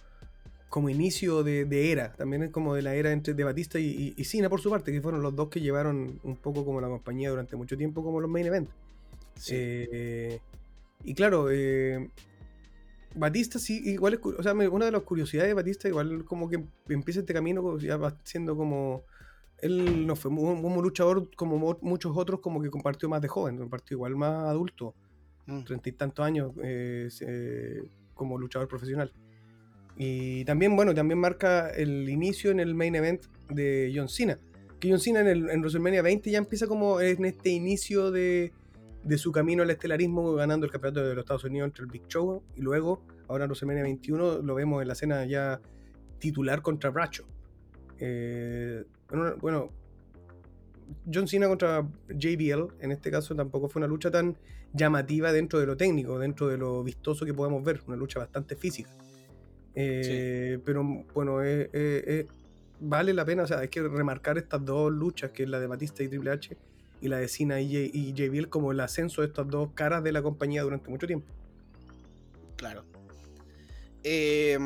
[0.70, 3.86] como inicio de, de era, también es como de la era entre de Batista y,
[3.86, 6.82] y, y Cena por su parte, que fueron los dos que llevaron un poco como
[6.82, 8.70] la compañía durante mucho tiempo como los main event.
[9.36, 9.54] Sí.
[9.58, 10.40] Eh,
[11.04, 12.10] y claro, eh,
[13.16, 16.64] Batista sí, igual es, o sea, una de las curiosidades de Batista, igual como que
[16.90, 19.04] empieza este camino, ya va siendo como,
[19.60, 23.28] él no fue mu- como luchador como mo- muchos otros, como que compartió más de
[23.28, 24.96] joven, compartió igual más adulto.
[25.66, 27.84] Treinta y tantos años eh, se-
[28.14, 29.12] como luchador profesional.
[29.96, 34.40] Y también, bueno, también marca el inicio en el main event de John Cena.
[34.80, 38.52] Que John Cena en, el, WrestleMania 20 ya empieza como en este inicio de,
[39.04, 42.08] de su camino al estelarismo, ganando el campeonato de los Estados Unidos entre el Big
[42.08, 42.42] Show.
[42.56, 45.62] Y luego, ahora en WrestleMania 21, lo vemos en la escena ya
[46.20, 47.26] titular contra Bracho.
[48.00, 49.70] Eh, bueno, bueno,
[51.14, 54.36] John Cena contra JBL, en este caso, tampoco fue una lucha tan
[54.74, 57.82] llamativa dentro de lo técnico, dentro de lo vistoso que podemos ver.
[57.88, 58.90] Una lucha bastante física.
[59.76, 60.84] Eh, Pero
[61.14, 62.28] bueno, eh, eh, eh,
[62.80, 65.68] vale la pena, o sea, hay que remarcar estas dos luchas, que es la de
[65.68, 66.58] Batista y Triple H,
[67.02, 70.04] y la de Cena y, J- y JBL, como el ascenso de estas dos caras
[70.04, 71.28] de la compañía durante mucho tiempo.
[72.56, 72.84] Claro.
[74.04, 74.58] Eh,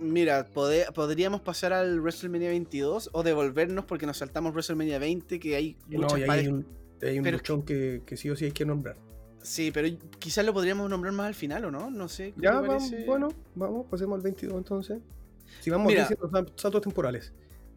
[0.00, 5.76] mira, podríamos pasar al WrestleMania 22 o devolvernos porque nos saltamos WrestleMania 20, que hay
[5.88, 6.66] muchas No, pares- hay un,
[7.02, 8.96] hay un luchón que, que sí o sí hay que nombrar.
[9.44, 9.88] Sí, pero
[10.18, 11.90] quizás lo podríamos nombrar más al final, ¿o no?
[11.90, 12.32] No sé.
[12.32, 14.98] ¿qué Ya, vamos, bueno, vamos, pasemos al 22 entonces.
[15.60, 16.00] Si vamos Mira.
[16.08, 17.32] diciendo sal- saltos temporales.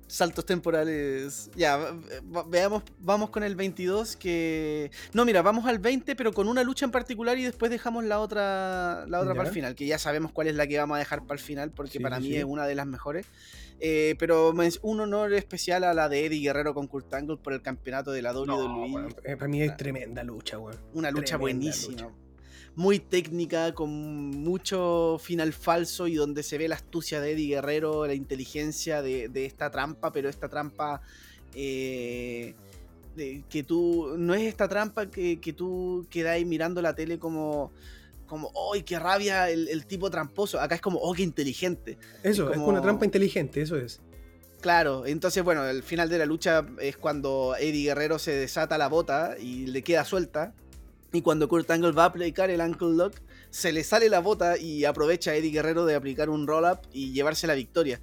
[0.08, 1.52] Saltos temporales.
[1.58, 1.92] Ya, ve-
[2.24, 4.90] ve- veamos, vamos con el 22 que...
[5.12, 8.20] No, mira, vamos al 20, pero con una lucha en particular y después dejamos la
[8.22, 9.38] otra, la otra Ya.
[9.38, 11.44] para el final, que ya sabemos cuál es la que vamos a dejar para el
[11.44, 12.38] final, porque Sí, para mí sí.
[12.38, 13.26] es una de las mejores.
[13.80, 17.54] Eh, pero men- un honor especial a la de Eddie Guerrero con Kurt Angle por
[17.54, 18.90] el campeonato de la WWE.
[18.90, 20.76] No, eh, para mí es tremenda lucha, weón.
[20.94, 21.92] Una lucha Tremenda buenísima.
[22.02, 22.10] lucha.
[22.76, 28.06] Muy técnica, con mucho final falso y donde se ve la astucia de Eddie Guerrero,
[28.06, 31.02] la inteligencia de, de esta trampa, pero esta trampa
[31.56, 32.54] eh,
[33.16, 34.14] de- que tú.
[34.18, 37.72] No es esta trampa que, que tú quedáis mirando la tele como.
[38.28, 40.60] Como, ¡ay, qué rabia el, el tipo tramposo!
[40.60, 41.98] Acá es como, ¡oh, qué inteligente!
[42.24, 44.02] Eso, es como- una trampa inteligente, eso es.
[44.62, 48.88] Claro, entonces bueno, el final de la lucha es cuando Eddie Guerrero se desata la
[48.90, 50.54] bota y le queda suelta.
[51.14, 53.14] Y cuando Kurt Angle va a aplicar el ankle lock,
[53.50, 57.14] se le sale la bota y aprovecha a Eddie Guerrero de aplicar un roll-up y
[57.14, 58.02] llevarse la victoria.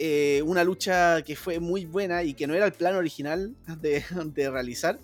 [0.00, 4.04] Eh, una lucha que fue muy buena y que no era el plan original de,
[4.34, 4.98] de realizar.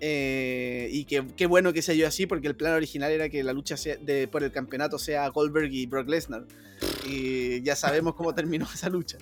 [0.00, 3.42] Eh, y que qué bueno que se dio así porque el plan original era que
[3.44, 6.44] la lucha sea- de, por el campeonato sea Goldberg y Brock Lesnar.
[7.08, 9.18] Y ya sabemos cómo terminó esa lucha.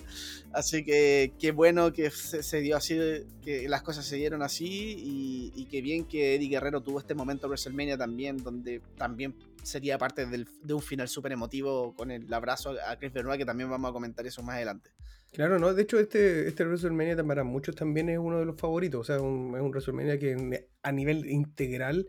[0.51, 2.97] Así que qué bueno que se, dio así,
[3.43, 7.45] que las cosas se dieron así y, qué bien que Eddie Guerrero tuvo este momento
[7.47, 9.33] en WrestleMania también, donde también
[9.63, 13.45] sería parte del- de un final súper emotivo con el abrazo a Chris Benoit, que
[13.45, 14.91] también vamos a comentar eso más adelante.
[15.33, 15.73] Claro, ¿no?
[15.73, 19.01] De hecho, este, este WrestleMania para muchos también es uno de los favoritos.
[19.01, 22.07] O sea, un- es un WrestleMania que en- a nivel integral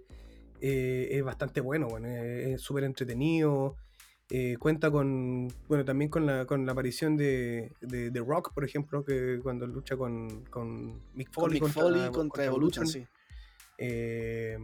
[0.60, 3.76] eh, es bastante bueno, bueno, es es súper entretenido.
[4.30, 8.64] eh, cuenta con, bueno, también con la, con la aparición de, de, de Rock, por
[8.64, 13.04] ejemplo, que cuando lucha con, con Mick Con Foley Mick Foley contra, Evolution, sí.
[13.76, 14.56] Eh,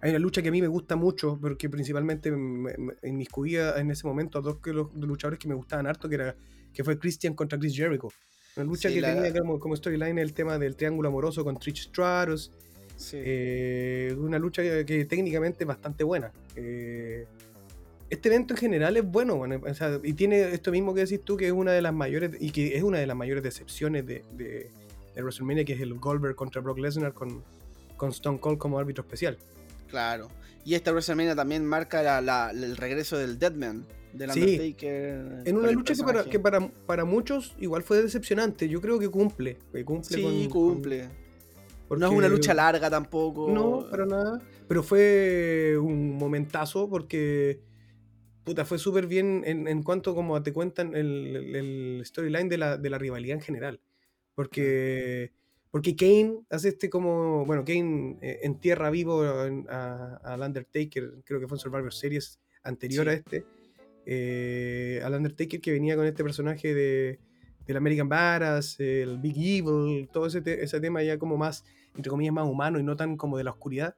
[0.00, 3.90] hay una lucha que a mí me gusta mucho, porque principalmente me- me- inmiscuía en
[3.90, 6.36] ese momento a dos que los luchadores que me gustaban harto, que era
[6.74, 8.08] que fue Christian contra Chris Jericho.
[8.56, 11.56] Una lucha Sí, que la- tenía como, como storyline el tema del triángulo amoroso con
[11.58, 12.50] Trish Stratus.
[12.96, 13.16] Sí.
[13.20, 16.30] Eh, una lucha que, que técnicamente es bastante buena.
[16.56, 17.26] Eh,
[18.10, 21.20] este evento en general es bueno, bueno, o sea, y tiene esto mismo que decís
[21.24, 24.06] tú, que es una de las mayores, y que es una de las mayores decepciones
[24.06, 24.70] de, de,
[25.16, 27.42] de WrestleMania, que es el Goldberg contra Brock Lesnar con,
[27.96, 29.36] con Stone Cold como árbitro especial.
[29.88, 30.28] Claro.
[30.64, 33.84] Y esta WrestleMania también marca la- la- el regreso del Deadman,
[34.14, 34.40] del Sí.
[34.40, 35.42] Undertaker.
[35.44, 38.68] En una lucha que, para, que para, para muchos igual fue decepcionante.
[38.68, 39.58] Yo creo que cumple.
[39.72, 41.08] que cumple Sí, con- cumple.
[41.88, 43.50] con- No es porque- una lucha larga tampoco.
[43.50, 44.40] No, para nada.
[44.68, 47.60] Pero fue un momentazo porque.
[48.44, 52.76] Puta, fue súper bien en, en cuanto como te cuentan el, el- storyline de la,
[52.76, 53.80] de la rivalidad en general.
[54.34, 55.32] Porque.
[55.70, 57.44] Porque Kane hace este como.
[57.46, 62.38] Bueno, Kane eh, entierra vivo en- a- al Undertaker, creo que fue en Survivor Series
[62.62, 63.10] anterior Sí.
[63.10, 63.44] a este.
[64.06, 67.18] Eh, al Undertaker que venía con este personaje de,
[67.66, 71.64] del American Badass, el Big Evil, todo ese, te- ese tema ya como más,
[71.96, 73.94] entre comillas, más humano y no tan como de la oscuridad.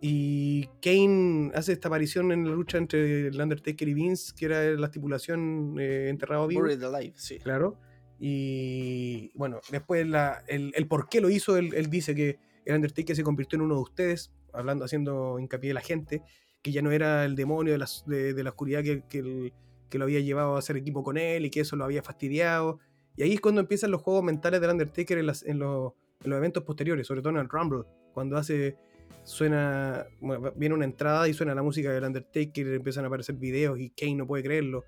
[0.00, 4.62] Y Kane hace esta aparición en la lucha entre el Undertaker y Vince, que era
[4.74, 6.64] la estipulación eh, enterrado vivo.
[6.66, 7.38] Alive, sí.
[7.38, 7.78] Claro.
[8.18, 12.74] Y bueno, después la- el, el por qué lo hizo, él, él dice que el
[12.76, 16.22] Undertaker se convirtió en uno de ustedes, hablando, haciendo hincapié de la gente,
[16.66, 19.52] que ya no era el demonio de la, de, de la oscuridad que, que, el-
[19.88, 22.80] que lo había llevado a hacer equipo con él y que eso lo había fastidiado.
[23.16, 25.92] Y ahí es cuando empiezan los juegos mentales del Undertaker en, las- en los,
[26.24, 28.76] en los eventos posteriores, sobre todo en el Rumble, cuando hace
[29.22, 33.78] suena bueno, viene una entrada y suena la música del Undertaker, empiezan a aparecer videos
[33.78, 34.84] y Kane no puede creerlo.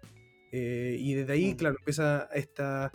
[0.52, 1.56] Eh, y desde ahí, Mm.
[1.56, 2.90] claro, empieza esta,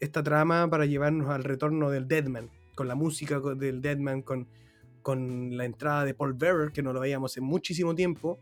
[0.00, 4.48] esta trama para llevarnos al retorno del Deadman, con la música del Deadman, con,
[5.04, 8.40] con la entrada de Paul Bearer, que no lo veíamos en muchísimo tiempo,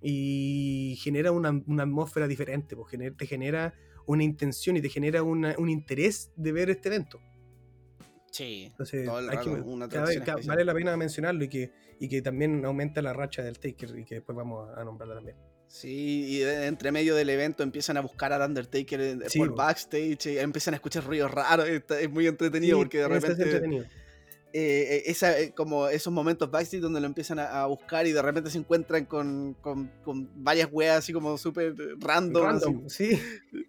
[0.00, 3.74] y genera una, una atmósfera diferente, pues, te genera
[4.06, 7.18] una intención y te genera una- un interés de ver este evento.
[8.30, 8.64] Sí.
[8.70, 11.70] Entonces, Todo el hay que- rato, una vez- vale la pena mencionarlo y que,
[12.00, 15.36] y que también aumenta la racha del Taker y que después vamos a nombrarla también.
[15.68, 20.26] Sí, y entre medio del evento empiezan a buscar al Undertaker en- Sí, por backstage,
[20.26, 23.88] y empiezan a escuchar ruidos raros, es muy entretenido Sí, porque de repente.
[24.54, 28.12] Eh, eh, esa, eh, como esos momentos backstage donde lo empiezan a, a buscar y
[28.12, 33.18] de repente se encuentran con, con- con varias weas así como súper random, Random, sí.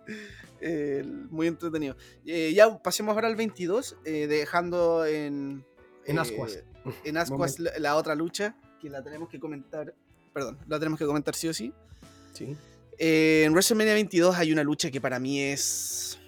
[0.62, 1.96] eh, muy entretenido.
[2.26, 5.66] Ya pasemos ahora al 22, eh, dejando en...
[6.06, 6.60] En Ascuas.
[7.06, 9.94] en Ascuas la, la otra lucha, que la tenemos que comentar,
[10.34, 11.72] perdón, la tenemos que comentar sí o sí.
[12.34, 12.58] Sí.
[12.98, 16.20] En WrestleMania 22 hay una lucha que para mí es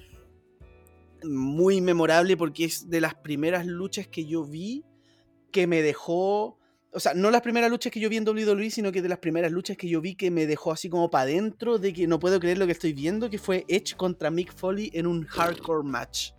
[1.25, 4.83] muy memorable porque es de las primeras luchas que yo vi
[5.51, 6.59] que me dejó,
[6.91, 9.19] o sea, no las primeras luchas que yo vi en WWE, sino que de las
[9.19, 12.19] primeras luchas que yo vi que me dejó así como para adentro de que no
[12.19, 15.87] puedo creer lo que estoy viendo, que fue Edge contra Mick Foley en un hardcore
[15.87, 16.31] match.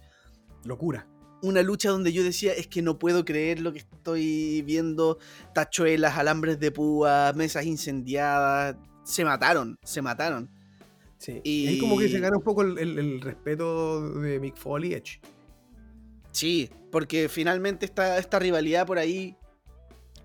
[0.65, 1.09] Locura.
[1.43, 5.19] Una lucha donde yo decía, es que no puedo creer lo que estoy viendo,
[5.55, 10.51] tachuelas, alambres de púa, mesas incendiadas, se mataron, se mataron.
[11.19, 11.41] Sí.
[11.45, 14.91] Y- ahí como que se gana un poco el, el- el respeto de Mick Foley
[14.91, 15.21] y Edge.
[16.33, 19.37] Sí, porque finalmente esta, esta rivalidad por ahí.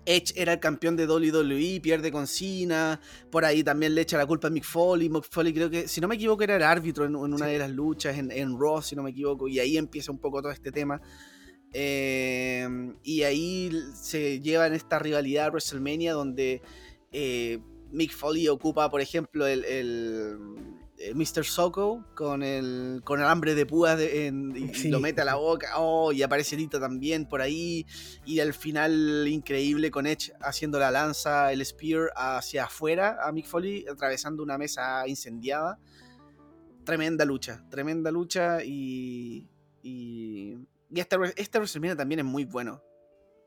[0.04, 3.00] Edge era el campeón de WWE, pierde con Cena.
[3.30, 5.08] Por ahí también le echa la culpa a Mick Foley.
[5.08, 7.56] Mick Foley creo que, si no me equivoco, era el árbitro en, en una de
[7.58, 9.46] las luchas, en, en Raw, si no me equivoco.
[9.46, 11.00] Y ahí empieza un poco todo este tema.
[11.72, 12.68] Eh,
[13.02, 16.60] y ahí se lleva en esta rivalidad a WrestleMania donde
[17.12, 17.60] eh,
[17.92, 19.64] Mick Foley ocupa, por ejemplo, el
[21.14, 21.44] Mr.
[21.44, 24.88] Soko con el, con el hambre de púas de- en- y Sí.
[24.90, 25.68] lo mete a la boca.
[25.76, 27.86] Oh, y aparece Lita también por ahí.
[28.24, 33.46] Y al final, increíble con Edge haciendo la lanza, el Spear hacia afuera a Mick
[33.46, 35.78] Foley, atravesando una mesa incendiada.
[36.84, 39.48] Tremenda lucha, tremenda lucha y.
[39.84, 40.54] Y,
[40.90, 42.82] y esta, esta WrestleMania también es muy bueno.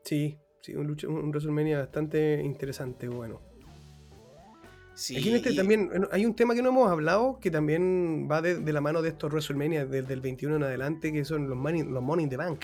[0.04, 3.42] Sí, sí, un, lucha, un WrestleMania bastante interesante, bueno.
[4.96, 8.28] Sí, Aquí en este y- también hay un tema que no hemos hablado que también
[8.32, 11.50] va de, de la mano de estos WrestleMania desde el 21 en adelante, que son
[11.50, 12.62] los Money, los money in the Bank.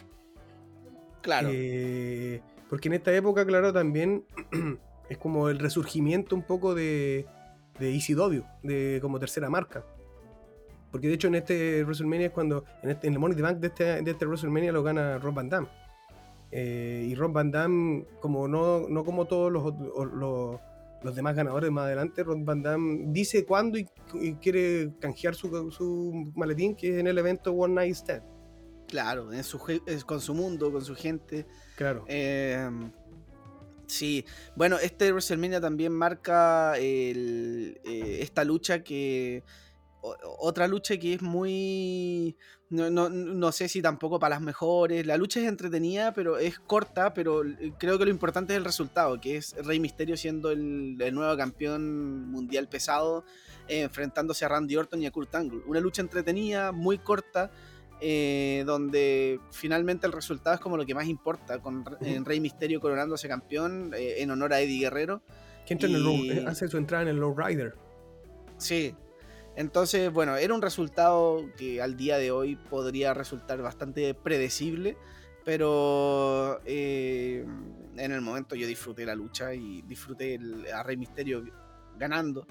[1.21, 1.49] Claro.
[1.51, 4.23] Eh, porque en esta época, claro, también
[5.09, 7.25] es como el resurgimiento un poco de,
[7.79, 9.83] de ECW, de como tercera marca.
[10.89, 13.43] Porque de hecho en este WrestleMania es cuando, en, este, en el Money in the
[13.43, 15.67] Bank de este, de este WrestleMania lo gana Rob Van Damme.
[16.51, 19.73] Eh, y Rob Van Damme, como no, no como todos los,
[20.13, 20.59] los,
[21.03, 25.71] los demás ganadores más adelante, Rob Van Damme dice cuándo y, y quiere canjear su,
[25.71, 28.23] su maletín, que es en el evento One Night Stand.
[28.87, 29.59] Claro, en su,
[30.05, 31.45] con su mundo, con su gente.
[31.77, 32.03] Claro.
[32.07, 32.69] Eh,
[33.87, 34.25] sí,
[34.55, 39.43] bueno, este WrestleMania también marca el, eh, esta lucha que.
[40.01, 42.35] o- Otra lucha que es muy.
[42.71, 45.05] No, no- no sé si tampoco para las mejores.
[45.05, 47.13] La lucha es entretenida, pero es corta.
[47.13, 47.43] Pero
[47.77, 51.35] creo que lo importante es el resultado, que es Rey Misterio siendo el, el nuevo
[51.37, 53.25] campeón mundial pesado,
[53.67, 55.61] eh, enfrentándose a Randy Orton y a Kurt Angle.
[55.67, 57.51] Una lucha entretenida, muy corta.
[58.03, 61.85] eh, donde finalmente el resultado es como lo que más importa, con
[62.25, 65.21] Rey Misterio coronándose campeón eh, en honor a Eddie Guerrero.
[65.67, 67.75] Que entra en el low- hace su entrada en el Low Rider.
[68.57, 68.95] Sí.
[69.55, 74.97] Entonces, bueno, era un resultado que al día de hoy podría resultar bastante predecible,
[75.43, 77.45] pero eh,
[77.97, 81.43] en el momento yo disfruté la lucha y disfruté el- a Rey Misterio
[81.97, 82.47] ganando.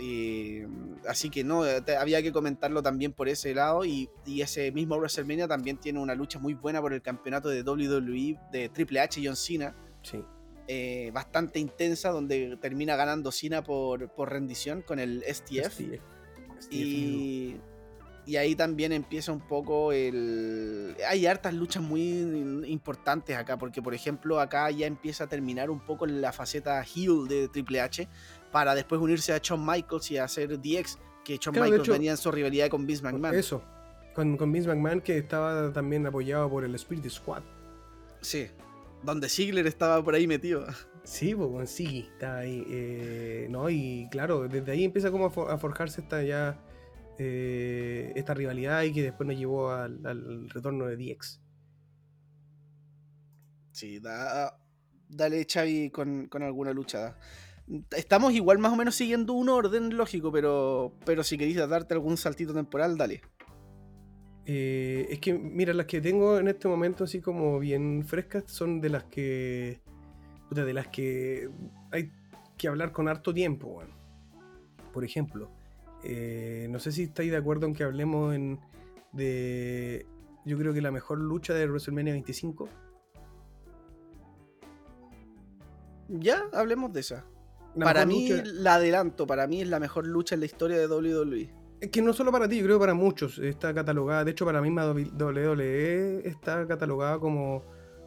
[0.00, 0.66] Eh,
[1.06, 4.96] así que no, te- había que comentarlo también por ese lado y, y ese mismo
[4.96, 9.20] WrestleMania también tiene una lucha muy buena por el campeonato de WWE de Triple H
[9.20, 10.22] y John Cena Sí.
[10.66, 15.70] eh, bastante intensa donde termina ganando Cena por, por rendición con el STF.
[15.70, 16.00] STF.
[16.70, 17.56] Y,
[18.26, 20.96] y ahí también empieza un poco el...
[21.08, 25.80] Hay hartas luchas muy importantes acá, porque por ejemplo acá ya empieza a terminar un
[25.80, 28.08] poco la faceta heel de Triple H
[28.50, 32.10] para después unirse a Shawn Michaels y hacer DX, que Shawn Claro, Michaels hecho- venía
[32.12, 33.34] en su rivalidad con Vince McMahon.
[33.34, 33.62] Eso.
[34.14, 37.42] Con, con Vince McMahon que estaba también apoyado por el Spirit Squad.
[38.22, 38.48] Sí,
[39.02, 40.66] donde Ziggler estaba por ahí metido.
[41.06, 42.64] Sí, pues con Siggy está ahí.
[42.68, 46.60] eh, no, y claro, desde ahí empieza como a, for- a forjarse esta ya
[47.18, 51.40] eh, esta rivalidad y que después nos llevó al, al retorno de DX.
[53.72, 54.58] Sí, da,
[55.08, 57.16] dale Xavi con, con alguna lucha.
[57.96, 62.16] Estamos igual más o menos siguiendo un orden lógico, pero, pero si queréis darte algún
[62.16, 63.22] saltito temporal, dale.
[64.46, 68.80] Eh, es que, mira, las que tengo en este momento así como bien frescas son
[68.80, 69.80] de las que.
[70.48, 71.48] Puta, de las que
[71.90, 72.10] hay
[72.56, 73.90] que hablar con harto tiempo, weón.
[74.92, 75.50] Por ejemplo,
[76.04, 78.58] eh, no sé si estáis de acuerdo en que hablemos en,
[79.12, 80.06] de.
[80.44, 82.68] Yo creo que la mejor lucha de WrestleMania 25.
[86.08, 87.24] Ya, hablemos de esa.
[87.74, 90.78] La para mí, lucha- la adelanto, para mí es la mejor lucha en la historia
[90.78, 91.50] de WWE.
[91.80, 94.24] Es que no solo para ti, yo creo que para muchos está catalogada.
[94.24, 97.64] De hecho, para la misma WWE está catalogada como,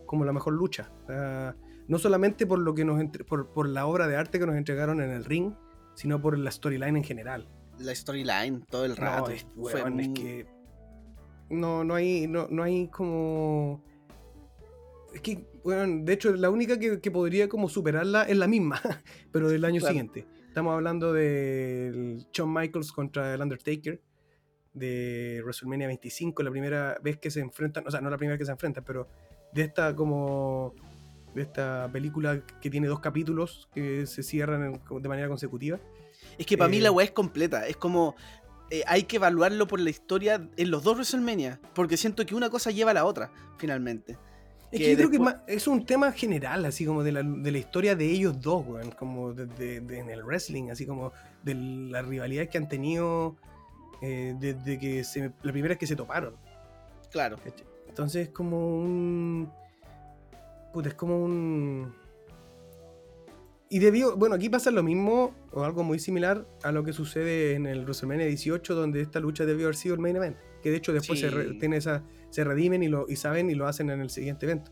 [0.07, 0.89] como la mejor lucha.
[1.03, 1.55] O sea,
[1.89, 4.55] no solamente por lo que nos entre- por, por la obra de arte que nos
[4.55, 5.53] entregaron en el ring,
[5.95, 7.49] sino por la storyline en general.
[7.79, 9.27] La storyline, todo el rato.
[9.29, 10.45] No, es, fue es que
[11.49, 13.83] no, no hay, no, no hay como.
[15.13, 18.79] Es que, weón, de hecho, la única que, que podría como superarla es la misma,
[19.31, 19.91] pero del año Claro.
[19.93, 20.27] siguiente.
[20.47, 24.01] Estamos hablando del Shawn Michaels contra el Undertaker
[24.73, 28.39] de WrestleMania 25, la primera vez que se enfrentan, o sea, no la primera vez
[28.39, 29.07] que se enfrentan, pero
[29.53, 30.73] de esta como
[31.35, 35.79] de esta película que tiene dos capítulos que se cierran en- de manera consecutiva.
[36.37, 37.67] Es que para mí Eh, la weá es completa.
[37.67, 38.15] Es como.
[38.71, 41.59] eh, hay que evaluarlo por la historia en los dos WrestleMania.
[41.73, 44.17] Porque siento que una cosa lleva a la otra, finalmente.
[44.71, 47.51] Es que que yo creo que es un tema general, así como de la, de
[47.51, 51.11] la historia de ellos dos, weón, como de, de- de- en el wrestling, así como
[51.41, 53.35] de la rivalidad que han tenido
[54.03, 56.35] eh, desde que se, la primera vez que se toparon.
[57.11, 57.37] Claro.
[57.87, 59.51] Entonces es como un...
[60.73, 61.93] Puta, es como un...
[63.71, 67.53] Y debió, bueno, aquí pasa lo mismo, o algo muy similar a lo que sucede
[67.53, 70.37] en el WrestleMania 18, donde esta lucha debió haber sido el main event.
[70.63, 71.59] Que de hecho después se, re- Sí.
[71.59, 74.71] tiene esa, se redimen y, lo, y saben y lo hacen en el siguiente evento.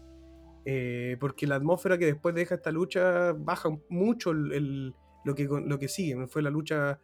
[0.66, 4.96] Eh, porque la atmósfera que después deja esta lucha baja mucho el, el-
[5.26, 6.26] lo, que, lo que sigue.
[6.28, 7.00] Fue la lucha,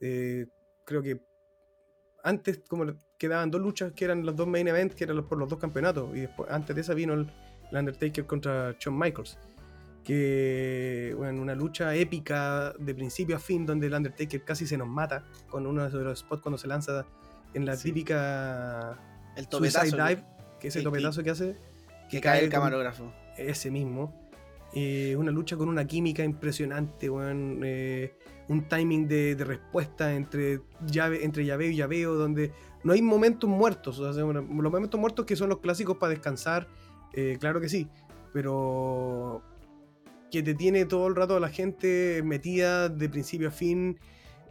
[0.00, 0.46] eh,
[0.84, 1.20] creo que
[2.24, 2.86] antes como
[3.18, 5.60] quedaban dos luchas que eran los dos main events, que eran los, por los dos
[5.60, 6.10] campeonatos.
[6.16, 7.30] Y después, antes de esa vino el,
[7.70, 9.38] el Undertaker contra Shawn Michaels.
[10.04, 14.86] Que, bueno, una lucha épica de principio a fin, donde el Undertaker casi se nos
[14.88, 17.04] mata con uno de los spots cuando se lanza
[17.54, 17.88] en la Sí.
[17.88, 18.96] típica
[19.36, 19.90] El Suicide.
[19.96, 20.24] Dive,
[20.60, 21.56] que ese que- topetazo que hace.
[22.08, 23.12] Que cae el camarógrafo.
[23.36, 24.14] ese mismo.
[24.72, 28.14] Eh, una lucha con una química impresionante, eh,
[28.48, 32.52] un timing de, de respuesta entre, llave, entre llaveo y llaveo, donde
[32.84, 33.98] no hay momentos muertos.
[33.98, 36.68] O sea, los momentos muertos que son los clásicos para descansar,
[37.14, 37.88] eh, claro que sí,
[38.32, 39.42] pero
[40.30, 43.98] que te tiene todo el rato la gente metida de principio a fin,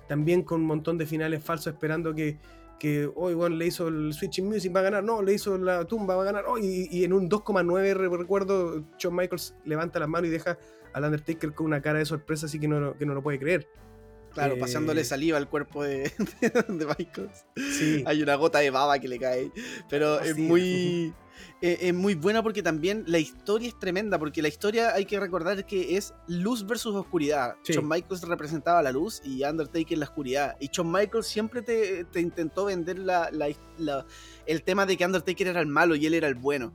[0.07, 2.37] también con un montón de finales falsos esperando que,
[2.79, 5.85] que hoy bueno, le hizo el Switching Music, va a ganar, no, le hizo la
[5.85, 9.99] tumba, va a ganar, oh, y, y en un 2,9 re- recuerdo, Shawn Michaels levanta
[9.99, 10.57] las manos y deja
[10.93, 13.67] al Undertaker con una cara de sorpresa, así que no, que no lo puede creer.
[14.35, 16.11] Claro, Eh, pasándole saliva al cuerpo de,
[16.67, 17.45] de Michaels.
[17.55, 19.51] Sí, Hay una gota de baba que le cae.
[19.89, 20.41] Pero es Así.
[20.41, 21.13] muy.
[21.61, 24.19] eh, Es muy buena porque también la historia es tremenda.
[24.19, 27.55] Porque la historia hay que recordar que es luz versus oscuridad.
[27.63, 27.73] Sí.
[27.73, 30.55] Shawn Michaels representaba la luz y Undertaker la oscuridad.
[30.59, 33.47] Y Shawn Michaels siempre te, te intentó vender la, la-
[33.77, 34.05] la-
[34.45, 36.73] el tema de que Undertaker era el malo y él era el bueno.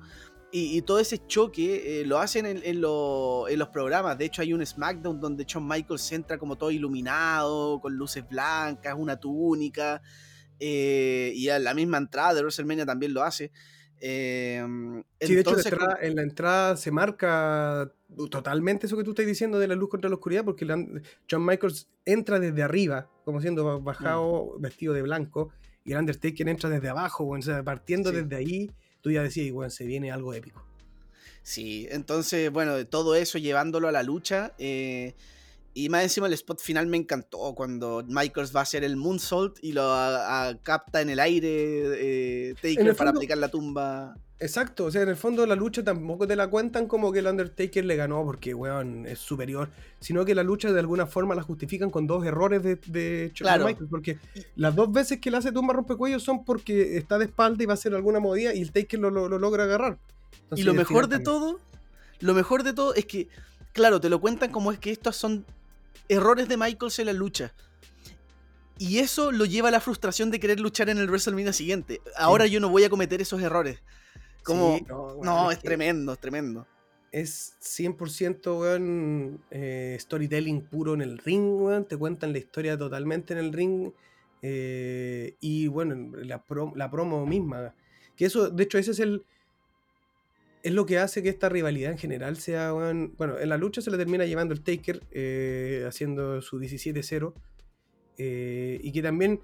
[0.52, 4.18] Y, y todo ese choque eh, lo hacen en, en lo- en los programas.
[4.18, 8.94] De hecho, hay un SmackDown donde Shawn Michaels entra como todo iluminado, con luces blancas,
[8.98, 10.02] una túnica.
[10.58, 13.50] eh, y a la misma entrada de WrestleMania también lo hace.
[14.00, 14.62] Eh,
[15.20, 17.90] Sí, de hecho, la entonces, entrada- en la entrada se marca
[18.30, 20.84] totalmente eso que tú estás diciendo de la luz contra la oscuridad, porque la-
[21.28, 24.60] Shawn Michaels entra desde arriba, como siendo ba- bajado, Mm.
[24.62, 25.50] vestido de blanco,
[25.84, 28.16] y el Undertaker entra desde abajo, o sea, partiendo Sí.
[28.16, 28.70] desde ahí,
[29.00, 30.64] tú ya decías, bueno, se viene algo épico.
[31.42, 34.52] Sí, entonces, bueno, de todo eso llevándolo a la lucha.
[34.58, 35.14] eh,
[35.72, 39.56] y más encima el spot final me encantó cuando Michaels va a hacer el moonsault
[39.62, 41.48] y lo a- a- capta en el aire
[42.50, 44.16] eh, Taker el para fondo- aplicar la tumba.
[44.42, 47.26] Exacto, o sea, en el fondo la lucha tampoco te la cuentan como que el
[47.26, 49.68] Undertaker le ganó porque, weón, es superior,
[50.00, 53.46] sino que la lucha de alguna forma la justifican con dos errores de, de Shawn
[53.46, 53.66] Claro.
[53.66, 54.18] Michaels, porque
[54.56, 57.72] las dos veces que le hace tumba rompecuellos son porque está de espalda y va
[57.72, 59.98] a hacer alguna movida y el Taker lo, lo- lo logra agarrar.
[60.44, 61.60] Entonces, y lo mejor de también- todo,
[62.20, 63.28] lo mejor de todo es que,
[63.74, 65.44] claro, te lo cuentan como es que estos son
[66.08, 67.52] errores de Michaels en la lucha.
[68.78, 72.00] Y eso lo lleva a la frustración de querer luchar en el WrestleMania siguiente.
[72.16, 73.80] Ahora yo no voy a cometer esos errores.
[74.42, 74.84] Como, Sí,
[75.22, 76.66] no, es tremendo, es tremendo.
[77.12, 81.84] es 100% weón, eh, storytelling puro en el ring, weón.
[81.86, 83.92] Te cuentan la historia totalmente en el ring.
[84.42, 87.74] eh, y bueno, la, pro- la promo misma.
[88.16, 89.24] Que eso, de hecho, ese es el.
[90.62, 92.72] Es lo que hace que esta rivalidad en general sea.
[92.74, 97.34] weón, bueno, en la lucha se le termina llevando el Taker, eh, haciendo su 17-0.
[98.18, 99.40] eh, y que también.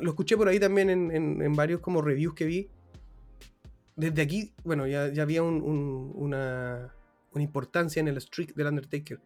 [0.00, 2.68] Lo escuché por ahí también en, en- en varios como reviews que vi
[3.96, 6.92] desde aquí, bueno, ya, ya había un- un- una,
[7.32, 9.18] una importancia en el streak del Undertaker.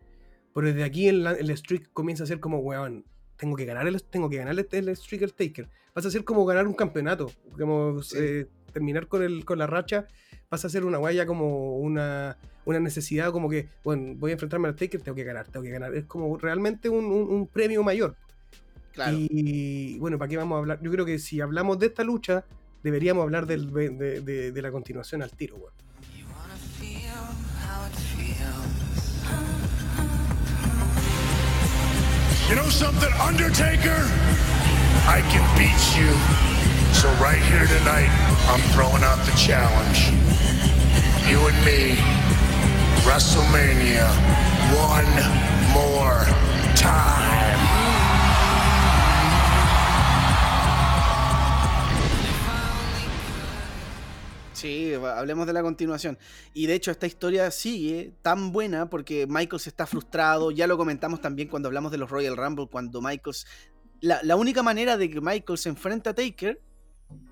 [0.55, 3.05] Pero desde aquí el, el streak comienza a ser como, weón,
[3.36, 5.68] tengo que ganar el, tengo que ganar el, el streak del Taker.
[5.92, 7.30] Pasa a ser como ganar un campeonato.
[7.59, 8.16] Como Sí.
[8.18, 10.06] eh, terminar con, el, con la racha.
[10.48, 14.66] Pasa a ser una guaya como una, una necesidad, como que, bueno, voy a enfrentarme
[14.68, 15.94] al Taker, tengo que ganar, tengo que ganar.
[15.94, 18.16] Es como realmente un, un- un premio mayor.
[18.92, 19.16] Claro.
[19.20, 20.80] Y bueno, ¿para qué vamos a hablar?
[20.82, 22.44] Yo creo que si hablamos de esta lucha,
[22.82, 25.73] deberíamos hablar del- de, de- de la continuación al tiro, weón.
[32.48, 34.01] You know something, Undertaker?
[35.07, 36.11] I can beat you.
[36.98, 38.11] So right here tonight,
[38.51, 40.11] I'm throwing out the challenge.
[41.31, 41.94] You and me,
[43.07, 44.09] WrestleMania,
[44.74, 45.11] one
[45.73, 46.24] more
[46.74, 47.30] time.
[54.60, 56.18] Sí, hablemos de la continuación.
[56.52, 60.50] Y de hecho esta historia sigue tan buena porque Michaels está frustrado.
[60.50, 63.46] Ya lo comentamos también cuando hablamos de los Royal Rumble, cuando Michaels...
[64.02, 66.60] La, la única manera de que Michaels se enfrente a Taker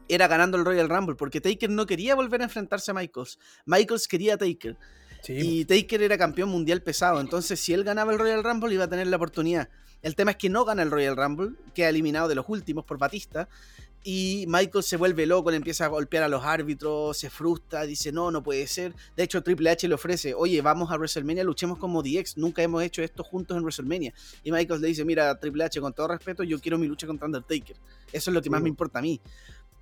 [0.09, 3.39] era ganando el Royal Rumble, porque Taker no quería volver a enfrentarse a Michaels.
[3.67, 4.77] Michaels quería a Taker.
[5.23, 7.21] Sí, Y Taker era campeón mundial pesado.
[7.21, 9.69] Entonces, si él ganaba el Royal Rumble, iba a tener la oportunidad.
[10.01, 12.99] El tema es que no gana el Royal Rumble, queda eliminado de los últimos por
[12.99, 13.49] Batista.
[14.11, 18.11] Y Michael se vuelve loco, le empieza a golpear a los árbitros, se frustra, dice:
[18.11, 18.95] No, no puede ser.
[19.15, 22.39] De hecho, Triple H le ofrece: Oye, vamos a WrestleMania, luchemos como DX.
[22.39, 24.15] Nunca hemos hecho esto juntos en WrestleMania.
[24.43, 27.27] Y Michael le dice: Mira, Triple H, con todo respeto, yo quiero mi lucha contra
[27.27, 27.77] Undertaker.
[28.11, 29.21] Eso es lo que más me importa a mí.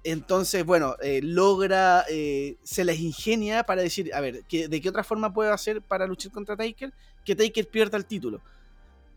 [0.03, 4.89] Entonces, bueno, eh, logra, eh, se les ingenia para decir, a ver, ¿qué- ¿de qué
[4.89, 6.93] otra forma puedo hacer para luchar contra Taker?
[7.25, 8.41] Que Taker pierda el título.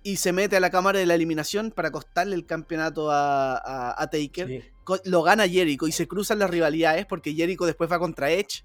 [0.03, 4.01] Y se mete a la cámara de la eliminación para costarle el campeonato a, a-
[4.01, 4.47] a Taker.
[4.47, 4.63] sí.
[5.05, 8.63] Lo gana Jericho y se cruzan las rivalidades porque Jericho después va contra Edge.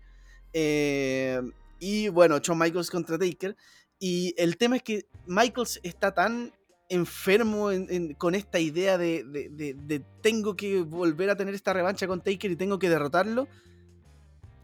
[0.55, 1.40] eh,
[1.81, 3.56] y bueno, Shawn Michaels contra Taker.
[3.98, 6.52] Y el tema es que Michaels está tan
[6.89, 11.55] enfermo en- en- con esta idea de, de- de- de tengo que volver a tener
[11.55, 13.48] esta revancha con Taker y tengo que derrotarlo,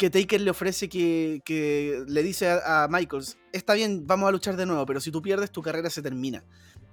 [0.01, 4.33] que Taker le ofrece que, que le dice a, a Michaels, está bien, vamos a
[4.33, 6.43] luchar de nuevo, pero si tú pierdes tu carrera se termina.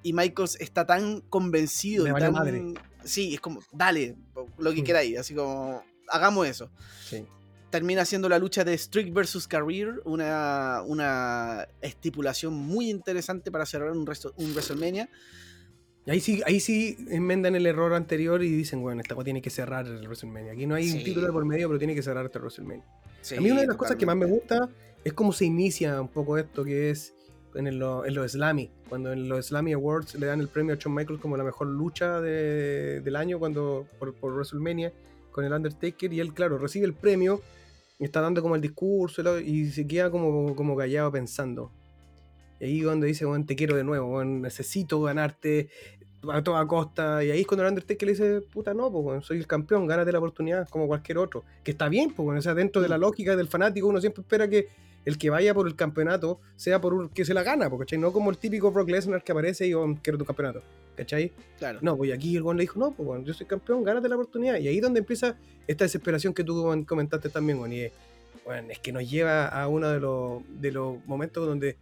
[0.03, 2.33] Y Michaels está tan convencido Le y tan...
[2.33, 2.73] madre.
[3.05, 4.17] Sí, es como, dale,
[4.57, 4.83] lo que Mm.
[4.83, 6.69] queráis, así como, hagamos eso
[7.01, 7.25] sí.
[7.69, 13.91] termina siendo la lucha de Strict versus Career, una, una estipulación muy interesante para cerrar
[13.91, 15.09] un, resto- un WrestleMania.
[16.07, 19.49] Ahí sí, ahí sí enmendan el error anterior y dicen, bueno, esta cosa tiene que
[19.49, 20.53] cerrar el WrestleMania.
[20.53, 20.97] Aquí no hay Sí.
[20.99, 22.85] un título de por medio, pero tiene que cerrar este WrestleMania.
[23.21, 24.69] Sí, a mí una de las cosas que más me gusta
[25.03, 27.13] es cómo se inicia un poco esto, que es
[27.55, 28.71] en, el- en los Slammy.
[28.87, 31.67] Cuando en los Slammy Awards le dan el premio a Shawn Michaels como la mejor
[31.67, 34.93] lucha de- del año cuando por, por WrestleMania
[35.31, 36.13] con el Undertaker.
[36.13, 37.41] Y él, claro, recibe el premio,
[37.99, 41.71] y está dando como el discurso y se queda como, como callado pensando.
[42.59, 45.69] Y ahí cuando dice, bueno, te quiero de nuevo, weón, necesito ganarte
[46.31, 47.23] a toda costa.
[47.23, 50.11] Y ahí es cuando el Undertaker le dice, puta, no, pues, soy el campeón, gánate
[50.11, 51.43] la oportunidad como cualquier otro.
[51.63, 54.47] Que está bien, pues, o sea, dentro de la lógica del fanático uno siempre espera
[54.47, 54.67] que
[55.05, 57.97] el que vaya por el campeonato sea por un, que se la gana, po, ¿cachai?
[57.97, 60.61] No como el típico Brock Lesnar que aparece y yo quiero tu campeonato,
[60.97, 61.31] ¿cachai?
[61.57, 61.79] Claro.
[61.81, 64.57] No, pues aquí el weón le dijo, no, pues yo soy campeón, gánate la oportunidad.
[64.59, 67.71] Y ahí es donde empieza esta desesperación que tú comentaste también, weón.
[67.71, 67.93] Y es,
[68.45, 71.77] weón, es que nos lleva a uno de los, de los momentos donde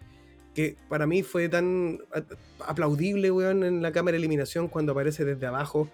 [0.56, 1.99] que para mí fue tan
[2.65, 5.90] aplaudible, weón, en la cámara de eliminación cuando aparece desde abajo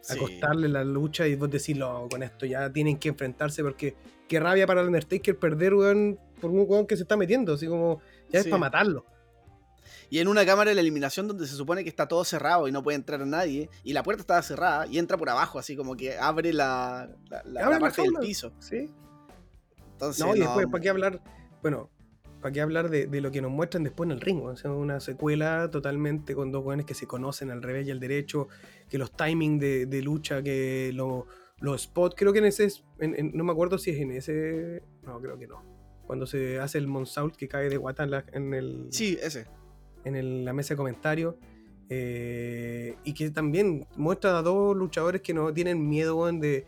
[0.00, 0.12] Sí.
[0.16, 3.94] acostarle la lucha y vos decís, no, con esto ya tienen que enfrentarse porque
[4.28, 7.66] qué rabia para el Undertaker perder, weón, por un weón que se está metiendo, así
[7.66, 8.00] como
[8.30, 9.06] ya es para matarlo.
[10.10, 12.72] Y en una cámara de la eliminación donde se supone que está todo cerrado y
[12.72, 15.96] no puede entrar nadie, y la puerta estaba cerrada y entra por abajo, así como
[15.96, 18.52] que abre la, la, la- Abre la parte del piso.
[18.58, 18.90] Sí.
[19.92, 21.20] Entonces, No, y no, después, ¿para qué hablar?
[21.62, 21.88] Bueno,
[22.44, 24.42] ¿para qué hablar de, de lo que nos muestran después en el ring?
[24.42, 28.00] O sea, una secuela totalmente con dos weones que se conocen al revés y al
[28.00, 28.48] derecho,
[28.90, 31.26] que los timings de, de lucha, que lo-
[31.60, 34.10] los spots, creo que en ese, es- en- en- no me acuerdo si es en
[34.10, 35.62] ese, no, creo que no.
[36.06, 39.46] Cuando se hace el Monsault que cae de guata en, la- en el, Sí, ese.
[40.04, 41.36] en el- la mesa de comentarios.
[41.88, 46.66] eh, y que también muestra a dos luchadores que no tienen miedo weón, de,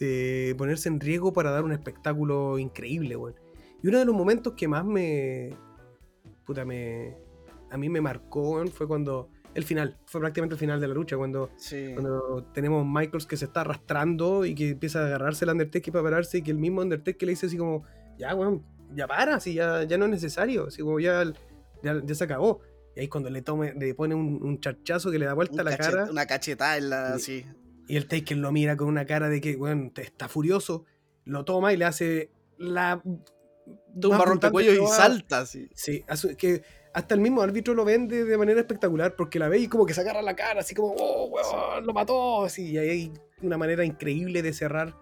[0.00, 3.14] de ponerse en riesgo para dar un espectáculo increíble.
[3.16, 3.34] weón.
[3.82, 5.50] Y uno de los momentos que más me.
[6.44, 7.16] Puta, me.
[7.70, 9.28] A mí me marcó weón, fue cuando.
[9.54, 11.90] El final, fue prácticamente el final de la lucha, cuando, Sí.
[11.92, 16.04] cuando tenemos Michaels que se está arrastrando y que empieza a agarrarse el Undertaker para
[16.04, 17.84] pararse y que el mismo Undertaker le dice así como,
[18.16, 18.64] ya, weón,
[18.94, 21.22] ya para, así ya, ya no es necesario, así como ya,
[21.82, 22.60] ya, ya se acabó.
[22.96, 25.60] Y ahí cuando le, tome, le pone un, un charchazo que le da vuelta Un
[25.60, 27.18] a la cachet- cara Una cachetada en la.
[27.18, 27.42] Sí.
[27.42, 27.46] Sí.
[27.88, 30.86] y el Taker lo mira con una cara de que, weón, está furioso,
[31.26, 33.02] lo toma y le hace la...
[33.94, 35.68] De rompecuellos y salta, sí.
[35.74, 36.04] Sí,
[36.38, 36.62] que
[36.94, 39.94] hasta el mismo árbitro lo vende de manera espectacular porque la ve y como que
[39.94, 42.44] se agarra la cara, así como, oh, weón, lo mató.
[42.44, 43.12] Así, y ahí hay
[43.42, 44.94] una manera increíble de cerrar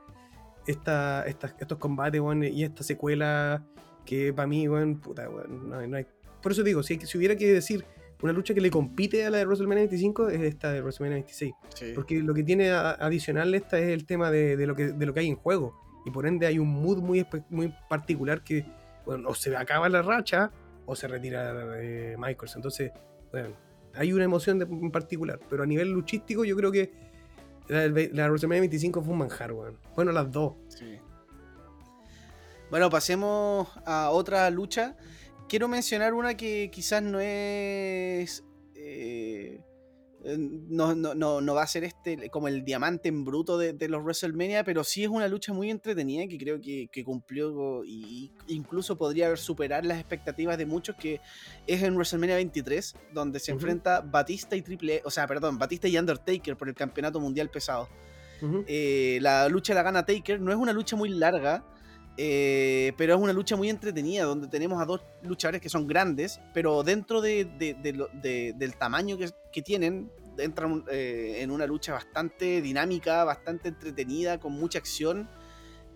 [0.66, 3.64] esta, esta- estos combates, weón, y esta secuela
[4.04, 6.06] que para mí, weón, puta, weón, no, hay- no hay-
[6.42, 7.84] Por eso digo, si, si hubiera que decir
[8.22, 11.52] una lucha que le compite a la de WrestleMania 25 es esta de WrestleMania 26.
[11.74, 11.92] Sí.
[11.94, 15.06] Porque lo que tiene a- adicional esta es el tema de, de lo que, de
[15.06, 15.74] lo que hay en juego.
[16.06, 18.64] Y por ende hay un mood muy, muy particular que,
[19.10, 20.50] bueno, o se acaba la racha
[20.86, 22.56] o se retira eh, Michaels.
[22.56, 22.92] Entonces,
[23.32, 23.54] bueno,
[23.94, 25.38] hay una emoción de- en particular.
[25.48, 26.92] Pero a nivel luchístico yo creo que
[27.68, 29.78] la, la WrestleMania 25 fue un manjar, weón.
[29.94, 30.54] Bueno, las dos.
[30.68, 30.98] Sí.
[32.70, 34.96] Bueno, pasemos a otra lucha.
[35.48, 38.44] Quiero mencionar una que quizás no es.
[38.74, 39.60] eh,
[40.24, 43.88] no, no, no, no va a ser este como el diamante en bruto de, de
[43.88, 48.32] los WrestleMania, pero sí es una lucha muy entretenida que creo que, que cumplió y,
[48.46, 51.20] y incluso podría superar las expectativas de muchos que
[51.66, 55.96] es en WrestleMania 23, donde se enfrenta Batista y Triple, o sea, perdón, Batista y
[55.96, 57.88] Undertaker por el campeonato mundial pesado.
[58.66, 60.40] Eh, la lucha la gana Taker.
[60.40, 61.64] No es una lucha muy larga,
[62.22, 66.38] eh, pero es una lucha muy entretenida, donde tenemos a dos luchadores que son grandes,
[66.52, 67.46] pero dentro de,
[68.58, 74.52] del tamaño que, que tienen, entran eh, en una lucha bastante dinámica, bastante entretenida, con
[74.52, 75.30] mucha acción,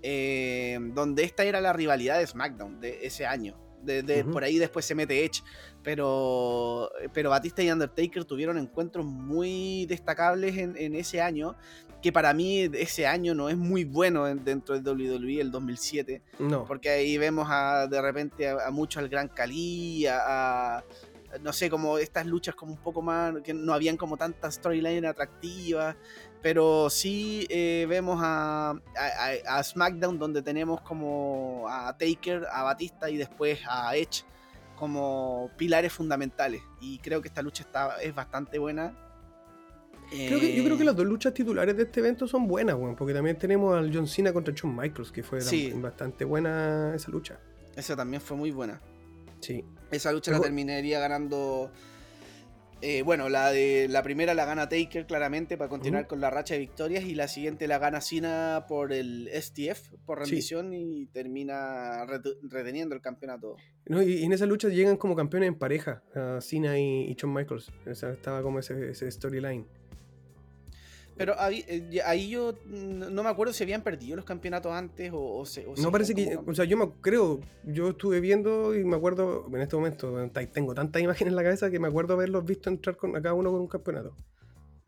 [0.02, 3.60] eh, donde esta era la rivalidad de SmackDown de ese año.
[3.82, 4.30] De, de- Ujú.
[4.32, 5.42] Por ahí después se mete Edge,
[5.82, 11.54] pero, pero Batista y Undertaker tuvieron encuentros muy destacables en, en ese año,
[12.04, 16.20] que para mí ese año no es muy bueno en- dentro de WWE, el 2007,
[16.38, 16.66] No.
[16.66, 20.18] porque ahí vemos a, de repente a, a mucho al Gran Cali, a,
[20.76, 20.84] a-
[21.40, 25.06] no sé, como estas luchas como un poco más, que no habían como tantas storyline
[25.06, 25.96] atractivas,
[26.42, 28.74] pero sí eh, vemos a-
[29.48, 34.24] a SmackDown donde tenemos como a Taker, a Batista y después a Edge
[34.76, 36.60] como pilares fundamentales.
[36.82, 38.92] Y creo que esta lucha está, es bastante buena.
[40.28, 42.76] Creo que, yo creo que Eh, las dos luchas titulares de este evento son buenas,
[42.76, 42.96] weón.
[42.96, 45.72] Porque también tenemos al John Cena contra Shawn Michaels, que fue Sí.
[45.76, 47.38] bastante buena esa lucha.
[47.76, 48.80] Esa también fue muy buena.
[49.40, 49.64] Sí.
[49.90, 51.70] Esa lucha la terminaría ganando.
[52.86, 56.52] eh, bueno, la de la primera la gana Taker claramente para continuar con la racha
[56.52, 60.30] de victorias y la siguiente la gana Cena por el STF, por Sí.
[60.32, 62.04] rendición y termina
[62.42, 63.56] reteniendo el campeonato.
[63.86, 67.14] No, y, y en esa lucha llegan como campeones en pareja, a Cena y, y
[67.14, 67.72] Shawn Michaels.
[67.86, 69.66] Estaba como ese, ese storyline.
[71.16, 75.38] Pero ahí, eh, ahí yo no me acuerdo si habían perdido los campeonatos antes o,
[75.38, 78.74] o se- o No parece que, como- o sea, yo me creo, yo estuve viendo
[78.74, 82.14] y me acuerdo, en este momento, tengo tantas imágenes en la cabeza que me acuerdo
[82.14, 84.14] haberlos visto entrar con, a cada uno con un campeonato.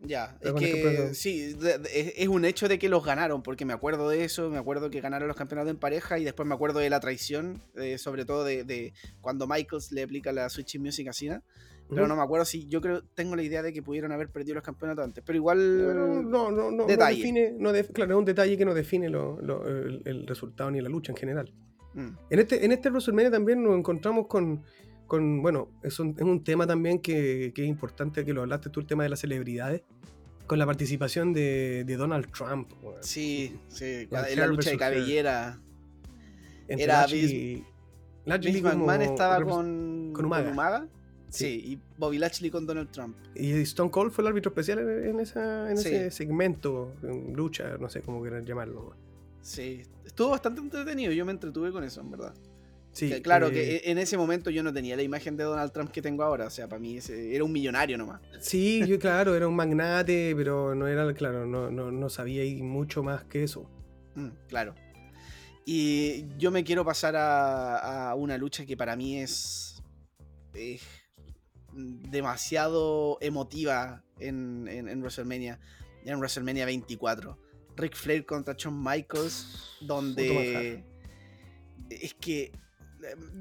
[0.00, 3.64] Ya, es que sí, de- de- es, es un hecho de que los ganaron, porque
[3.64, 6.54] me acuerdo de eso, me acuerdo que ganaron los campeonatos en pareja y después me
[6.54, 8.92] acuerdo de la traición, eh, sobre todo de, de
[9.22, 11.42] cuando Michaels le aplica la Switch Music a Cena,
[11.88, 14.54] pero no me acuerdo si yo creo, tengo la idea de que pudieron haber perdido
[14.56, 15.94] los campeonatos antes, pero igual...
[15.96, 17.16] no, no, no, no detalle.
[17.18, 20.70] define, no def- claro, es un detalle que no define lo- lo- el, el resultado
[20.70, 21.52] ni la lucha en general.
[21.94, 22.08] Mm.
[22.30, 24.62] En este, en este WrestleMania también nos encontramos con,
[25.06, 28.68] con bueno, es un, es un tema también que, que es importante que lo hablaste
[28.70, 29.82] tú, el tema de las celebridades,
[30.46, 32.70] con la participación de, de Donald Trump.
[32.82, 33.02] weón.
[33.02, 34.78] Sí, sí, La la lucha de hair.
[34.78, 35.60] cabellera.
[36.68, 37.62] Era Vince
[38.62, 40.88] como McMahon estaba repres- con, con Umaga.
[41.38, 41.60] Sí.
[41.64, 43.16] y Bobby Lashley con Donald Trump.
[43.34, 45.88] Y Stone Cold fue el árbitro especial en, en esa, en Sí.
[45.88, 48.94] ese segmento, en lucha, no sé cómo quieran llamarlo.
[49.42, 52.34] Sí, estuvo bastante entretenido, yo me entretuve con eso, en verdad.
[52.92, 55.70] Sí, Que claro, eh, que en ese momento yo no tenía la imagen de Donald
[55.70, 58.22] Trump que tengo ahora, o sea, para mí ese- era un millonario nomás.
[58.40, 62.62] Sí, yo claro, era un magnate, pero no era, claro, no, no, no sabía ir
[62.62, 63.68] mucho más que eso.
[64.14, 64.74] Mm, claro.
[65.66, 69.82] Y yo me quiero pasar a, a una lucha que para mí es,
[70.54, 70.80] es
[71.76, 75.60] demasiado emotiva en, en, en WrestleMania,
[76.04, 77.38] en WrestleMania 24.
[77.76, 80.84] Ric Flair contra Shawn Michaels, donde
[81.90, 82.50] es que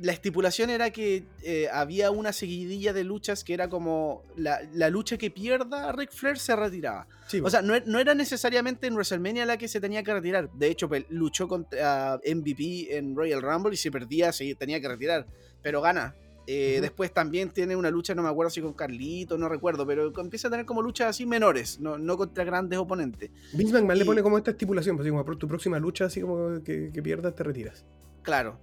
[0.02, 4.90] la estipulación era que eh, había una seguidilla de luchas que era como la, la
[4.90, 7.08] lucha que pierda Ric Flair se retiraba.
[7.28, 10.52] Sí, O sea, no, no era necesariamente en WrestleMania la que se tenía que retirar.
[10.52, 14.90] De hecho, pe- luchó contra MVP en Royal Rumble y si perdía se tenía que
[14.90, 15.26] retirar.
[15.64, 16.14] Pero gana.
[16.48, 16.80] Eh.
[16.82, 20.48] Después también tiene una lucha, no me acuerdo si con Carlito, no recuerdo, pero empieza
[20.48, 23.32] a tener como luchas así menores, no, no contra grandes oponentes.
[23.54, 26.64] Vince McMahon le pone como esta estipulación, pues así como tu próxima lucha, así como
[26.64, 27.86] que, que pierdas, te retiras.
[28.22, 28.60] Claro.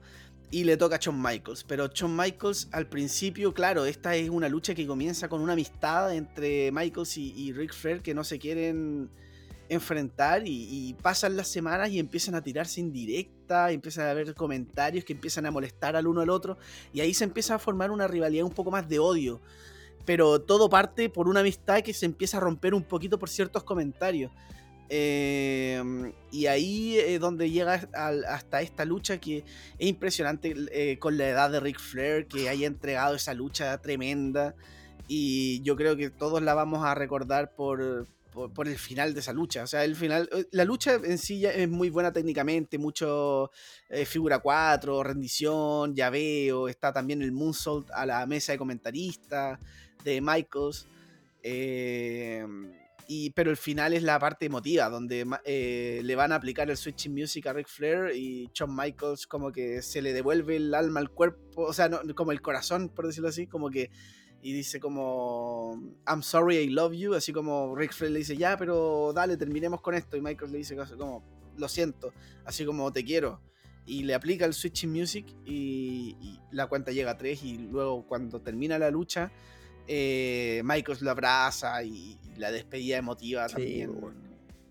[0.51, 1.65] Y le toca a Shawn Michaels.
[1.65, 6.15] Pero Shawn Michaels al principio, claro, esta es una lucha que comienza con una amistad
[6.15, 9.09] entre Michaels y, y Ric Flair que no se quieren
[9.69, 15.05] enfrentar y, y pasan las semanas y empiezan a tirarse indirecta, empiezan a haber comentarios
[15.05, 16.59] que empiezan a molestar al uno al otro
[16.93, 19.41] y ahí se empieza a formar una rivalidad un poco más de odio.
[20.05, 23.63] Pero todo parte por una amistad que se empieza a romper un poquito por ciertos
[23.63, 24.33] comentarios.
[24.89, 25.83] Eh,
[26.31, 27.89] y ahí es donde llega
[28.29, 29.39] hasta esta lucha que
[29.79, 34.55] es impresionante eh, con la edad de Ric Flair que haya entregado esa lucha tremenda.
[35.09, 39.33] Y yo creo que todos la vamos a recordar por, por, el final de esa
[39.33, 39.63] lucha.
[39.63, 40.29] O sea, el final.
[40.33, 43.51] eh, La lucha en sí ya es muy buena técnicamente, mucho
[43.89, 46.69] eh, figura 4, rendición, llaveo.
[46.69, 49.59] Está también el moonsault a la mesa de comentaristas
[50.05, 50.87] de Michaels.
[51.43, 52.47] Eh,
[53.09, 56.77] y, pero el final es la parte emotiva, donde eh, le van a aplicar el
[56.77, 61.01] Switching Music a Ric Flair y Shawn Michaels como que se le devuelve el alma
[61.01, 63.91] al cuerpo, o sea, no- como el corazón, por decirlo así, como que...
[64.43, 68.57] Y dice como, I'm sorry, I love you, así como Ric Flair le dice, ya,
[68.57, 70.17] pero dale, terminemos con esto.
[70.17, 71.23] Y Michaels le dice como,
[71.57, 72.13] lo siento,
[72.45, 73.41] así como te quiero.
[73.87, 78.07] Y le aplica el Switching Music y, y la cuenta llega a 3 y luego
[78.07, 79.31] cuando termina la lucha,
[79.87, 84.01] eh, Michaels lo abraza y, y la despedida emotiva Sí, también.
[84.01, 84.17] bueno.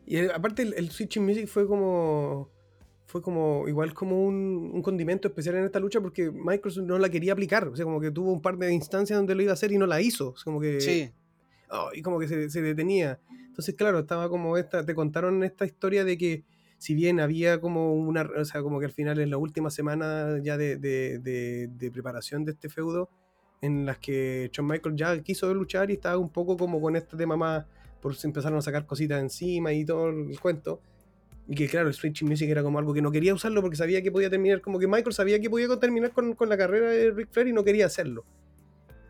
[0.06, 2.50] Y aparte el, el Switching Music fue como.
[3.12, 3.68] Fue como.
[3.68, 7.68] Igual como un, un condimento especial en esta lucha porque Microsoft no la quería aplicar.
[7.68, 9.78] O sea, como que tuvo un par de instancias donde lo iba a hacer y
[9.78, 10.30] no la hizo.
[10.30, 10.80] O sea, como que.
[10.80, 11.12] Sí,
[11.70, 13.20] oh, y como que se, se detenía.
[13.48, 14.86] Entonces, claro, estaba como esta.
[14.86, 16.44] Te contaron esta historia de que.
[16.78, 18.30] Si bien había como una.
[18.40, 21.92] O sea, como que al final en la última semana ya de, de- de- de
[21.92, 23.10] preparación de este feudo.
[23.62, 27.18] En las que Shawn Michaels ya quiso luchar y estaba un poco como con este
[27.18, 27.66] tema más.
[28.02, 30.82] Por si empezaron a sacar cositas encima y todo el cuento.
[31.48, 34.02] Y que claro, el Switching Music era como algo que no quería usarlo porque sabía
[34.02, 37.12] que podía terminar, como que Michael sabía que podía terminar con, con la carrera de
[37.12, 38.26] Ric Flair y no quería hacerlo.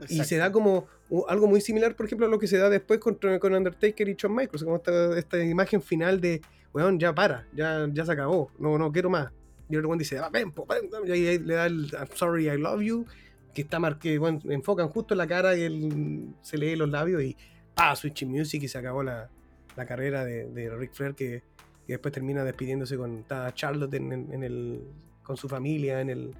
[0.10, 0.54] Y se da exacto.
[0.54, 0.88] como
[1.28, 4.16] algo muy similar, por ejemplo, a lo que se da después con, con Undertaker y
[4.16, 6.42] Shawn Michaels, como esta, esta imagen final de,
[6.74, 9.32] weón, ya para, ya, ya se acabó, no, no quiero más.
[9.70, 12.50] Y el weón dice, "Ah, ven, po, ven", y ahí le da el I'm sorry,
[12.50, 13.06] I love you,
[13.54, 16.90] que está mar que bueno, enfocan justo en la cara y él se lee los
[16.90, 17.38] labios y
[17.76, 19.30] pa, Switching Music y se acabó la,
[19.76, 21.44] la carrera de, de Ric Flair que,
[21.86, 24.82] que después termina despidiéndose con Charlotte en, en- en el,
[25.24, 26.36] con su familia en, el,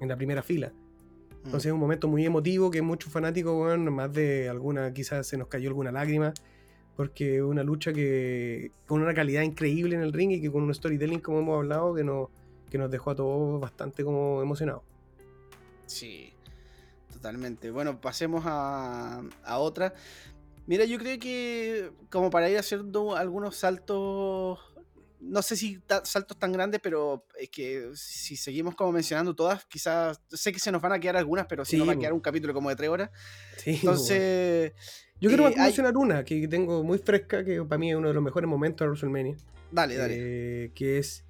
[0.00, 0.68] en la primera fila.
[0.68, 1.46] Mm.
[1.46, 5.36] Entonces es un momento muy emotivo que muchos fanáticos, bueno, más de alguna, quizás se
[5.38, 6.34] nos cayó alguna lágrima,
[6.96, 10.64] porque es una lucha que con una calidad increíble en el ring y que con
[10.64, 12.28] un storytelling, como hemos hablado, que nos,
[12.70, 14.82] que nos dejó a todos bastante como emocionados.
[15.86, 16.32] Sí,
[17.12, 17.70] totalmente.
[17.70, 19.94] Bueno, pasemos a, a otra.
[20.66, 24.60] Mira, yo creo que como para ir haciendo algunos saltos,
[25.20, 30.20] no sé si saltos tan grandes, pero es que si seguimos como mencionando todas, quizás,
[30.30, 32.12] sé que se nos van a quedar algunas, pero si Sí, nos va a quedar
[32.12, 33.10] un capítulo como de tres horas.
[33.56, 34.72] Sí, Entonces,
[35.20, 38.08] yo quiero eh, hay- mencionar una que tengo muy fresca, que para mí es uno
[38.08, 39.36] de los mejores momentos de WrestleMania,
[39.70, 40.14] dale, dale.
[40.18, 41.24] eh, que es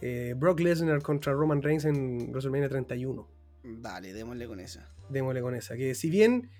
[0.00, 3.28] eh, Brock Lesnar contra Roman Reigns en WrestleMania 31.
[3.62, 4.90] Dale, démosle con esa.
[5.10, 5.76] démosle con esa.
[5.76, 6.50] Que si bien,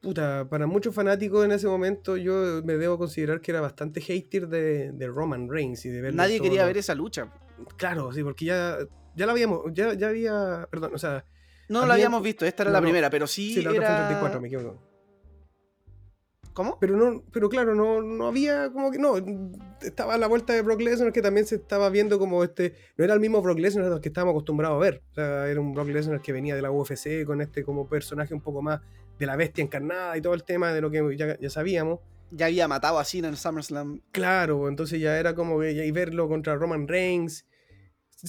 [0.00, 4.48] puta, para muchos fanáticos en ese momento yo me debo considerar que era bastante hater
[4.48, 7.32] de, de Roman Reigns y de verlo Nadie quería ver esa lucha.
[7.76, 8.78] Claro, sí, porque ya
[9.16, 11.24] ya la habíamos, ya, ya había, perdón, o sea,
[11.68, 13.82] No Había- la habíamos visto, esta era no, la primera, pero sí, sí, la otra
[13.86, 13.96] era...
[14.08, 14.82] 34, me equivoco.
[16.52, 16.78] ¿Cómo?
[16.80, 19.14] Pero no, pero claro, no, no había como que, no,
[19.82, 23.04] estaba a la vuelta de Brock Lesnar que también se estaba viendo como este, no
[23.04, 25.74] era el mismo Brock Lesnar al que estábamos acostumbrados a ver, o sea, era un
[25.74, 28.80] Brock Lesnar que venía de la UFC con este como personaje un poco más
[29.18, 32.00] de la bestia encarnada y todo el tema de lo que ya, ya sabíamos.
[32.32, 34.00] Ya había matado a Cena en SummerSlam.
[34.10, 37.46] Claro, entonces ya era como que y verlo contra Roman Reigns.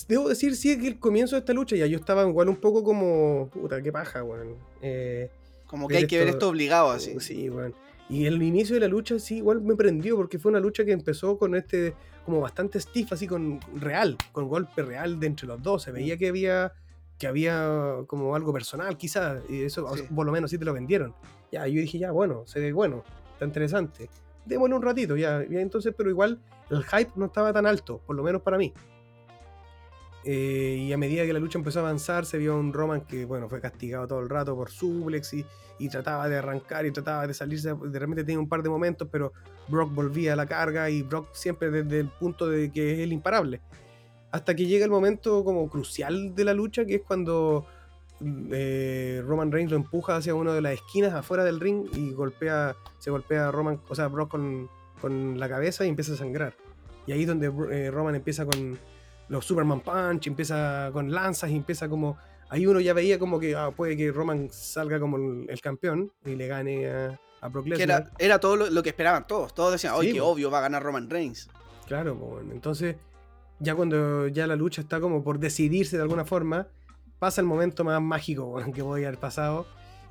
[0.07, 2.83] Debo decir, sí, que el comienzo de esta lucha ya yo estaba igual un poco
[2.83, 4.55] como, puta, qué paja, weón.
[4.81, 5.29] Eh,
[5.65, 7.15] Como que hay que ver esto- obligado así.
[7.15, 7.73] Uh, Sí, weón.
[8.09, 10.91] Y el inicio de la lucha sí, igual me prendió, porque fue una lucha que
[10.91, 11.93] empezó con este,
[12.25, 15.83] como bastante stiff, así con real, con golpe real de entre los dos.
[15.83, 16.71] Se veía que había,
[17.17, 20.03] que había como algo personal, quizás, y eso Sí.
[20.15, 21.15] por lo menos sí te lo vendieron.
[21.51, 23.03] Ya, yo dije, ya, bueno, se ve bueno,
[23.33, 24.09] está interesante.
[24.45, 26.39] Démosle un ratito, ya, ya entonces, pero igual
[26.69, 28.73] el hype no estaba tan alto, por lo menos para mí.
[30.23, 33.23] Eh, y a medida que la lucha empezó a avanzar, se vio un Roman que,
[33.25, 35.45] bueno, fue castigado todo el rato por suplex y,
[35.79, 37.73] y trataba de arrancar y trataba de salirse.
[37.73, 39.31] De repente tenía un par de momentos, pero
[39.69, 43.13] Brock volvía a la carga y Brock siempre desde el punto de que es el
[43.13, 43.61] imparable.
[44.31, 47.65] Hasta que llega el momento como crucial de la lucha, que es cuando
[48.51, 52.75] eh, Roman Reigns lo empuja hacia una de las esquinas afuera del ring y golpea,
[52.99, 54.69] se golpea a Roman, o sea, Brock con,
[55.01, 56.53] con la cabeza y empieza a sangrar.
[57.05, 58.77] Y ahí es donde eh, Roman empieza con
[59.29, 62.17] los Superman Punch, empieza con lanzas y empieza como.
[62.49, 66.11] Ahí uno ya veía como que ah, puede que Roman salga como el, el campeón
[66.25, 68.01] y le gane a, a Brock Que Lesnar.
[68.03, 69.53] era, era todo lo, lo que esperaban todos.
[69.53, 70.27] Todos decían, Sí, oye, que po.
[70.27, 71.49] obvio va a ganar Roman Reigns.
[71.87, 72.95] Claro, pues, entonces
[73.59, 76.67] ya cuando ya la lucha está como por decidirse de alguna forma,
[77.19, 79.65] pasa el momento más mágico que voy al pasado,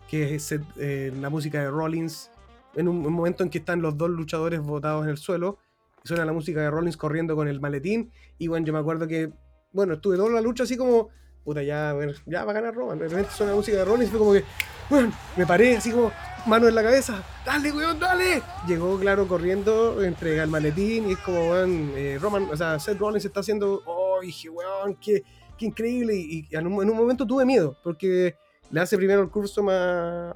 [0.08, 2.30] que es eh, la música de Rollins,
[2.74, 5.58] en un, momento en que están los dos luchadores botados en el suelo,
[6.04, 9.32] suena la música de Rollins corriendo con el maletín, y bueno, yo me acuerdo que,
[9.72, 11.08] bueno, estuve toda la lucha así como,
[11.44, 11.94] puta, ya,
[12.26, 14.44] ya va a ganar Roman, de repente suena la música de Rollins, fue como que,
[14.90, 16.12] bueno, me paré así como,
[16.46, 18.42] mano en la cabeza, dale, weón, dale.
[18.66, 22.98] Llegó, claro, corriendo, entrega el maletín y es como, weón, eh, Roman, o sea, Seth
[22.98, 25.22] Rollins está haciendo, oh, dije, weón, qué,
[25.58, 26.14] qué increíble.
[26.14, 28.36] Y, y en, un, en un momento tuve miedo, porque
[28.70, 30.34] le hace primero el curso a,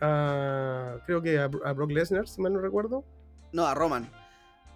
[0.00, 3.04] a creo que a, a Brock Lesnar, si mal no recuerdo.
[3.52, 4.10] No, a Roman.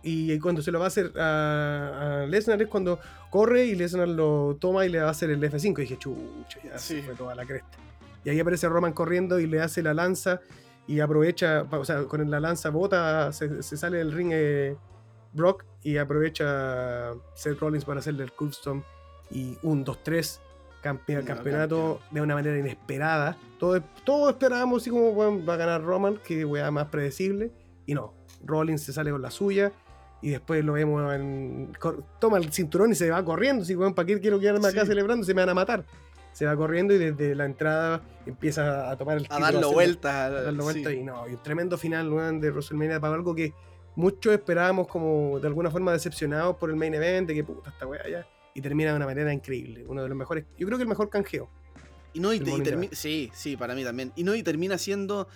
[0.06, 2.98] Y cuando se lo va a hacer a, a Lesnar es cuando
[3.31, 5.78] corre y Lesnar lo toma y le va a hacer el F5.
[5.78, 7.78] Y dije, chucha, ya se fue toda la cresta.
[8.23, 10.40] Y ahí aparece Roman corriendo y le hace la lanza
[10.86, 14.77] y aprovecha, o sea, con la lanza bota, se, se sale del ring eh,
[15.32, 18.82] Brock y aprovecha Seth Rollins para hacerle el custom
[19.31, 20.39] y un 2-3
[20.82, 23.36] campe- No, campeonato de una manera inesperada.
[23.59, 27.51] Todos todo esperábamos así como weón, va a ganar Roman, que weá más predecible.
[27.86, 29.73] Y no, Rollins se sale con la suya
[30.23, 31.73] y después lo vemos en,
[32.19, 33.62] toma el cinturón y se va corriendo.
[33.62, 34.89] Así, weón, ¿para qué quiero quedarme acá Sí.
[34.89, 35.24] celebrando?
[35.24, 35.85] Se me van a matar.
[36.35, 40.12] Se va corriendo y desde la entrada empieza a tomar el A título, darlo vueltas.
[40.15, 40.81] a darlo sí.
[40.82, 43.55] vuelta y no, y un tremendo final de WrestleMania para algo que
[43.97, 47.86] muchos esperábamos como de alguna forma decepcionados por el main event, de que puta esta
[47.86, 48.27] weá ya.
[48.52, 49.85] Y termina de una manera increíble.
[49.89, 51.48] Uno de los mejores, yo creo que el mejor canjeo.
[52.12, 54.12] Y no, y, te- y termi- sí, sí, para mí también.
[54.15, 55.27] Y no, y termina siendo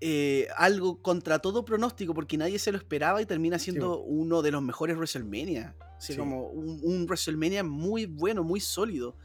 [0.00, 4.52] eh, algo contra todo pronóstico, porque nadie se lo esperaba y termina siendo uno de
[4.52, 5.74] los mejores WrestleMania.
[5.96, 6.18] Así Sí.
[6.18, 9.16] como un, un WrestleMania muy bueno, muy sólido.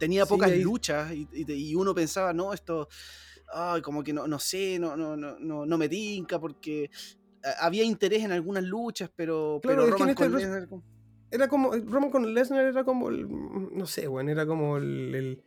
[0.00, 2.88] Tenía Sí, pocas ahí- luchas y, y te- y uno pensaba, no, esto.
[3.52, 6.88] Ay, como que no, no sé, no, no, no, no, me tinca, porque
[7.44, 10.32] ah, había interés en algunas luchas, pero, Claro, pero es que en Roman este con
[10.40, 10.68] Lesnar
[11.32, 15.44] Era como, Roman con Lesnar era como el, no sé, weón, era como el, el,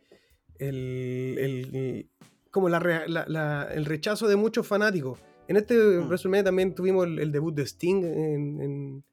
[0.58, 2.10] el- el-
[2.50, 2.78] como la,
[3.08, 5.18] la- la- el rechazo de muchos fanáticos.
[5.48, 6.06] En este Mm.
[6.06, 9.04] WrestleMania también tuvimos el, el debut de Sting en, en-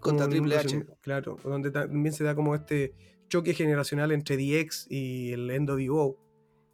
[0.00, 0.84] Contra Triple H.
[1.00, 2.94] Claro, donde también se da como este
[3.28, 6.16] choque generacional entre DX y el NWO.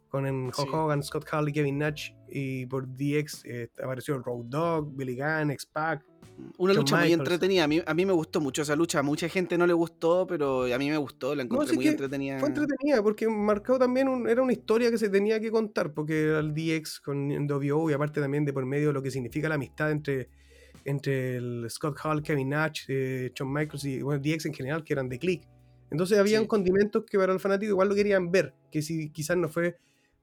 [0.09, 0.61] Con Sí.
[0.71, 2.11] Hogan, Scott Hall y Kevin Nash.
[2.29, 6.05] Y por DX eh, apareció el Road Dogg, Billy Gunn, X-Pac.
[6.59, 7.63] Una lucha muy entretenida.
[7.63, 8.99] A mí, a mí me gustó mucho esa lucha.
[8.99, 11.33] A mucha gente no le gustó, pero a mí me gustó.
[11.33, 12.39] La encontré sí muy entretenida.
[12.39, 16.23] Fue entretenida porque marcó también un- era una historia que se tenía que contar porque
[16.25, 19.49] era el DX con NWO y aparte también de por medio de lo que significa
[19.49, 20.29] la amistad entre,
[20.85, 24.93] entre el Scott Hall, Kevin Nash, eh, Shawn Michaels y bueno, DX en general que
[24.93, 25.47] eran de click.
[25.93, 26.47] Entonces habían Sí.
[26.47, 29.77] condimentos que para el fanático igual lo querían ver, que si quizás no fue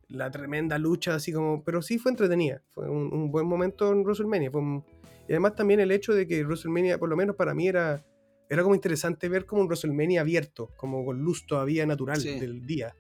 [0.08, 4.02] la tremenda lucha así como, pero sí fue entretenida, fue un, un buen momento en
[4.02, 4.50] WrestleMania.
[4.50, 4.84] Fue un-
[5.28, 8.04] y además también el hecho de que WrestleMania, por lo menos para mí era
[8.52, 12.40] era como interesante ver como un WrestleMania abierto, como con luz todavía natural Sí.
[12.40, 12.96] del día.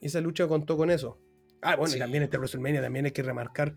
[0.00, 1.18] Y esa lucha contó con eso.
[1.62, 1.96] Ah, bueno, Sí.
[1.98, 3.76] y también este WrestleMania también hay que remarcar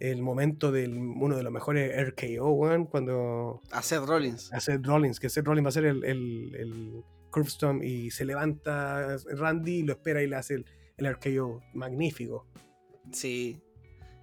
[0.00, 4.52] el momento de uno de los mejores RKO, weón, cuando A Seth Rollins.
[4.52, 8.24] a Seth Rollins, que Seth Rollins va a ser el, el- el- Curvestorm y se
[8.24, 10.64] levanta Randy y lo espera y le hace el,
[10.96, 12.46] el arqueo magnífico.
[13.12, 13.60] Sí.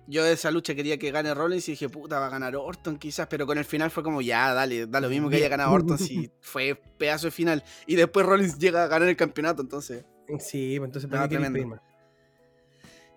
[0.07, 2.97] Yo de esa lucha quería que gane Rollins y dije, puta, va a ganar Orton
[2.97, 5.71] quizás, pero con el final fue como, ya, dale, da lo mismo que haya ganado
[5.71, 7.63] Orton si fue pedazo de final.
[7.85, 10.03] Y después Rollins llega a ganar el campeonato, entonces.
[10.39, 11.79] Sí, pues entonces No, para tremendo.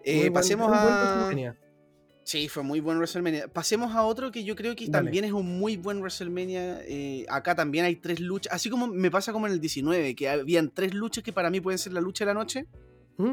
[0.04, 1.56] Eh, pasemos muy buen a...
[2.28, 3.48] Sí, fue muy buen WrestleMania.
[3.48, 5.06] Pasemos a otro que yo creo que Dale.
[5.06, 6.82] también es un muy buen WrestleMania.
[6.82, 10.28] Eh, acá también hay tres luchas, así como me pasa como en el 19, que
[10.28, 12.66] habían tres luchas que para mí pueden ser la lucha de la noche.
[13.16, 13.32] ¿Mm?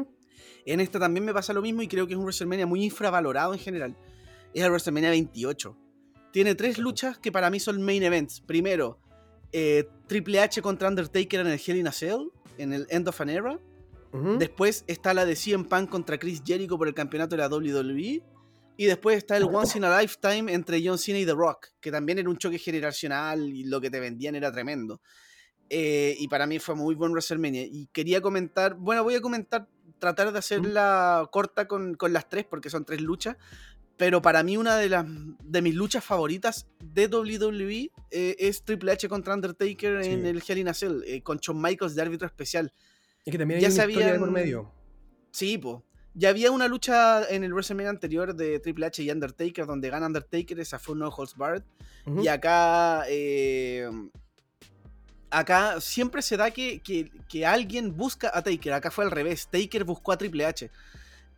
[0.64, 3.52] En esta también me pasa lo mismo y creo que es un WrestleMania muy infravalorado
[3.52, 3.94] en general.
[4.54, 5.76] Es el WrestleMania 28.
[6.32, 8.40] Tiene tres luchas que para mí son main events.
[8.40, 8.98] Primero,
[9.52, 13.20] eh, Triple H contra Undertaker en el Hell in a Cell, en el End of
[13.20, 13.60] an Era.
[14.38, 18.35] Después está la de CM Punk contra Chris Jericho por el campeonato de la WWE.
[18.76, 21.90] Y después está el Once in a Lifetime entre John Cena y The Rock, que
[21.90, 25.00] también era un choque generacional y lo que te vendían era tremendo.
[25.70, 27.64] Eh, y para mí fue muy buen WrestleMania.
[27.64, 29.66] Y quería comentar, bueno, voy a comentar,
[29.98, 33.36] tratar de hacerla corta con, con las tres, porque son tres luchas.
[33.96, 38.92] Pero para mí una de, las, de mis luchas favoritas de WWE eh, es Triple
[38.92, 40.28] H contra Undertaker en Sí.
[40.28, 42.70] el Hell in a Cell, eh, con Shawn Michaels de árbitro especial.
[43.24, 44.72] Es que también hay ya una historia de por sabían- medio.
[45.30, 45.78] Sí, pues.
[46.18, 50.06] Ya había una lucha en el WrestleMania anterior de Triple H y Undertaker, donde gana
[50.06, 51.62] Undertaker, esa fue No Holds Barred.
[52.22, 53.04] Y acá.
[53.08, 53.86] eh,
[55.30, 58.72] acá siempre se da que, que- que alguien busca a Taker.
[58.72, 59.48] Acá fue al revés.
[59.50, 60.70] Taker buscó a Triple H.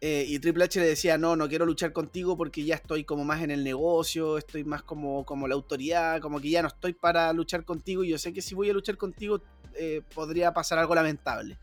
[0.01, 3.25] Eh, y Triple H le decía, no, no quiero luchar contigo porque ya estoy como
[3.25, 6.93] más en el negocio, estoy más como, como la autoridad, como que ya no estoy
[6.93, 9.41] para luchar contigo y yo sé que si voy a luchar contigo
[9.75, 11.59] eh, podría pasar algo lamentable.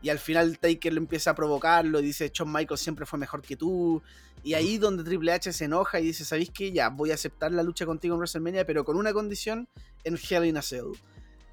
[0.00, 3.56] Y al final Taker le empieza a provocarlo, dice, Shawn Michaels siempre fue mejor que
[3.56, 4.02] tú.
[4.44, 6.70] Y ahí donde Triple H se enoja y dice, ¿sabéis qué?
[6.70, 9.68] Ya, voy a aceptar la lucha contigo en WrestleMania, pero con una condición,
[10.04, 10.92] en Hell in a Cell.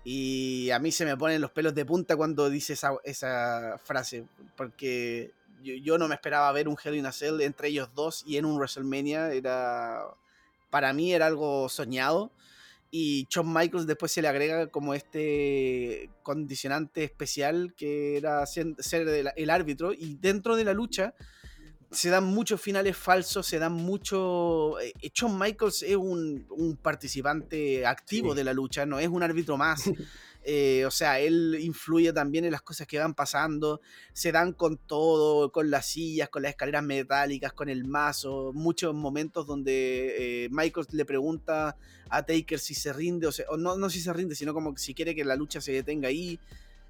[0.04, 4.26] Y a mí se me ponen los pelos de punta cuando dice esa, esa frase,
[4.56, 5.32] porque
[5.64, 8.38] yo, yo no me esperaba ver un Hell in a Cell entre ellos dos y
[8.38, 9.34] en un WrestleMania.
[9.34, 10.04] Era,
[10.70, 12.32] para mí era algo soñado.
[12.98, 18.68] Y Shawn Michaels después se le agrega como este condicionante especial que era ser,
[19.08, 19.92] el, el árbitro.
[19.92, 21.14] Y dentro de la lucha
[21.92, 24.80] se dan muchos finales falsos, se dan mucho...
[24.80, 28.38] eh, Shawn Michaels es un, un participante activo Sí.
[28.38, 29.84] de la lucha, no es un árbitro más.
[30.48, 33.82] Eh, o sea, él influye también en las cosas que van pasando.
[34.14, 38.52] Se dan con todo, con las sillas, con las escaleras metálicas, con el mazo.
[38.54, 41.76] Muchos momentos donde eh, Michaels le pregunta
[42.10, 44.78] a Taker si se rinde, o, se- o no, no si se rinde, sino como
[44.78, 46.40] si quiere que la lucha se detenga ahí.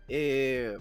[0.09, 0.77] Eh,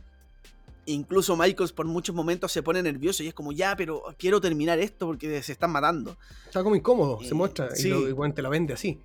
[0.87, 4.79] incluso Michaels por muchos momentos se pone nervioso y es como, ya, pero quiero terminar
[4.81, 6.17] esto porque se están matando.
[6.47, 7.71] Está como incómodo, Eh, se muestra.
[7.75, 7.87] sí.
[7.87, 8.99] Y lo, igual te la vende así.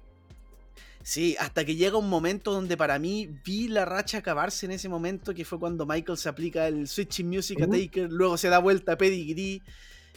[1.01, 4.89] Sí, hasta que llega un momento donde para mí vi la racha acabarse en ese
[4.89, 7.67] momento, que fue cuando Michael se aplica el Switching Music a.
[7.67, 9.61] Taker, luego se da vuelta a Pedigree.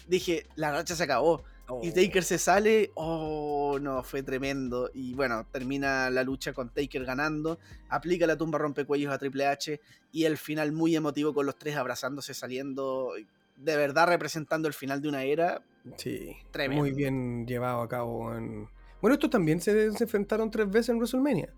[0.08, 1.44] Dije, la racha se acabó.
[1.80, 1.94] Y Oh.
[1.94, 4.90] Taker se sale, oh no, fue tremendo.
[4.92, 9.80] Y bueno, termina la lucha con Taker ganando, aplica la tumba rompecuellos a Triple H
[10.12, 13.12] y el final muy emotivo con los tres abrazándose, saliendo,
[13.56, 15.62] de verdad representando el final de una era.
[15.96, 16.82] Sí, Tremendo.
[16.82, 18.34] muy bien llevado a cabo.
[18.34, 18.68] En...
[19.02, 21.52] Bueno, estos también se, se enfrentaron tres veces en WrestleMania.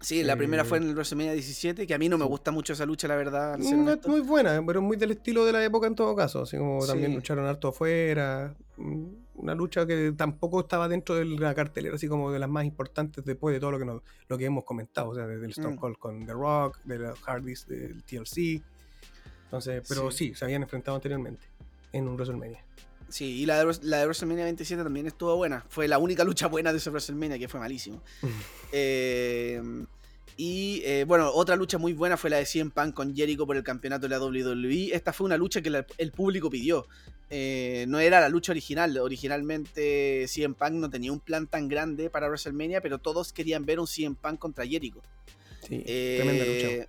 [0.00, 2.50] Sí, la primera Eh, fue en el WrestleMania 17, que a mí no me gusta
[2.50, 3.56] mucho esa lucha, la verdad.
[3.60, 6.42] ser No es muy buena, pero muy del estilo de la época en todo caso.
[6.42, 7.16] Así como también Sí.
[7.16, 8.54] lucharon harto afuera.
[8.76, 9.04] mm,
[9.34, 13.24] Una lucha que tampoco estaba dentro de la cartelera, así como de las más importantes
[13.24, 15.08] después de todo lo que, nos- lo que hemos comentado.
[15.10, 15.78] O sea, desde el Stone Mm.
[15.78, 18.62] Cold con The Rock, de los Hardys, del TLC.
[19.44, 20.28] Entonces, pero Sí.
[20.28, 20.34] sí.
[20.34, 21.46] se habían enfrentado anteriormente
[21.92, 22.62] en un WrestleMania.
[23.12, 25.64] Sí, y la de, la de WrestleMania 27 también estuvo buena.
[25.68, 28.02] Fue la única lucha buena de ese WrestleMania, que fue malísimo.
[28.74, 29.60] Eh,
[30.38, 33.54] y eh, bueno, otra lucha muy buena fue la de CM Punk con Jericho por
[33.54, 34.88] el campeonato de la WWE.
[34.94, 36.86] Esta fue una lucha que la- el público pidió.
[37.28, 38.96] Eh, no era la lucha original.
[38.96, 43.78] Originalmente CM Punk no tenía un plan tan grande para WrestleMania, pero todos querían ver
[43.78, 45.02] un CM Punk contra Jericho.
[45.68, 46.88] Sí, Eh, tremenda lucha.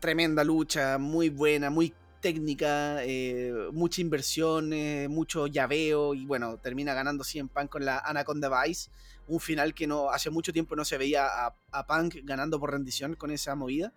[0.00, 6.94] Tremenda lucha, muy buena, muy técnica, eh, mucha inversión, eh, mucho llaveo y bueno, termina
[6.94, 8.90] ganando CM Punk con la Anaconda Vice,
[9.28, 12.72] un final que no hace mucho tiempo no se veía a, a Punk ganando por
[12.72, 13.92] rendición con esa movida.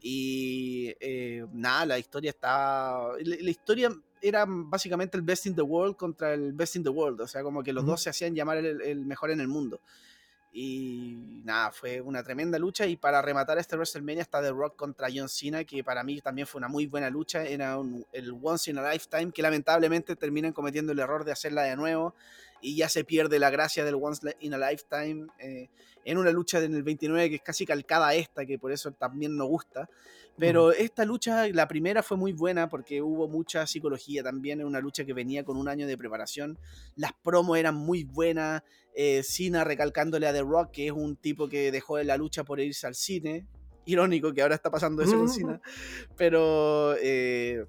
[0.00, 2.98] Y eh, nada, la historia está...
[3.20, 3.90] La, la historia
[4.22, 7.42] era básicamente el Best in the World contra el Best in the World, o sea,
[7.42, 9.80] como que los dos se hacían llamar el, el mejor en el mundo.
[10.52, 12.86] Y nada, fue una tremenda lucha.
[12.86, 16.46] Y para rematar este WrestleMania está The Rock contra John Cena, que para mí también
[16.46, 17.44] fue una muy buena lucha.
[17.44, 21.62] Era un- el Once in a Lifetime, que lamentablemente terminan cometiendo el error de hacerla
[21.62, 22.14] de nuevo.
[22.60, 25.68] y ya se pierde la gracia del Once in a Lifetime eh,
[26.04, 28.90] en una lucha en el 29 que es casi calcada a esta, que por eso
[28.90, 29.88] también nos gusta.
[30.36, 34.80] Pero esta lucha, la primera fue muy buena porque hubo mucha psicología también, en una
[34.80, 36.58] lucha que venía con un año de preparación.
[36.96, 38.62] Las promos eran muy buenas,
[39.00, 42.42] eh, Cena recalcándole a The Rock, que es un tipo que dejó de la lucha
[42.42, 43.46] por irse al cine.
[43.86, 45.60] Irónico que ahora está pasando eso con Cena.
[46.16, 46.96] Pero...
[47.00, 47.64] eh,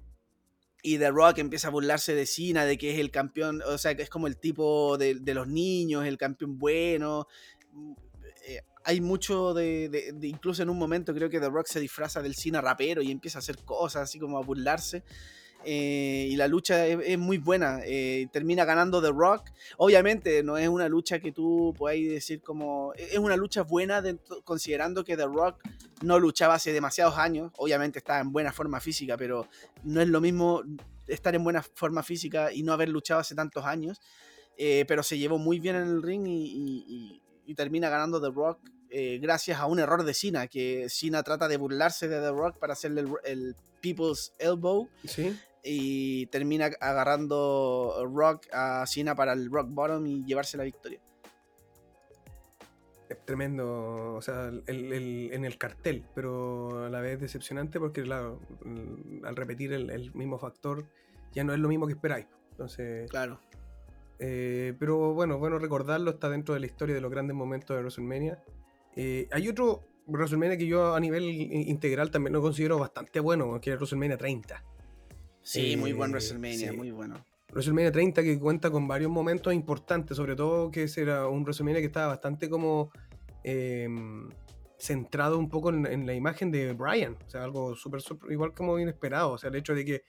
[0.82, 3.94] y The Rock empieza a burlarse de Cena, de que es el campeón, o sea,
[3.94, 7.26] que es como el tipo de, de los niños, el campeón bueno.
[7.72, 7.92] Mm,
[8.48, 11.80] eh, hay mucho de, de- de- Incluso en un momento creo que The Rock se
[11.80, 15.04] disfraza del Cena rapero y empieza a hacer cosas así como a burlarse.
[15.64, 17.80] Eh, y la lucha es, es muy buena.
[17.84, 19.50] eh, termina ganando The Rock.
[19.76, 22.92] Obviamente no es una lucha que tú podáis decir como...
[22.96, 24.02] Es una lucha buena
[24.44, 25.62] considerando que The Rock
[26.02, 27.52] no luchaba hace demasiados años.
[27.56, 29.46] Obviamente estaba en buena forma física, pero
[29.84, 30.62] no es lo mismo
[31.06, 34.00] estar en buena forma física y no haber luchado hace tantos años.
[34.56, 38.60] eh, pero se llevó muy bien en el ring y termina ganando The Rock
[38.92, 42.58] eh, gracias a un error de Cena, que Cena trata de burlarse de The Rock
[42.58, 45.36] para hacerle el, el People's Elbow Sí.
[45.62, 51.00] Y termina agarrando Rock a Cena para el Rock Bottom y llevarse la victoria.
[53.08, 58.02] Es tremendo, o sea, el- el- en el cartel, pero a la vez decepcionante porque,
[58.02, 60.84] claro, mm, al repetir el, el mismo factor,
[61.32, 62.26] ya no es lo mismo que esperáis.
[62.52, 63.40] Entonces, Claro.
[64.20, 67.80] eh, pero bueno, bueno recordarlo, está dentro de la historia de los grandes momentos de
[67.82, 68.38] WrestleMania.
[68.94, 73.70] Eh, hay otro WrestleMania que yo a nivel integral también lo considero bastante bueno, que
[73.70, 74.62] es WrestleMania 30.
[75.42, 76.76] Sí, muy buen Eh, WrestleMania, sí.
[76.76, 77.16] muy bueno.
[77.52, 81.80] WrestleMania 30 que cuenta con varios momentos importantes, sobre todo que ese era un WrestleMania
[81.80, 82.90] que estaba bastante como
[83.42, 83.88] eh,
[84.78, 88.00] centrado un poco en, en la imagen de Bryan, o sea, algo súper,
[88.30, 90.02] igual como inesperado, o sea, el hecho de que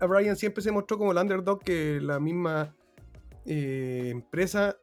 [0.00, 2.74] a Bryan siempre se mostró como el underdog que la misma
[3.44, 4.76] eh, empresa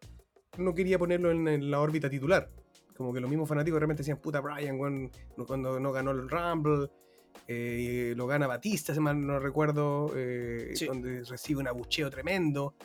[0.58, 2.50] no quería ponerlo en, en la órbita titular,
[2.98, 6.90] como que los mismos fanáticos realmente decían, puta no- cuando no ganó el Rumble,
[7.52, 10.86] eh, lo gana Batista, si mal no recuerdo, eh, Sí.
[10.86, 12.76] donde recibe un abucheo tremendo.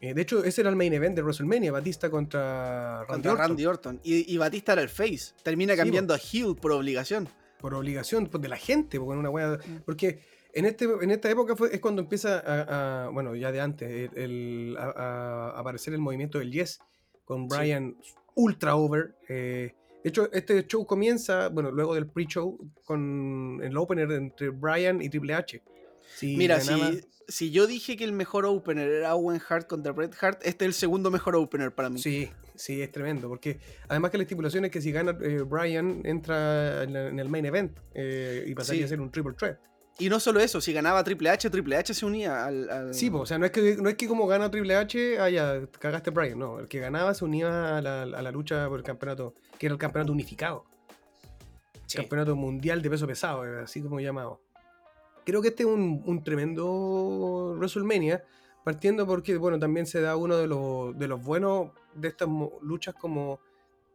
[0.00, 3.48] Eh, de hecho, ese era el main event de WrestleMania, Batista contra Randy Contra Orton,
[3.48, 4.00] Randy Orton.
[4.02, 5.34] Y, y Batista era el face.
[5.42, 7.28] Termina Sí, cambiando a heel por obligación.
[7.60, 9.80] por obligación pues, de la gente, porque, una wea- Mm.
[9.86, 10.20] porque
[10.52, 13.90] en, este, en esta época fue, es cuando empieza a, a- bueno, ya de antes,
[13.90, 14.90] el, el- a,
[15.54, 16.78] a aparecer el movimiento del Yes,
[17.24, 17.56] con Sí.
[17.56, 17.96] Bryan
[18.34, 19.16] ultra over.
[19.28, 19.74] eh,
[20.06, 25.08] de hecho, este show comienza, bueno, luego del pre-show, con el opener entre Bryan y
[25.08, 25.60] Triple H.
[26.22, 30.38] Mira, si, si yo dije que el mejor opener era Owen Hart contra Bret Hart,
[30.44, 31.98] este es el segundo mejor opener para mí.
[32.00, 33.28] Sí, sí, es tremendo.
[33.28, 33.58] Porque
[33.88, 37.28] además que la estipulación es que si gana eh, Bryan, entra en, la- en el
[37.28, 38.84] main event eh, y pasaría Sí.
[38.84, 39.58] a ser un triple threat.
[39.98, 42.68] Y no solo eso, si ganaba Triple H, Triple H se unía al.
[42.68, 45.18] al- Sí, po, o sea, no es que, no es que como gana Triple H,
[45.18, 46.38] ah, ya, cagaste Bryan.
[46.38, 49.66] No, el que ganaba se unía a la, a la lucha por el campeonato, que
[49.66, 50.64] era el campeonato unificado.
[51.86, 51.96] Sí.
[51.98, 54.40] Campeonato mundial de peso pesado, eh, así como llamado.
[55.24, 58.22] Creo que este es un, un tremendo WrestleMania,
[58.64, 62.28] partiendo porque, bueno, también se da uno de los, de los buenos de estas
[62.60, 63.40] luchas como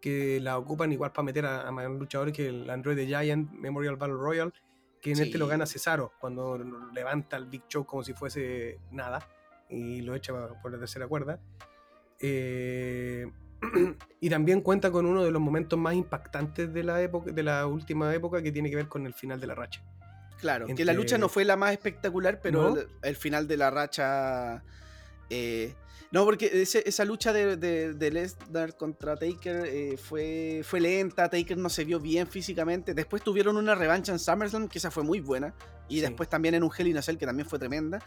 [0.01, 3.51] que la ocupan igual para meter a, a más luchadores que el Android the Giant
[3.51, 4.51] Memorial Battle Royal,
[5.01, 6.57] que en este lo gana Cesaro, cuando
[6.93, 9.27] levanta el Big Show como si fuese nada
[9.69, 11.39] y lo echa por la tercera cuerda.
[12.19, 13.25] Eh,
[14.21, 17.65] y también cuenta con uno de los momentos más impactantes de la época, de la
[17.67, 19.81] última época, que tiene que ver con el final de la racha.
[20.39, 22.77] Claro, que la lucha no fue la más espectacular, pero ¿No?
[22.79, 24.63] el, el final de la racha.
[25.29, 25.75] eh,
[26.11, 31.29] no, porque ese- esa lucha de, de, de Lesnar contra Taker eh, fue, fue lenta,
[31.29, 32.93] Taker no se vio bien físicamente.
[32.93, 35.53] Después tuvieron una revancha en SummerSlam, que esa fue muy buena.
[35.87, 36.01] Y Sí.
[36.01, 37.99] después también en un Hell in a Cell, que también fue tremenda.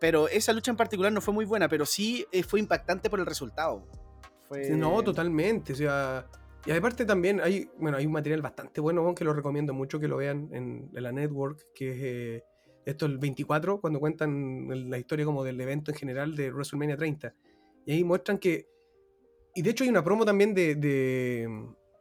[0.00, 3.20] Pero esa lucha en particular no fue muy buena, pero sí eh, fue impactante por
[3.20, 3.86] el resultado.
[4.48, 4.70] Fue...
[4.70, 5.72] No, totalmente.
[5.72, 6.26] O sea,
[6.66, 10.08] y aparte también hay, bueno, hay un material bastante bueno que lo recomiendo mucho que
[10.08, 12.44] lo vean en, en la network, que es eh,
[12.84, 17.34] esto el 24, cuando cuentan la historia como del evento en general de WrestleMania 30.
[17.86, 18.68] Y ahí muestran que.
[19.54, 21.48] Y de hecho hay una promo también de, de,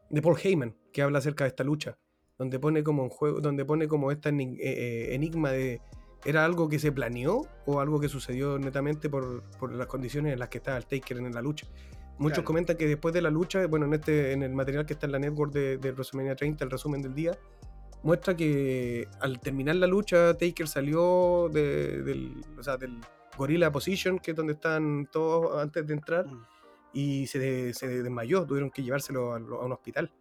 [0.09, 1.97] de Paul Heyman que habla acerca de esta lucha.
[2.37, 5.81] Donde pone como en juego, donde pone como esta eh, eh, enigma de.
[6.25, 10.39] ¿Era algo que se planeó o algo que sucedió netamente por, por las condiciones en
[10.39, 11.67] las que estaba el Taker en la lucha?
[12.17, 12.45] Muchos Claro.
[12.45, 15.11] comentan que después de la lucha, bueno, en este en el material que está en
[15.11, 17.37] la network de, de WrestleMania 30, el resumen del día,
[18.03, 22.99] muestra que al terminar la lucha, Taker salió de- del, o sea, del
[23.37, 26.43] Gorilla Position, que es donde están todos antes de entrar, Mm.
[26.93, 30.11] y se, de- se desmayó, tuvieron que llevárselo a, a un hospital.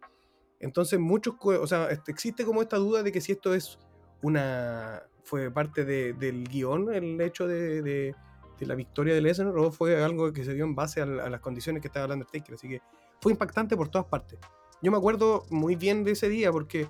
[0.59, 3.77] Entonces, muchos, o sea, este, existe como esta duda de que si esto es
[4.21, 8.15] una, fue parte de- del guion, el hecho de, de-
[8.59, 11.29] de la victoria de Lesnar o fue algo que se dio en base a, a
[11.29, 12.55] las condiciones que estaba hablando Taker.
[12.55, 12.81] Así que
[13.19, 14.39] fue impactante por todas partes.
[14.81, 16.87] Yo me acuerdo muy bien de ese día porque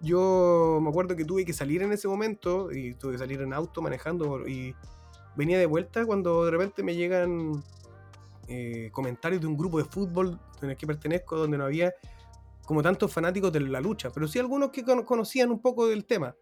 [0.00, 3.52] yo me acuerdo que tuve que salir en ese momento y tuve que salir en
[3.52, 4.74] auto manejando y
[5.36, 7.62] venía de vuelta cuando de repente me llegan
[8.48, 11.94] eh, comentarios de un grupo de fútbol en el que pertenezco donde no había
[12.66, 16.04] como tantos fanáticos de la lucha, pero sí algunos que cono- conocían un poco del
[16.06, 16.34] tema.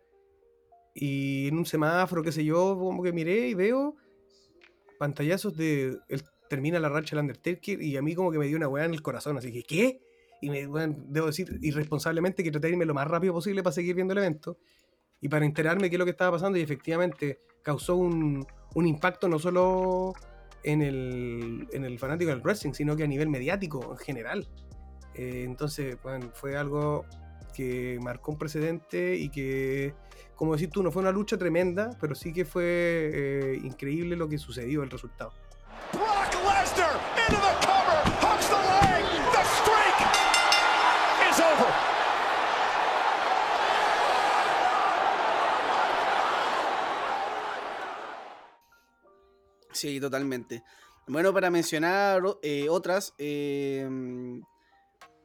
[0.95, 3.97] Y en un semáforo, qué sé yo, como que miré y veo
[4.99, 5.99] pantallazos de.
[6.09, 8.85] él termina la racha del Undertaker y a mí como que me dio una weá
[8.85, 9.39] en el corazón.
[9.39, 10.01] Así que, ¿qué?
[10.43, 13.73] Y me, weón, debo decir irresponsablemente que traté de irme lo más rápido posible para
[13.73, 14.59] seguir viendo el evento
[15.21, 16.59] y para enterarme qué es lo que estaba pasando.
[16.59, 18.45] Y efectivamente causó un,
[18.75, 20.13] un impacto no solo
[20.65, 24.49] en el, en el fanático del wrestling, sino que a nivel mediático en general.
[25.15, 27.07] Eh, entonces, bueno, fue algo
[27.55, 29.95] que marcó un precedente y que,
[30.35, 34.29] como decís tú, no fue una lucha tremenda, pero sí que fue eh, increíble lo
[34.29, 35.33] que sucedió, el resultado.
[35.93, 36.99] Brock Lesnar
[37.29, 37.72] into the
[49.83, 50.63] Sí, totalmente.
[51.09, 53.85] Bueno, para mencionar eh, otras, eh,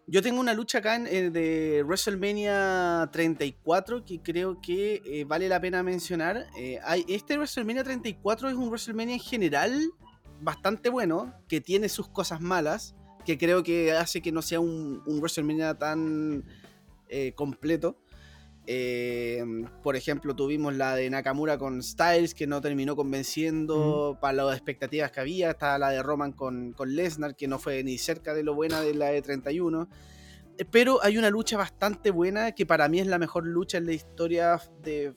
[0.08, 5.48] yo tengo una lucha acá en, eh, de WrestleMania 34 que creo que eh, vale
[5.48, 6.48] la pena mencionar.
[6.84, 9.92] Hay, este WrestleMania 34 es un WrestleMania en general
[10.42, 12.96] bastante bueno, que tiene sus cosas malas,
[13.28, 16.44] que creo que hace que no sea un, WrestleMania tan
[17.36, 17.96] completo.
[18.70, 19.42] Eh,
[19.82, 25.10] por ejemplo, tuvimos la de Nakamura con Styles, que no terminó convenciendo para las expectativas
[25.12, 25.52] que había.
[25.52, 28.82] Está la de Roman con, con Lesnar, que no fue ni cerca de lo buena
[28.82, 29.88] de la de 31.
[30.58, 33.86] Eh, Pero hay una lucha bastante buena que para mí es la mejor lucha en
[33.86, 35.14] la historia de,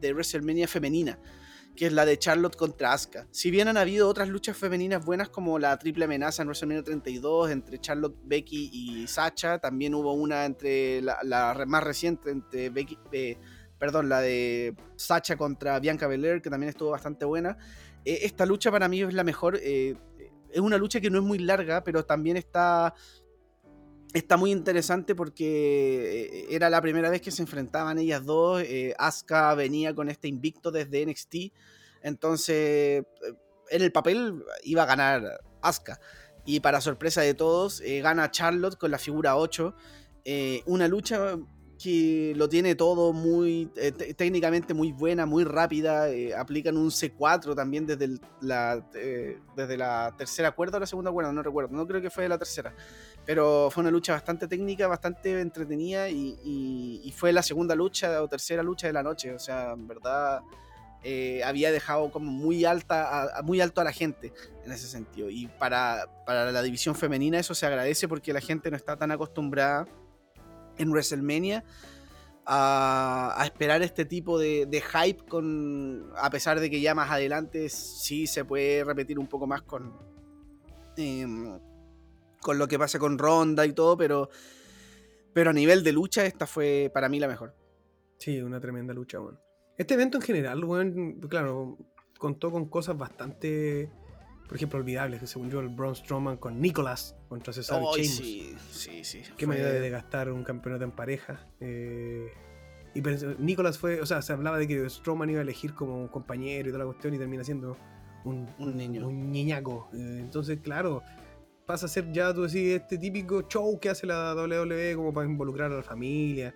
[0.00, 1.18] de WrestleMania femenina,
[1.78, 3.28] que es la de Charlotte contra Asuka.
[3.30, 7.52] Si bien han habido otras luchas femeninas buenas como la triple amenaza en WrestleMania 32
[7.52, 13.38] entre Charlotte, Becky y Sacha, también hubo una entre la, más reciente entre Becky, eh,
[13.78, 17.56] perdón, la de Sacha contra Bianca Belair, que también estuvo bastante buena.
[18.04, 19.56] Eh, esta lucha para mí es la mejor.
[19.62, 19.94] eh,
[20.50, 22.92] es una lucha que no es muy larga, pero también está
[24.14, 28.62] está muy interesante porque eh, era la primera vez que se enfrentaban ellas dos.
[28.62, 31.52] Eh, Asuka venía con este invicto desde NXT.
[32.02, 33.04] Entonces, eh,
[33.70, 36.00] en el papel iba a ganar Asuka.
[36.44, 39.74] Y para sorpresa de todos, eh, gana Charlotte con la figura 8.
[40.24, 41.36] Eh, una lucha
[41.82, 46.08] que lo tiene todo muy eh, te- técnicamente muy buena, muy rápida.
[46.10, 51.12] eh, aplican un C4 también desde, la, eh, desde la tercera cuerda o la segunda
[51.12, 51.76] cuerda, no recuerdo.
[51.76, 52.74] No creo que fue la tercera
[53.24, 56.38] pero fue una lucha bastante técnica, bastante entretenida y,
[57.04, 59.34] y- fue la segunda lucha o tercera lucha de la noche.
[59.34, 60.40] O sea, en verdad
[61.04, 64.32] eh, había dejado como muy alta, a- a- muy alto a la gente
[64.64, 65.28] en ese sentido.
[65.28, 69.10] Y para, para la división femenina eso se agradece porque la gente no está tan
[69.10, 69.86] acostumbrada
[70.78, 71.64] en WrestleMania
[72.46, 78.26] a, esperar este tipo de, hype con a pesar de que ya más adelante sí
[78.26, 79.92] se puede repetir un poco más con
[80.96, 81.58] em,
[82.40, 84.30] con lo que pasa con Ronda y todo, pero,
[85.32, 87.54] pero a nivel de lucha, esta fue para mí la mejor.
[88.18, 89.38] Sí, una tremenda lucha, weón.
[89.76, 91.78] Este evento en general, weón, claro,
[92.18, 93.90] contó con cosas bastante,
[94.48, 98.16] por ejemplo, olvidables, que según yo, el Braun Strowman con Nicholas contra Cesaro y Sheamus.
[98.16, 99.22] sí, sí, sí.
[99.36, 101.46] Qué fue- manera de gastar un campeonato en pareja.
[101.60, 102.28] eh,
[102.94, 103.02] y
[103.38, 106.68] Nicholas fue, o sea, se hablaba de que Strowman iba a elegir como un compañero
[106.68, 107.76] y toda la cuestión y termina siendo
[108.24, 109.06] un, Un niño.
[109.06, 109.88] Un niñaco.
[109.92, 111.02] Eh, entonces, claro,
[111.66, 115.26] pasa a ser ya, tú decís, este típico show que hace la WWE como para
[115.28, 116.54] involucrar a la familia.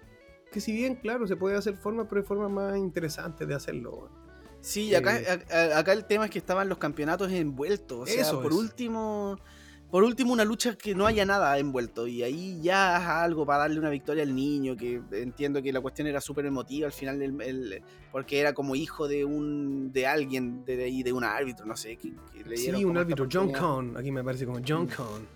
[0.51, 4.11] Que si bien, claro, se puede hacer formas, pero hay formas más interesantes de hacerlo.
[4.63, 7.99] Sí, y acá, Eh, a- acá el tema es que estaban los campeonatos envueltos.
[8.01, 8.59] O sea, Eso por es.
[8.59, 9.37] último.
[9.91, 12.07] Por último, una lucha que no haya nada envuelto.
[12.07, 14.75] Y ahí ya algo para darle una victoria al niño.
[14.75, 17.19] Que entiendo que la cuestión era súper emotiva al final.
[17.19, 21.67] del- el- porque era como hijo de un de alguien, de, ahí, de un árbitro,
[21.67, 21.97] no sé.
[21.97, 23.61] Que, que le dieron Sí, un árbitro, John oportunidad.
[23.61, 23.97] Con.
[23.99, 24.89] Aquí me aparece como John Mm.
[24.97, 25.29] Con.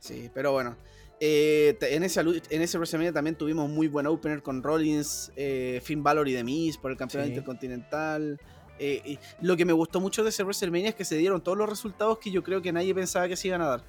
[0.00, 0.76] Sí, pero bueno.
[1.20, 5.80] Eh, en, lu- en ese WrestleMania también tuvimos un muy buen opener con Rollins, eh,
[5.82, 7.32] Finn Balor y The Miz por el campeonato Sí.
[7.32, 8.40] intercontinental.
[8.78, 11.58] Eh, y lo que me gustó mucho de ese WrestleMania es que se dieron todos
[11.58, 13.84] los resultados que yo creo que nadie pensaba que se iban a dar.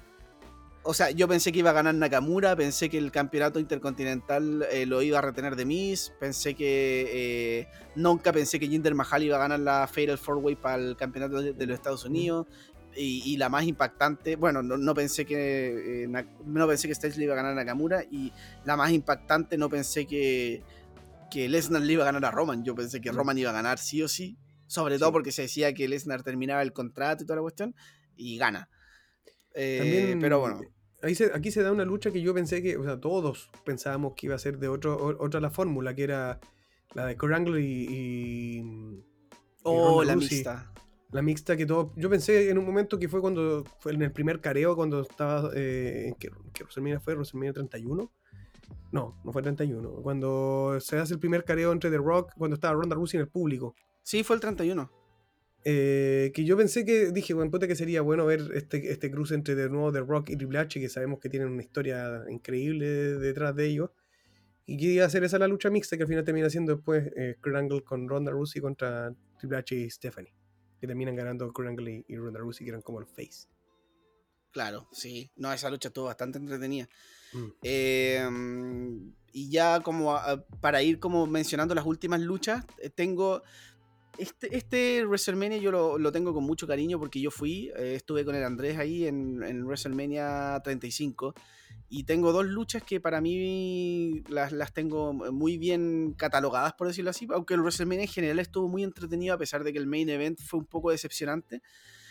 [0.82, 4.86] O sea, yo pensé que iba a ganar Nakamura, pensé que el campeonato intercontinental eh,
[4.86, 9.40] lo iba a retener The Miz, pensé que nunca pensé que Jinder Mahal iba a
[9.40, 12.46] ganar la Fatal Four Way para el campeonato de, de los Estados Unidos.
[12.96, 16.08] Y, y la más impactante, bueno, no, no pensé que eh,
[16.44, 18.32] no pensé que Styles le iba a ganar a Nakamura y
[18.64, 20.62] la más impactante no pensé que,
[21.30, 23.78] que Lesnar le iba a ganar a Roman, yo pensé que Roman iba a ganar
[23.78, 24.36] sí o sí
[24.66, 25.00] Sobre Sí.
[25.00, 27.74] todo porque se decía que Lesnar terminaba el contrato y toda la cuestión.
[28.16, 28.68] Y gana.
[29.54, 30.60] Eh, También, pero bueno.
[31.02, 34.12] Ahí se- aquí se da una lucha que yo pensé que, o sea, todos pensábamos
[34.16, 36.38] que iba a ser de otro, o- otra la fórmula, que era
[36.94, 39.04] la de Kurt Angle y, y-
[39.62, 40.72] Oh, la mixta.
[41.12, 41.92] La mixta que todo.
[41.96, 45.50] Yo pensé en un momento que fue cuando fue en el primer careo, cuando estaba.
[45.54, 47.14] Eh, ¿en qué, qué WrestleMania fue?
[47.14, 48.12] ¿WrestleMania 31?
[48.92, 50.02] No, no fue 31.
[50.02, 53.28] Cuando se hace el primer careo entre The Rock, cuando estaba Ronda Rousey en el
[53.28, 53.74] público.
[54.02, 54.90] Sí, fue el 31.
[55.64, 59.34] Eh, que yo pensé que dije, bueno, puta que sería bueno ver este, este cruce
[59.34, 62.86] entre de nuevo The Rock y Triple H, que sabemos que tienen una historia increíble
[62.86, 63.90] detrás de ellos.
[64.66, 67.10] Y que iba a ser esa la lucha mixta que al final termina siendo después
[67.16, 70.32] eh, Kurt Angle con Ronda Rousey contra Triple H y Stephanie.
[70.80, 73.48] Que terminan ganando Kurt Angle y, Ronda Rousey, que eran como los face.
[74.52, 75.30] Claro, sí.
[75.36, 76.88] No, esa lucha estuvo bastante entretenida.
[77.32, 77.46] Mm.
[77.62, 78.28] Eh,
[79.32, 83.42] y ya como a- para ir como mencionando las últimas luchas, eh, tengo...
[84.18, 88.24] Este, este WrestleMania yo lo, lo tengo con mucho cariño porque yo fui, eh, estuve
[88.24, 91.34] con el Andrés ahí en, en WrestleMania 35
[91.92, 97.10] y tengo dos luchas que para mí las, las tengo muy bien catalogadas, por decirlo
[97.10, 100.08] así, aunque el WrestleMania en general estuvo muy entretenido a pesar de que el main
[100.08, 101.62] event fue un poco decepcionante.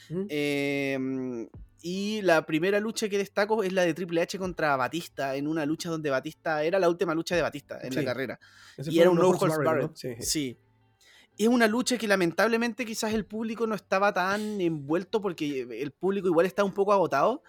[0.10, 0.26] ¿Mm?
[0.28, 1.48] Eh,
[1.82, 5.66] y la primera lucha que destaco es la de Triple H contra Batista, en una
[5.66, 8.06] lucha donde Batista era la última lucha de Batista en la Sí.
[8.06, 8.40] carrera.
[8.78, 9.84] Ese Y era un no holds barred.
[9.84, 9.96] ¿no?
[9.96, 10.24] Sí, sí.
[10.26, 10.58] Sí.
[11.38, 16.28] Es una lucha que lamentablemente quizás el público no estaba tan envuelto porque el público
[16.28, 17.44] igual está un poco agotado,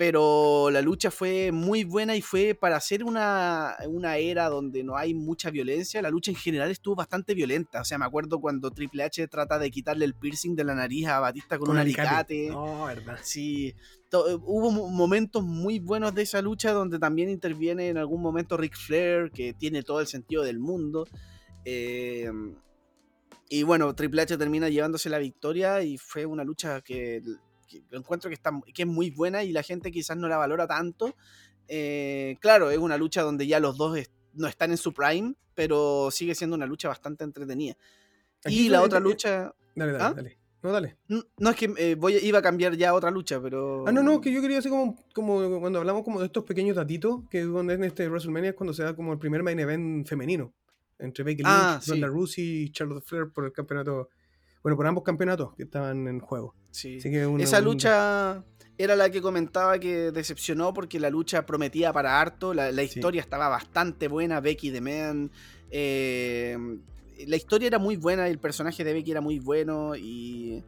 [0.00, 4.96] pero la lucha fue muy buena y fue para hacer una, una era donde no
[4.96, 7.82] hay mucha violencia, la lucha en general estuvo bastante violenta.
[7.82, 11.06] O sea, me acuerdo cuando Triple H trata de quitarle el piercing de la nariz
[11.06, 12.48] a Batista con, un alicate.
[12.48, 13.18] No, verdad.
[13.22, 13.74] Sí,
[14.10, 18.78] hubo mo- momentos muy buenos de esa lucha donde también interviene en algún momento Ric
[18.78, 21.06] Flair, que tiene todo el sentido del mundo.
[21.66, 22.32] Eh,
[23.50, 27.20] y bueno, Triple H termina llevándose la victoria y fue una lucha que,
[27.70, 30.66] que encuentro que, está, que es muy buena y la gente quizás no la valora
[30.66, 31.14] tanto.
[31.68, 35.34] Eh, claro, es una lucha donde ya los dos es- no están en su prime,
[35.54, 37.76] pero sigue siendo una lucha bastante entretenida.
[38.44, 39.54] Aquí y la otra lucha...
[39.74, 40.12] Dale, dale, ¿Ah?
[40.14, 40.38] dale.
[40.62, 40.96] No, dale.
[41.38, 43.86] No es que eh, voy, iba a cambiar ya a otra lucha, pero...
[43.88, 46.76] Ah, no, no, que yo quería hacer como, como cuando hablamos como de estos pequeños
[46.76, 50.06] datitos, que cuando en este WrestleMania es cuando se da como el primer main event
[50.06, 50.52] femenino,
[50.98, 52.12] entre Becky Lynch, Ah, Ronda sí.
[52.12, 54.10] Rousey y Charlotte Flair por el campeonato,
[54.62, 56.54] bueno, por ambos campeonatos que estaban en juego.
[56.70, 56.98] Sí.
[56.98, 58.44] Así que una- Esa lucha
[58.78, 62.98] era la que comentaba que decepcionó porque la lucha prometía para harto, la, la Sí.
[62.98, 65.30] historia estaba bastante buena, Becky the Man,
[65.70, 66.56] eh,
[67.26, 70.62] la historia era muy buena, el personaje de Becky era muy bueno y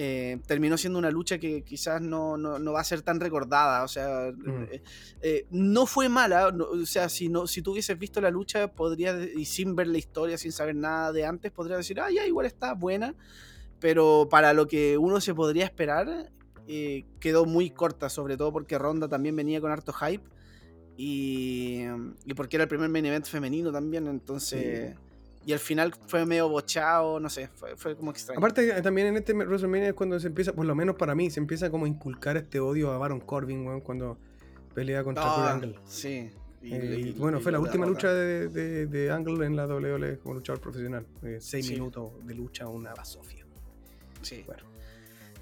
[0.00, 3.82] eh, terminó siendo una lucha que quizás no, no- no va a ser tan recordada,
[3.82, 4.62] o sea, Mm.
[4.70, 4.82] eh,
[5.22, 8.68] eh, no fue mala, no- o sea, si, no, si tú hubieses visto la lucha
[8.70, 12.24] podría, y sin ver la historia, sin saber nada de antes, podría decir, ah, ya,
[12.26, 13.16] igual está buena,
[13.80, 16.30] pero para lo que uno se podría esperar,
[17.18, 20.22] quedó muy corta, sobre todo porque Ronda también venía con harto hype
[20.96, 21.82] y,
[22.24, 24.94] y porque era el primer main event femenino también, entonces...
[25.48, 28.38] Y al final fue medio bochado, no sé, fue, fue como extraño.
[28.38, 31.30] Aparte, eh, también en este WrestleMania es cuando se empieza, por lo menos para mí,
[31.30, 34.18] se empieza como a inculcar este odio a Baron Corbin, weón, cuando
[34.74, 35.78] pelea contra Kurt Ah, Angle.
[35.86, 36.30] Sí.
[36.60, 39.46] Y, Eh, le- y y- bueno, y fue la última lucha de, de, de Angle
[39.46, 41.06] en la WWE como luchador profesional.
[41.22, 41.72] Eh, seis Sí.
[41.72, 43.46] minutos de lucha, una basofia.
[44.20, 44.42] Sí.
[44.46, 44.64] Bueno.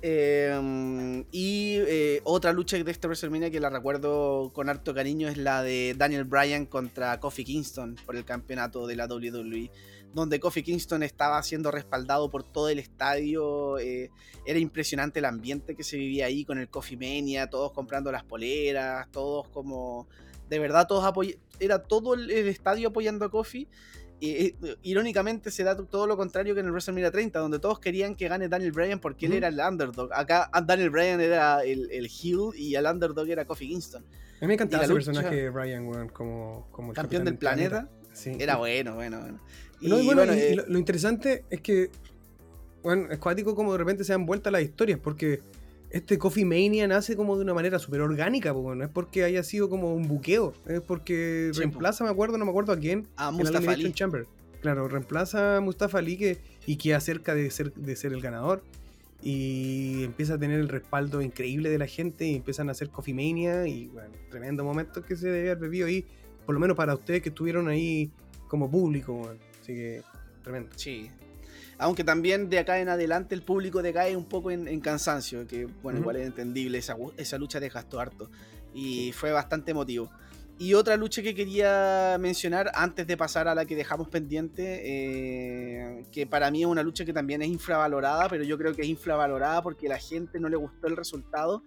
[0.03, 5.37] Eh, y eh, otra lucha de este WrestleMania que la recuerdo con harto cariño es
[5.39, 9.71] la de Daniel Bryan contra Kofi Kingston por el campeonato de la WWE,
[10.15, 13.79] donde Kofi Kingston estaba siendo respaldado por todo el estadio.
[13.79, 14.11] eh,
[14.47, 18.25] era impresionante el ambiente que se vivía ahí con el Coffee Mania, todos comprando las
[18.25, 20.07] poleras, todos como.
[20.49, 23.69] De verdad, todos apoy Era todo el, estadio apoyando a Kofi.
[24.21, 28.15] Eh, irónicamente se da todo lo contrario que en el WrestleMania 30, donde todos querían
[28.15, 30.11] que gane Daniel Bryan porque él era el underdog.
[30.15, 34.03] Acá ah, Daniel Bryan era el, el heel y el underdog era Kofi Kingston.
[34.03, 37.91] A mí me encantaba ese lucha- personaje de weón, como, como el Campeón del planeta.
[38.13, 38.33] Sí.
[38.39, 39.41] Era bueno, bueno, bueno.
[39.81, 41.91] No, y bueno, y- y eh, lo, lo interesante es que,
[42.83, 45.41] bueno, es cuático como de repente se dan vueltas las historias, porque
[45.91, 49.43] este Coffee Mania nace como de una manera súper orgánica, po, no es porque haya
[49.43, 51.61] sido como un buqueo, es porque Sí, po.
[51.61, 53.93] reemplaza, me acuerdo, no me acuerdo a quién, a Mustafa Ali.
[53.93, 54.27] Chamber.
[54.61, 58.63] Claro, reemplaza a Mustafa Ali que, y queda cerca de ser, de ser el ganador.
[59.23, 63.15] Y empieza a tener el respaldo increíble de la gente y empiezan a hacer Coffee
[63.15, 66.05] Mania y bueno, tremendo momento que se debe haber vivido ahí,
[66.45, 68.11] por lo menos para ustedes que estuvieron ahí
[68.49, 69.39] como público, weón.
[69.67, 70.03] Así que
[70.43, 70.71] tremendo.
[70.77, 71.11] Sí.
[71.79, 75.67] Aunque también de acá en adelante el público decae un poco en, en cansancio, que
[75.83, 76.05] bueno, Ujú.
[76.05, 78.31] igual es entendible, esa, esa lucha desgastó harto
[78.73, 80.11] y fue bastante emotivo.
[80.59, 86.05] Y otra lucha que quería mencionar antes de pasar a la que dejamos pendiente, eh,
[86.11, 88.89] que para mí es una lucha que también es infravalorada, pero yo creo que es
[88.89, 91.63] infravalorada porque a la gente no le gustó el resultado,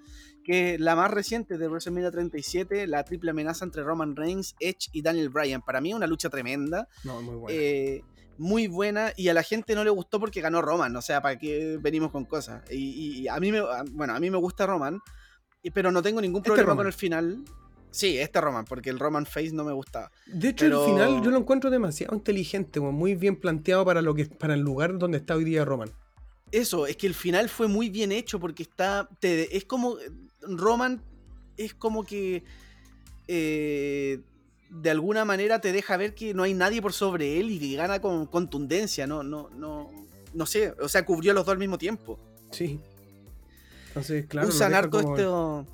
[0.49, 4.89] que es la más reciente de WrestleMania 37, la triple amenaza entre Roman Reigns, Edge
[4.93, 5.61] y Daniel Bryan.
[5.61, 6.87] Para mí una lucha tremenda.
[7.03, 7.55] No, muy bueno.
[7.59, 8.01] eh,
[8.39, 11.37] muy buena y a la gente no le gustó porque ganó Roman, o sea, ¿para
[11.37, 12.63] qué venimos con cosas?
[12.71, 14.99] Y, a mí me, a- bueno, a mí me gusta Roman,
[15.73, 17.43] pero no tengo ningún Este problema con el final.
[17.91, 20.09] Sí, este Roman, porque el Roman Face no me gustaba.
[20.25, 24.15] De hecho, pero- el final yo lo encuentro demasiado inteligente, muy bien planteado para lo
[24.15, 25.91] que para el lugar donde está hoy día Roman.
[26.51, 29.97] Eso, es que el final fue muy bien hecho porque está, te- es como,
[30.41, 31.01] Roman
[31.57, 32.43] es como que
[33.27, 34.21] eh,
[34.69, 37.75] de alguna manera te deja ver que no hay nadie por sobre él y que
[37.75, 39.91] gana con contundencia, no, no, no,
[40.33, 42.19] no sé, o sea, cubrió a los dos al mismo tiempo.
[42.51, 42.79] Sí.
[43.89, 44.47] Entonces, claro.
[44.47, 45.67] usan harto como- esto.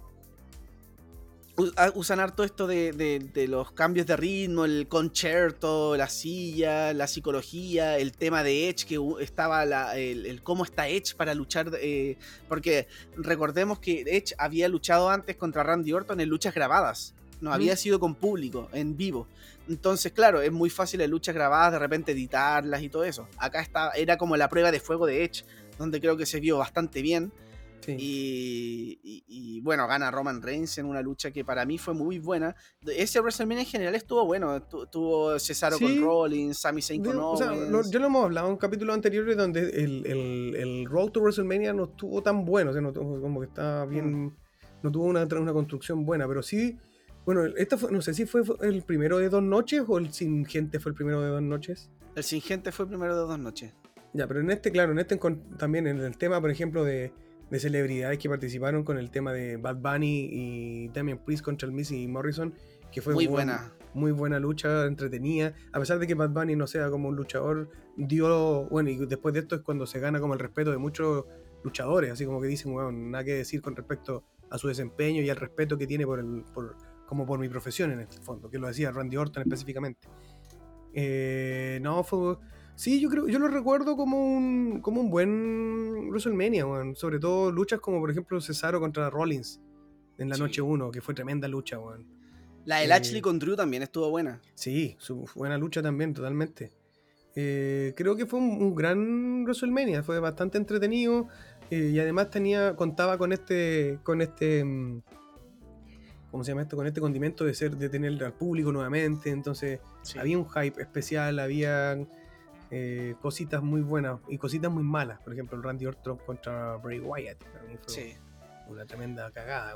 [1.57, 7.07] Usan harto esto de, de- de los cambios de ritmo, el concerto, la silla, la
[7.07, 11.72] psicología, el tema de Edge, que estaba la- el, el cómo está Edge para luchar.
[11.80, 12.18] eh,
[12.49, 17.14] porque recordemos que Edge había luchado antes contra Randy Orton en luchas grabadas.
[17.40, 19.27] No había sido con público, en vivo.
[19.69, 23.27] Entonces, claro, es muy fácil en luchas grabadas de repente editarlas y todo eso.
[23.38, 25.44] Acá está, era como la prueba de fuego de Edge,
[25.77, 27.32] donde creo que se vio bastante bien.
[27.85, 27.95] Sí.
[27.99, 32.19] Y, y- y, bueno, gana Roman Reigns en una lucha que para mí fue muy
[32.19, 32.55] buena.
[32.85, 34.61] Ese WrestleMania en general estuvo bueno.
[34.63, 35.83] Tu- Tuvo Cesaro Sí.
[35.85, 37.69] con Rollins, Sami Zayn con o sea, Owens.
[37.69, 41.73] lo- ya lo hemos hablado en capítulos anteriores donde el, el, el Road to WrestleMania
[41.73, 44.35] no estuvo tan bueno, o sea, no como que estaba bien,
[44.83, 46.77] no tuvo una, una construcción buena, pero sí,
[47.25, 50.45] bueno, esta fue, no sé si fue el primero de dos noches o el sin
[50.45, 51.89] gente fue el primero de dos noches.
[52.15, 53.73] El sin gente fue primero de dos noches.
[54.13, 55.19] Ya, pero en este, claro, en este
[55.57, 57.11] también en el tema, por ejemplo, de,
[57.49, 61.73] de celebridades que participaron con el tema de Bad Bunny y Damian Priest contra el
[61.73, 62.53] Miz y Morrison,
[62.91, 63.72] que fue Muy buen- buena.
[63.93, 65.53] muy buena lucha, entretenida.
[65.72, 68.65] A pesar de que Bad Bunny no sea como un luchador, dio.
[68.69, 71.26] Bueno, y después de esto es cuando se gana como el respeto de muchos
[71.63, 75.30] luchadores, así como que dicen, weón, nada que decir con respecto a su desempeño y
[75.30, 76.43] al respeto que tiene por el.
[76.53, 80.07] Por, como por mi profesión en el fondo, que lo decía Randy Orton específicamente.
[80.93, 82.38] Eh, no, fue.
[82.76, 86.95] Sí, yo creo, yo lo recuerdo como un, como un buen WrestleMania, weón.
[86.95, 89.61] Sobre todo luchas como por ejemplo Cesaro contra Rollins
[90.18, 90.41] en la Sí.
[90.41, 92.06] noche 1, que fue tremenda lucha, weón.
[92.65, 94.41] La del Eh, Ashley con Drew también estuvo buena.
[94.56, 96.72] Sí, su buena lucha también, totalmente.
[97.35, 101.27] Eh, creo que fue un, un gran WrestleMania, fue bastante entretenido
[101.69, 105.02] eh, y además tenía, contaba con este, con este, mm,
[106.31, 106.76] ¿cómo se llama esto?
[106.76, 110.18] Con este condimento de ser, de tener al público nuevamente, entonces Sí.
[110.18, 111.97] había un hype especial, había
[112.71, 116.99] eh, cositas muy buenas y cositas muy malas, por ejemplo el Randy Orton contra Bray
[116.99, 118.13] Wyatt, para mí fue Sí.
[118.67, 119.73] una tremenda cagada.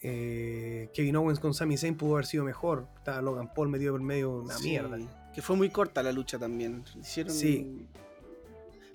[0.00, 2.86] Eh, Kevin Owens con Sami Zayn pudo haber sido mejor.
[2.98, 4.96] Estaba Logan Paul metido por medio una Sí, mierda.
[5.34, 6.84] Que fue muy corta la lucha también.
[7.00, 7.32] Hicieron.
[7.32, 7.86] Sí.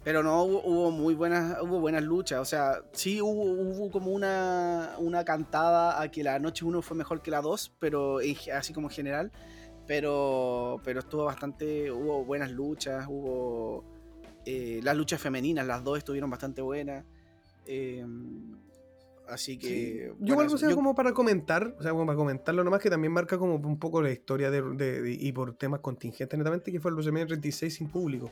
[0.03, 2.39] Pero no, hubo, hubo muy buenas, hubo buenas luchas.
[2.39, 6.95] O sea, sí hubo, hubo como una, una cantada a que la noche 1 fue
[6.97, 8.19] mejor que la 2, pero
[8.53, 9.31] así como en general.
[9.87, 11.91] Pero, pero estuvo bastante.
[11.91, 13.83] Hubo buenas luchas, hubo.
[14.45, 17.05] eh, las luchas femeninas, las dos estuvieron bastante buenas.
[17.65, 18.05] eh,
[19.29, 19.57] así Sí.
[19.57, 20.07] que.
[20.07, 22.61] Yo bueno, igual, eso- o sea, yo- como para comentar, o sea, como para comentarlo
[22.63, 25.79] nomás, que también marca como un poco la historia de, de- de- y por temas
[25.79, 28.31] contingentes netamente, que fue el WrestleMania 36 sin público.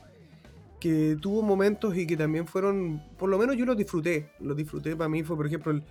[0.80, 4.30] Que tuvo momentos y que también fueron, por lo menos yo los disfruté.
[4.40, 5.82] Los disfruté, para mí fue, por ejemplo, el,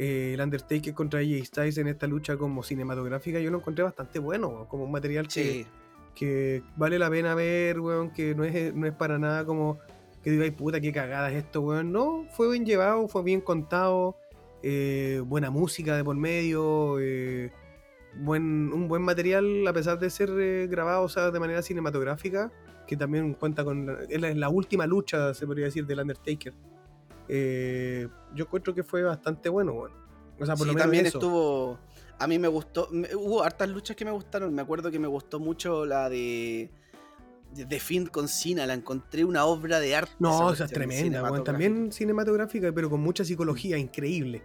[0.00, 4.20] eh, el Undertaker contra AJ Styles en esta lucha como cinematográfica, yo lo encontré bastante
[4.20, 5.66] bueno, como un material que, Sí,
[6.14, 9.80] que vale la pena ver, weón, que no es, no es para nada como
[10.22, 11.90] que digáis, puta, qué cagada es esto, weón.
[11.90, 14.16] No, fue bien llevado, fue bien contado,
[14.62, 17.50] eh, buena música de por medio, eh,
[18.14, 22.52] buen, un buen material a pesar de ser grabado o sea, de manera cinematográfica,
[22.86, 26.54] que también cuenta con la, es la última lucha, se podría decir, del Undertaker.
[27.28, 29.92] Eh, yo encuentro que fue bastante bueno, weón.
[30.40, 31.18] O sea, por Sí, lo menos también eso.
[31.18, 31.78] estuvo.
[32.18, 32.88] A mí me gustó.
[32.90, 34.54] me- hubo hartas luchas que me gustaron.
[34.54, 36.70] Me acuerdo que me gustó mucho la de.
[37.54, 38.66] De, de Finn con Cena.
[38.66, 40.12] La encontré una obra de arte.
[40.18, 41.44] No, esa o sea, es tremenda, cinematográfica.
[41.52, 44.42] También cinematográfica, pero con mucha psicología, increíble.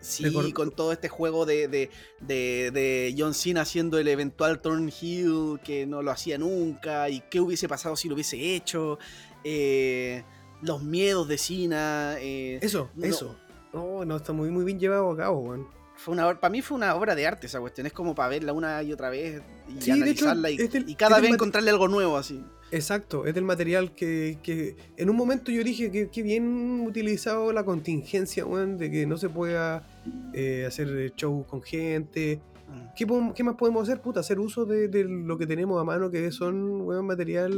[0.00, 1.90] Sí, recor- con todo este juego de, de,
[2.20, 7.10] de, de John Cena haciendo el eventual turn heel que no lo hacía nunca.
[7.10, 8.98] Y qué hubiese pasado si lo hubiese hecho.
[9.44, 10.24] eh,
[10.62, 12.14] los miedos de Cena.
[12.18, 13.06] eh, Eso, No.
[13.06, 13.36] eso.
[13.72, 15.66] No, no, está muy, muy bien llevado a cabo, weón.
[15.96, 17.86] Fue una, para mí fue una obra de arte esa cuestión.
[17.86, 20.72] Es como para verla una y otra vez y Sí, de hecho, analizarla y, es
[20.72, 22.42] del- y cada vez encontrarle algo nuevo así.
[22.72, 27.52] Exacto, es del material que, que en un momento yo dije que, que bien utilizado
[27.52, 29.86] la contingencia, weón, de que no se pueda
[30.32, 32.40] eh, hacer show con gente
[32.70, 32.94] Mm.
[32.94, 34.00] ¿Qué, qué más podemos hacer?
[34.00, 37.52] Puta, hacer uso de, de lo que tenemos a mano, que son weón, material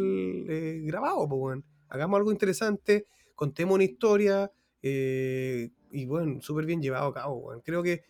[0.48, 1.64] eh, grabado, pues, weón.
[1.93, 4.51] Hagamos algo interesante, contemos una historia
[4.83, 7.61] eh, y, bueno, súper bien llevado a cabo, weón.
[7.61, 8.03] Creo que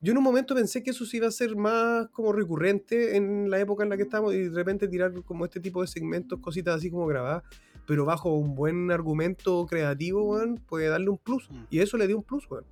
[0.00, 3.48] yo en un momento pensé que eso sí iba a ser más como recurrente en
[3.48, 6.40] la época en la que estamos y de repente tirar como este tipo de segmentos,
[6.40, 7.44] cositas así como grabadas,
[7.86, 11.48] pero bajo un buen argumento creativo, weón, puede darle un plus.
[11.48, 11.64] Mm.
[11.70, 12.64] Y eso le dio un plus, weón.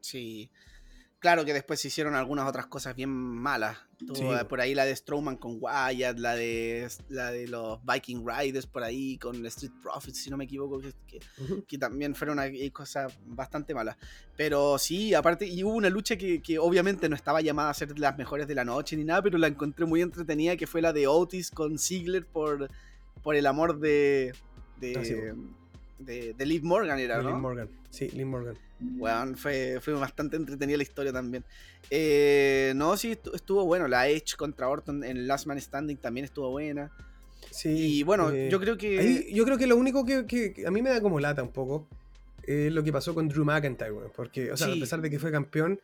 [0.00, 0.50] Sí.
[1.20, 3.76] Claro que después se hicieron algunas otras cosas bien malas.
[3.98, 4.44] Tuvo, Sí.
[4.48, 8.82] por ahí la de Strowman con Wyatt, la de la de los Viking Riders por
[8.82, 11.64] ahí con Street Profits, si no me equivoco, que, que- Ujú.
[11.66, 13.98] que también fueron una eh, cosa bastante mala.
[14.34, 17.98] Pero sí, aparte, y hubo una lucha que, que obviamente no estaba llamada a ser
[17.98, 20.94] las mejores de la noche ni nada, pero la encontré muy entretenida, que fue la
[20.94, 22.70] de Otis con Ziggler por,
[23.22, 24.32] por el amor de,
[24.80, 25.14] de, Ah, sí,
[26.00, 27.30] de, de Liv Morgan, era, De ¿no?
[27.30, 27.68] Lynn Morgan.
[27.90, 28.56] Sí, Lynn Morgan.
[28.98, 31.44] Weón, fue, fue bastante entretenida la historia también.
[31.90, 33.88] Eh, no, sí, estu- estuvo bueno.
[33.88, 36.90] La Edge contra Orton en Last Man Standing también estuvo buena.
[37.50, 38.98] Sí, Y bueno, eh, yo creo que.
[38.98, 41.50] ahí- yo creo que lo único que, que- a mí me da como lata un
[41.52, 41.88] poco
[42.44, 44.78] es lo que pasó con Drew McIntyre, weón, Porque, o sea, Sí.
[44.78, 45.80] a pesar de que fue campeón,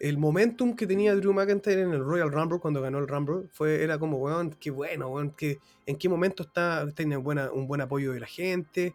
[0.00, 3.84] el momentum que tenía Drew McIntyre en el Royal Rumble cuando ganó el Rumble fue,
[3.84, 7.80] era como, weón, qué bueno, weón, que en qué momento está, tiene buena, un buen
[7.82, 8.94] apoyo de la gente.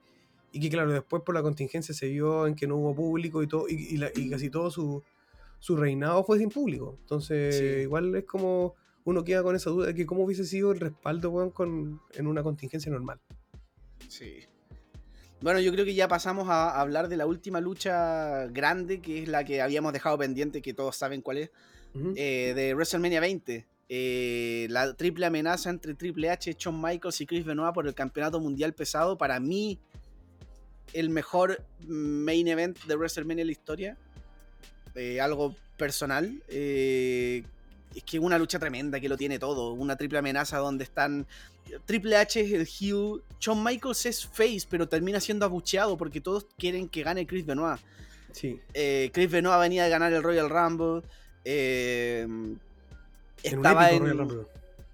[0.52, 3.48] Y que, claro, después por la contingencia se vio en que no hubo público y
[3.48, 5.04] todo, y, y la- y casi todo su,
[5.60, 6.98] su reinado fue sin público.
[7.02, 7.64] Entonces, Sí.
[7.84, 11.30] igual es como uno queda con esa duda de que cómo hubiese sido el respaldo,
[11.32, 13.20] weón, con, en una contingencia normal.
[14.08, 14.40] Sí.
[15.42, 19.28] Bueno, yo creo que ya pasamos a hablar de la última lucha grande, que es
[19.30, 21.52] la que habíamos dejado pendiente, que todos saben cuál es,
[22.16, 23.66] eh, de WrestleMania 20.
[23.90, 28.40] Eh, la triple amenaza entre Triple H, Shawn Michaels y Chris Benoit por el campeonato
[28.40, 29.18] mundial pesado.
[29.18, 29.80] Para mí,
[30.94, 33.98] el mejor main event de WrestleMania en la historia.
[34.96, 36.42] Eh, algo personal.
[36.48, 37.44] Eh,
[37.96, 39.74] es que una lucha tremenda que lo tiene todo.
[39.74, 41.28] Una triple amenaza donde están.
[41.86, 43.22] Triple H es el heel.
[43.40, 47.80] Shawn Michaels es face, pero termina siendo abucheado porque todos quieren que gane Chris Benoit.
[48.32, 48.60] Sí.
[48.74, 51.08] Eh, Chris Benoit venía de ganar el Royal Rumble.
[51.44, 52.60] En
[53.44, 54.48] estaba en, Royal Rumble.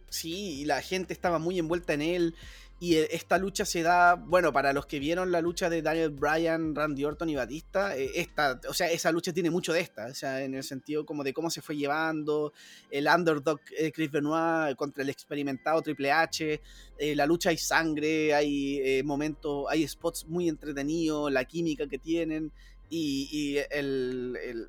[0.10, 2.36] Sí, y la gente estaba muy envuelta en él.
[2.84, 6.10] Y eh, esta lucha se da, bueno, para los que vieron la lucha de Daniel
[6.10, 10.08] Bryan, Randy Orton y Batista, eh, esta, o sea, esa lucha tiene mucho de esta,
[10.08, 12.52] o sea, en el sentido como de cómo se fue llevando,
[12.92, 16.62] el underdog eh, Chris Benoit contra el experimentado Triple H,
[16.98, 22.52] eh, la lucha hay sangre, hay momentos, hay spots muy entretenidos, la química que tienen
[22.90, 24.68] y, el, el,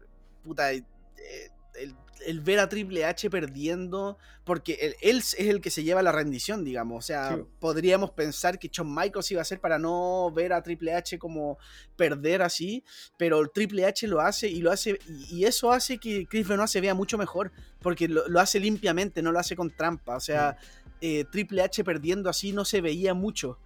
[1.74, 1.96] el,
[2.26, 6.12] el ver a Triple H perdiendo, porque él, él es el que se lleva la
[6.12, 7.04] rendición, digamos.
[7.04, 7.42] O sea, Sí.
[7.60, 11.58] podríamos pensar que Shawn Michaels iba a hacer para no ver a Triple H como
[11.96, 12.84] perder así,
[13.16, 14.98] pero el Triple H lo hace y lo hace,
[15.30, 19.22] y, eso hace que Chris Benoit se vea mucho mejor, porque lo, lo hace limpiamente,
[19.22, 20.16] no lo hace con trampa.
[20.16, 20.56] O sea,
[21.00, 23.58] eh, Triple H perdiendo así no se veía mucho.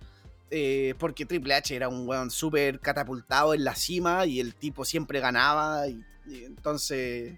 [0.50, 4.84] eh, porque Triple H era un weón súper catapultado en la cima y el tipo
[4.86, 5.86] siempre ganaba.
[5.88, 7.34] Y, y entonces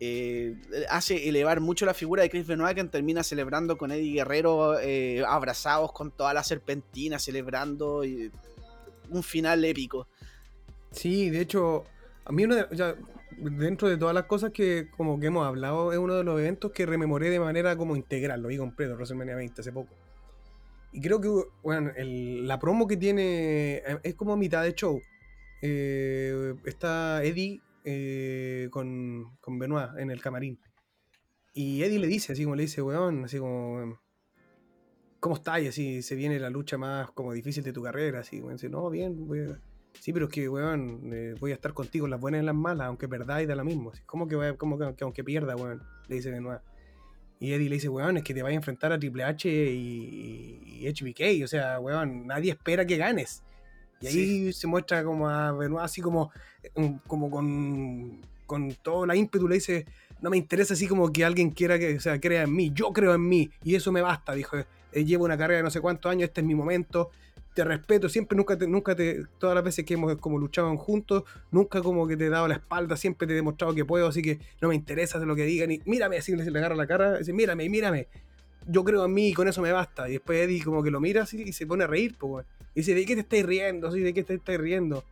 [0.00, 0.56] eh,
[0.88, 5.22] hace elevar mucho la figura de Chris Benoit, que termina celebrando con Eddie Guerrero, eh,
[5.26, 8.32] abrazados con toda la serpentina, celebrando y
[9.10, 10.08] un final épico.
[10.90, 11.84] Sí, de hecho,
[12.24, 12.94] a mí una de- o sea,
[13.36, 16.72] dentro de todas las cosas que como que hemos hablado, es uno de los eventos
[16.72, 19.94] que rememoré de manera como integral, lo vi completo, WrestleMania 20 hace poco.
[20.92, 21.28] Y creo que,
[21.62, 25.00] bueno, la promo que tiene eh, es como mitad de show.
[26.64, 30.58] Está Eddie eh, con, con Benoit en el camarín.
[31.52, 33.98] Y Eddie le dice, así como le dice, weón, así como,
[35.18, 35.62] ¿cómo estás?
[35.62, 38.68] Y así se viene la lucha más como difícil de tu carrera, así, weón, dice,
[38.68, 39.26] no, bien,
[39.98, 42.86] Sí, pero es que, weón, eh, voy a estar contigo las buenas y las malas,
[42.86, 43.90] aunque perdáis da lo mismo.
[43.90, 45.82] Así, ¿Cómo que, que, que aunque pierda, weón?
[46.08, 46.60] Le dice Benoit.
[47.40, 50.82] Y Eddie le dice, weón, es que te vas a enfrentar a Triple H y,
[50.82, 51.44] y HBK.
[51.44, 53.42] O sea, weón, nadie espera que ganes.
[54.00, 56.30] Y ahí se muestra como a Benoit así como,
[57.06, 59.46] como con, con toda la ímpetu.
[59.46, 59.86] Le dice,
[60.20, 62.72] no me interesa así como que alguien quiera que, o sea, crea en mí.
[62.74, 63.50] Yo creo en mí.
[63.62, 64.56] Y eso me basta, dijo.
[64.92, 67.10] "Eh, llevo una carrera de no sé cuántos años, este es mi momento.
[67.54, 71.24] Te respeto, siempre, nunca te, nunca te, todas las veces que hemos como luchado juntos,
[71.50, 74.22] nunca como que te he dado la espalda, siempre te he demostrado que puedo, así
[74.22, 75.70] que no me interesa lo que digan.
[75.72, 78.06] Y mírame, así le agarra la cara, dice, mírame, mírame.
[78.70, 80.08] Yo creo en mí y con eso me basta.
[80.08, 82.46] Y después Eddie como que lo mira así y se pone a reír, pues.
[82.74, 83.88] Y dice, ¿de qué te estáis riendo?
[83.88, 85.04] Así, ¿De qué te estáis riendo?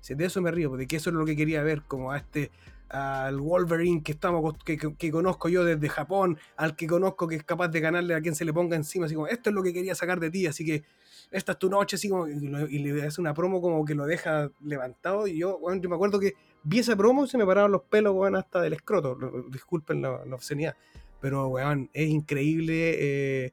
[0.00, 2.50] Dice, de eso me río, porque eso es lo que quería ver, como a este,
[2.88, 7.36] al Wolverine que estamos que, que- que conozco yo desde Japón, al que conozco que
[7.36, 9.62] es capaz de ganarle a quien se le ponga encima, así como, esto es lo
[9.62, 10.84] que quería sacar de ti, así que
[11.30, 13.94] esta es tu noche, así como, y, lo- y le hace una promo como que
[13.94, 16.34] lo deja levantado, y yo, weón, yo me acuerdo que
[16.64, 19.16] vi esa promo y se me pararon los pelos, weón, hasta del escroto,
[19.50, 20.76] disculpen la, la obscenidad,
[21.24, 22.96] Pero, weón, es increíble.
[22.98, 23.52] eh,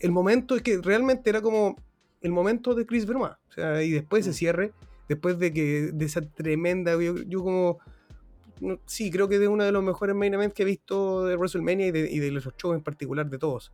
[0.00, 1.76] el momento es que realmente era como
[2.20, 3.34] el momento de Chris Benoit.
[3.50, 4.30] O sea, y después Mm.
[4.30, 4.72] ese cierre,
[5.08, 7.00] después de que de esa tremenda.
[7.00, 7.78] Yo, yo como.
[8.60, 11.36] no, sí, creo que de uno de los mejores main events que he visto de
[11.36, 13.72] WrestleMania y de, y de los shows en particular de todos.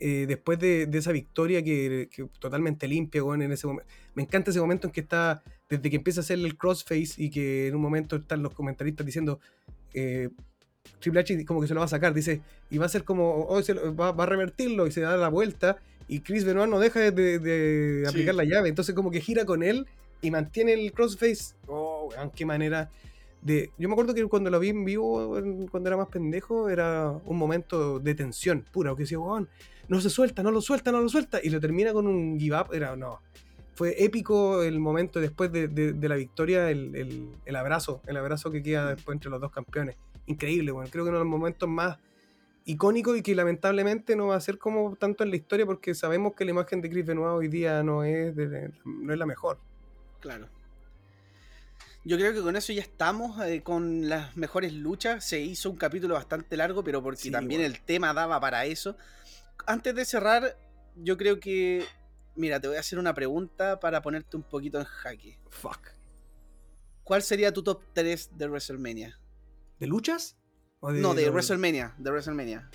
[0.00, 3.92] Eh, después de, de esa victoria que, que totalmente limpia, weón, en ese momento.
[4.14, 7.28] Me encanta ese momento en que está, desde que empieza a hacerle el crossface y
[7.28, 9.40] que en un momento están los comentaristas diciendo,
[9.92, 10.30] eh,
[11.00, 13.44] Triple H como que se lo va a sacar, dice, y va a ser como,
[13.46, 16.68] oh, se lo- va, va a revertirlo y se da la vuelta y Chris Benoit
[16.70, 18.08] no deja de, de- de Sí.
[18.10, 19.86] aplicar la llave, entonces como que gira con él
[20.22, 21.54] y mantiene el crossface.
[21.66, 22.90] Oh, weón, qué manera
[23.42, 23.70] de...
[23.78, 25.38] Yo me acuerdo que cuando lo vi en vivo,
[25.70, 29.48] cuando era más pendejo, era un momento de tensión pura, que decía, weón,
[29.86, 32.56] no se suelta, no lo suelta, no lo suelta, y lo termina con un give
[32.58, 33.20] up, era, no.
[33.74, 38.16] Fue épico el momento después de, de- de la victoria, el, el- el abrazo, el
[38.16, 39.94] abrazo que queda después entre los dos campeones.
[40.28, 41.98] Increíble, bueno, creo que uno de los momentos más
[42.64, 46.34] icónicos y que lamentablemente no va a ser como tanto en la historia porque sabemos
[46.34, 49.58] que la imagen de Chris Benoit hoy día no es, de- no es la mejor.
[50.20, 50.48] Claro.
[52.04, 55.24] Yo creo que con eso ya estamos, eh, con las mejores luchas.
[55.24, 57.74] Se hizo un capítulo bastante largo, pero porque Sí, también bueno.
[57.74, 58.96] el tema daba para eso.
[59.66, 60.56] Antes de cerrar,
[60.96, 61.84] yo creo que.
[62.36, 65.38] Mira, te voy a hacer una pregunta para ponerte un poquito en jaque.
[65.50, 65.88] Fuck.
[67.02, 69.18] ¿Cuál sería tu top 3 de WrestleMania?
[69.78, 70.36] ¿De luchas?
[70.80, 72.68] ¿O No, de WrestleMania, de WrestleMania.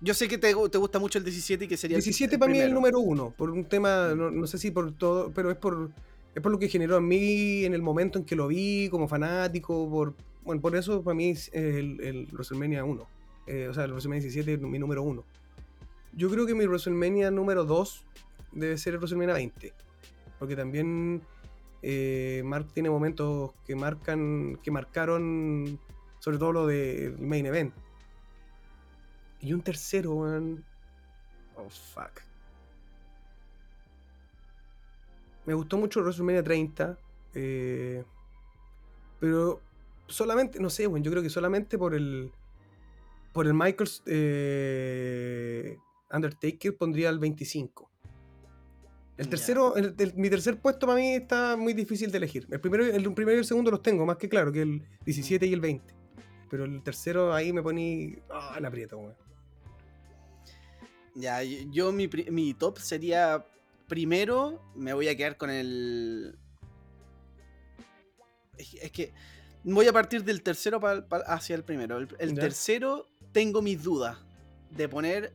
[0.00, 2.38] Yo sé que te, te gusta mucho el 17 y que sería el- 17 el
[2.38, 5.32] para mí es el número uno, por un tema, no, no sé si por todo,
[5.32, 5.90] pero es por,
[6.34, 9.08] es por lo que generó en mí en el momento en que lo vi como
[9.08, 13.06] fanático, por, bueno, por eso para mí es el, el WrestleMania 1,
[13.46, 15.24] eh, o sea, el WrestleMania 17 es mi número uno.
[16.12, 18.04] Yo creo que mi WrestleMania número 2
[18.52, 19.72] debe ser el WrestleMania 20,
[20.38, 21.22] porque también
[21.82, 25.78] eh, Mark tiene momentos que marcan, que marcaron
[26.26, 27.72] sobre todo lo del main event.
[29.40, 30.64] Y un tercero, weón.
[31.54, 32.20] Oh, fuck.
[35.44, 36.98] Me gustó mucho WrestleMania 30.
[37.38, 38.02] eh,
[39.20, 39.60] pero
[40.08, 41.04] solamente, no sé, weón.
[41.04, 42.32] Yo creo que solamente por el.
[43.32, 45.78] Por el Michaels eh,
[46.12, 47.88] Undertaker pondría el 25.
[49.16, 52.48] El tercero, el- el- mi tercer puesto para mí está muy difícil de elegir.
[52.50, 55.46] El primero, el primero y el segundo los tengo, más que claro, que el 17
[55.46, 55.94] y el 20.
[56.50, 58.16] Pero el tercero ahí me poní.
[58.30, 59.14] Ah, la aprieto, weón.
[61.14, 63.44] Ya, yo mi, mi top sería.
[63.88, 66.36] Primero, me voy a quedar con el.
[68.58, 69.12] Es, que- es que
[69.64, 71.98] voy a partir del tercero pa- pa- hacia el primero.
[71.98, 74.18] El, tercero, tengo mis dudas
[74.70, 75.32] de poner.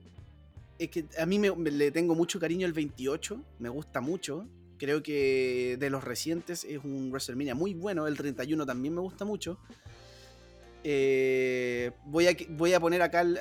[0.80, 4.48] Es que a mí me, me- le tengo mucho cariño el 28, me gusta mucho.
[4.78, 8.08] Creo que de los recientes es un WrestleMania muy bueno.
[8.08, 9.60] El 31 también me gusta mucho.
[10.84, 13.36] Eh, voy, a, voy a poner acá el.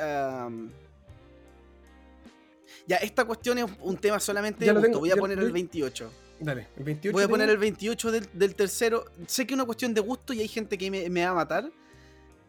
[2.86, 4.86] ya, esta cuestión es un tema solamente Ya de gusto.
[4.89, 6.12] tengo, Voy a poner el 28.
[6.41, 7.12] Dale, el 28.
[7.15, 9.05] Voy a poner tengo- el 28 del, del tercero.
[9.27, 11.35] Sé que es una cuestión de gusto y hay gente que me, me va a
[11.35, 11.70] matar.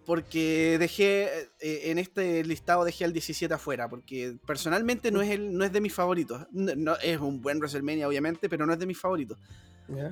[0.06, 1.30] Porque dejé
[1.60, 3.88] eh, en este listado dejé al 17 afuera.
[3.88, 6.48] Porque personalmente no es, el, no es de mis favoritos.
[6.52, 9.38] No, no- es un buen WrestleMania, obviamente, pero no es de mis favoritos.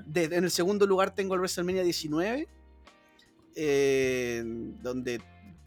[0.06, 2.48] De- en el segundo lugar tengo el WrestleMania 19.
[3.62, 4.44] Eh,
[4.82, 5.22] donde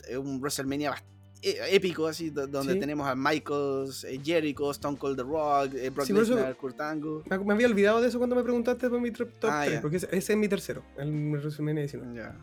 [0.08, 0.94] es un WrestleMania
[1.42, 2.78] eh, épico, así, do- donde Sí.
[2.80, 7.22] tenemos a Michaels, eh, Jericho, Stone Cold The Rock, eh, Brock Sí, Lesnar, Kurt Angle.
[7.44, 9.80] Me, había olvidado de eso cuando me preguntaste por mi top Ah, 3, ya.
[9.80, 12.14] porque ese, ese es mi tercero, el WrestleMania 19.
[12.16, 12.36] Ya.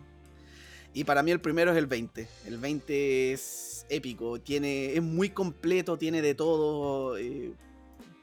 [0.94, 2.28] Y para mí el primero es el 20.
[2.48, 7.18] El 20 es épico, tiene, es muy completo, tiene de todo.
[7.18, 7.54] eh,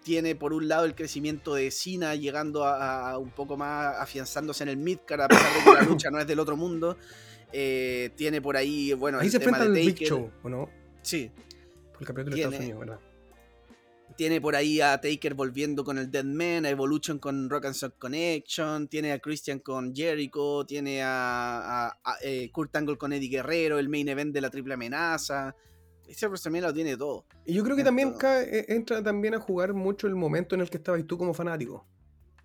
[0.07, 4.63] tiene por un lado el crecimiento de Cena llegando a, a un poco más afianzándose
[4.63, 6.97] en el midcard a pesar de que la lucha no es del otro mundo.
[7.53, 10.09] Eh, tiene por ahí, bueno, Ahí el se tema de al Big Taker.
[10.09, 10.71] Show, ¿o no?
[11.03, 11.29] Sí,
[11.93, 13.01] Por el campeonato de Estados Unidos, ¿verdad?
[14.17, 17.75] tiene por ahí a Taker volviendo con el Dead Man, a Evolution con Rock and
[17.75, 23.13] Sock Connection, tiene a Christian con Jericho, tiene a, a- a, eh, Kurt Angle con
[23.13, 25.55] Eddie Guerrero, el main event de la triple amenaza.
[26.09, 27.25] Ese WrestleMania lo tiene todo.
[27.45, 30.71] Y yo creo que también eh, entra también a jugar mucho el momento en el
[30.71, 31.87] que estabas tú como fanático.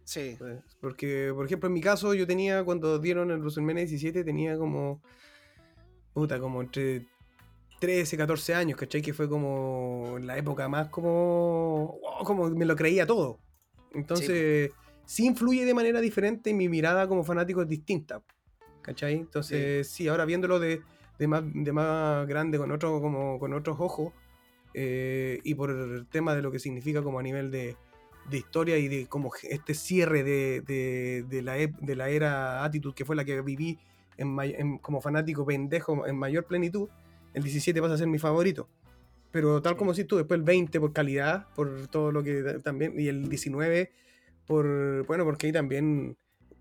[0.03, 0.35] Sí.
[0.38, 4.57] pues, Porque, por ejemplo, en mi caso, yo tenía, cuando dieron el WrestleMania 17, tenía
[4.57, 5.01] como.
[6.14, 7.07] Puta, como entre
[7.80, 9.01] 13, 14 años, ¿cachai?
[9.01, 11.99] Que fue como la época más como.
[12.01, 13.40] wow, como me lo creía todo.
[13.93, 14.72] Entonces,
[15.06, 18.22] sí, influye de manera diferente y mi mirada como fanático es distinta.
[18.81, 19.14] ¿Cachai?
[19.14, 20.81] Entonces, sí, ahora viéndolo de,
[21.22, 24.11] de más, de más grande, con, otro, como, con otros ojos,
[24.74, 27.75] eh, y por el tema de lo que significa como a nivel de,
[28.27, 32.95] de historia y de como este cierre de, de- de la, de la era Attitude,
[32.95, 33.77] que fue la que viví
[34.17, 36.90] en como fanático pendejo en mayor plenitud,
[37.35, 38.67] el 17 pasa a ser mi favorito.
[39.32, 43.00] Pero tal como si tú, después el 20 por calidad, por todo lo que también,
[43.00, 43.91] y el 19
[44.48, 46.17] por, bueno, porque ahí también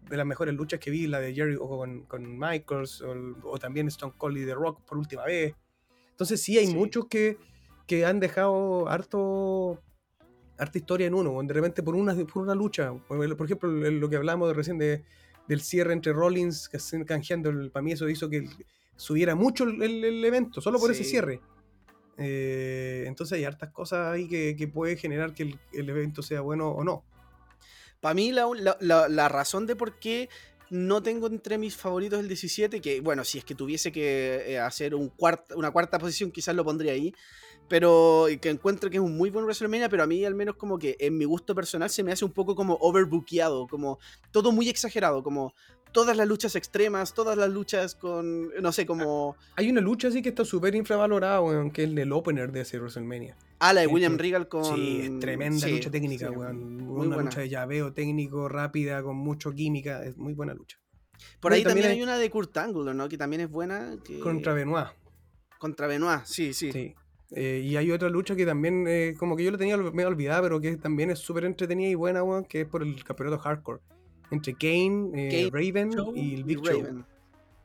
[0.08, 3.34] de las mejores luchas que vi, la de Jerry o con, con Michaels, o, el-
[3.44, 5.54] o también Stone Cold y The Rock por última vez.
[6.10, 6.74] Entonces sí, hay Sí.
[6.74, 7.38] muchos que,
[7.86, 9.80] que han dejado harto
[10.58, 12.92] harta historia en uno, de repente por una, por una lucha.
[13.08, 15.02] Por ejemplo, el- lo que hablábamos de recién de,
[15.48, 18.50] del cierre entre Rollins, que se canjeando, para mí eso hizo que el-
[18.96, 21.40] subiera mucho el, el- el evento, solo por ese cierre.
[22.18, 26.42] Eh, entonces hay hartas cosas ahí que, que puede generar que el, el evento sea
[26.42, 27.04] bueno o no.
[28.00, 30.28] Para mí, la, razón de por qué
[30.70, 34.58] no tengo entre mis favoritos el 17, que bueno, si es que tuviese que eh,
[34.58, 37.12] hacer una cuarta posición, quizás lo pondría ahí.
[37.68, 40.56] Pero y que encuentro que es un muy buen WrestleMania, pero a mí al menos
[40.56, 43.98] como que en mi gusto personal se me hace un poco como overbookeado, como
[44.32, 45.54] todo muy exagerado, como
[45.92, 49.36] todas las luchas extremas, todas las luchas con, no sé, como...
[49.56, 52.78] Hay una lucha así que está súper infravalorada, weón, que es el opener de ese
[52.78, 53.36] WrestleMania.
[53.58, 54.16] Ah, la de Sí, William.
[54.18, 54.64] Regal con...
[54.64, 56.76] Sí, es tremenda sí, lucha técnica, sí, weón.
[56.78, 57.22] muy Una buena.
[57.30, 60.04] lucha de llaveo técnico, rápida, con mucho química.
[60.04, 60.78] Es muy buena lucha.
[61.40, 63.08] Por ahí también también hay hay- una de Kurt Angle, ¿no?
[63.08, 63.96] Que también es buena.
[64.02, 64.18] Que...
[64.20, 64.86] Contra Benoit.
[65.58, 66.72] Contra Benoit, sí, sí.
[66.72, 66.94] Sí.
[67.32, 70.42] Eh, y hay otra lucha que también, eh, como que yo la tenía medio olvidada,
[70.42, 73.80] pero que también es súper entretenida y buena, weón, que es por el campeonato hardcore.
[74.30, 76.80] Entre Kane, eh, Kane, Raven Show y el Big y Show.
[76.82, 77.04] Raven.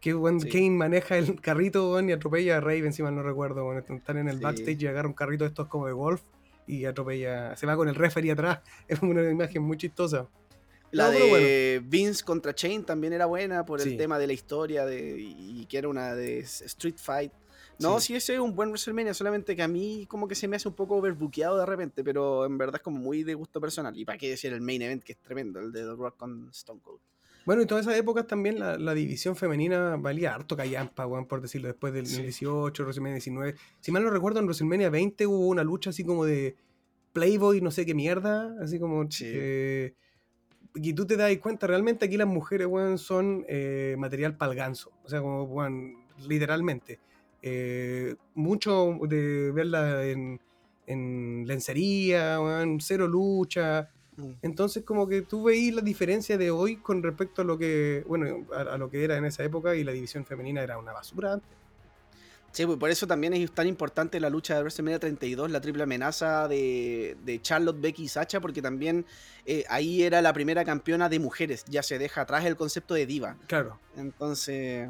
[0.01, 0.49] Que Sí.
[0.49, 3.71] Kane maneja el carrito y atropella a Raven, si mal no recuerdo.
[3.77, 4.43] Están en el Sí.
[4.43, 6.21] backstage y agarra un carrito de estos como de golf
[6.67, 7.55] y atropella.
[7.55, 8.59] Se va con el referee atrás.
[8.87, 10.27] Es una imagen muy chistosa.
[10.91, 14.85] La No, de Vince contra Chain también era buena por el tema de la historia
[14.85, 17.31] de, y que era una de Street Fight.
[17.79, 18.07] No, Sí.
[18.07, 18.15] sí.
[18.15, 20.75] ese es un buen WrestleMania, solamente que a mí como que se me hace un
[20.75, 23.97] poco overbookeado de repente, pero en verdad es como muy de gusto personal.
[23.97, 26.49] Y para qué decir el main event, que es tremendo, el de The Rock con
[26.51, 26.99] Stone Cold.
[27.45, 31.41] Bueno, en todas esas épocas también la, la división femenina valía harto callampa, weón, por
[31.41, 32.23] decirlo, después del Sí.
[32.23, 33.55] 18, WrestleMania 19.
[33.81, 36.55] Si mal no recuerdo, en WrestleMania 20 hubo una lucha así como de
[37.13, 39.09] Playboy, no sé qué mierda, así como...
[39.11, 39.25] Sí.
[39.27, 39.93] eh,
[40.77, 44.57] y tú te das cuenta, realmente aquí las mujeres, weón, son eh, material para el
[44.57, 44.91] ganso.
[45.03, 45.93] O sea, como, weón,
[46.27, 46.99] literalmente.
[47.47, 50.41] Eh, mucho de verla en,
[50.87, 53.87] en lencería, weón, cero lucha.
[54.17, 54.31] Mm.
[54.41, 58.47] Entonces, como que tú veís la diferencia de hoy con respecto a lo que, bueno,
[58.51, 61.33] a, a lo que era en esa época y la división femenina era una basura
[61.33, 61.51] antes.
[62.55, 65.83] Sí, pues por eso también es tan importante la lucha de WrestleMania 32, la triple
[65.83, 69.05] amenaza de, de Charlotte, Becky y Sacha, porque también
[69.45, 73.05] eh, ahí era la primera campeona de mujeres, ya se deja atrás el concepto de
[73.05, 73.35] diva.
[73.47, 73.77] Claro.
[73.97, 74.89] Entonces,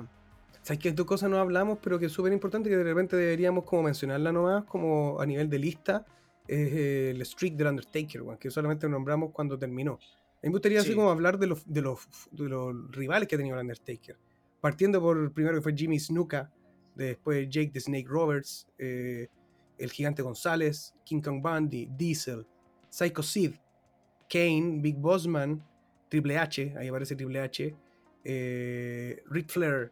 [0.66, 3.66] ¿Sabes qué dos cosas no hablamos, pero que es súper importante que de repente deberíamos
[3.66, 6.04] como mencionarla nomás, como a nivel de lista,
[6.48, 9.92] es eh, el streak del Undertaker, que solamente nombramos cuando terminó.
[9.94, 9.98] A
[10.42, 10.96] mí me gustaría así Sí.
[10.96, 14.18] como hablar de los, de, los, de los rivales que ha tenido el Undertaker.
[14.60, 16.52] Partiendo por el primero que fue Jimmy Snuka,
[16.96, 19.28] después Jake the Snake Roberts, eh,
[19.78, 22.44] el Gigante González, King Kong Bundy, Diesel,
[22.90, 23.54] Psycho Sid,
[24.28, 25.64] Kane, Big Bossman,
[26.10, 27.76] Triple H, ahí aparece Triple H,
[28.24, 29.92] eh, Ric Flair,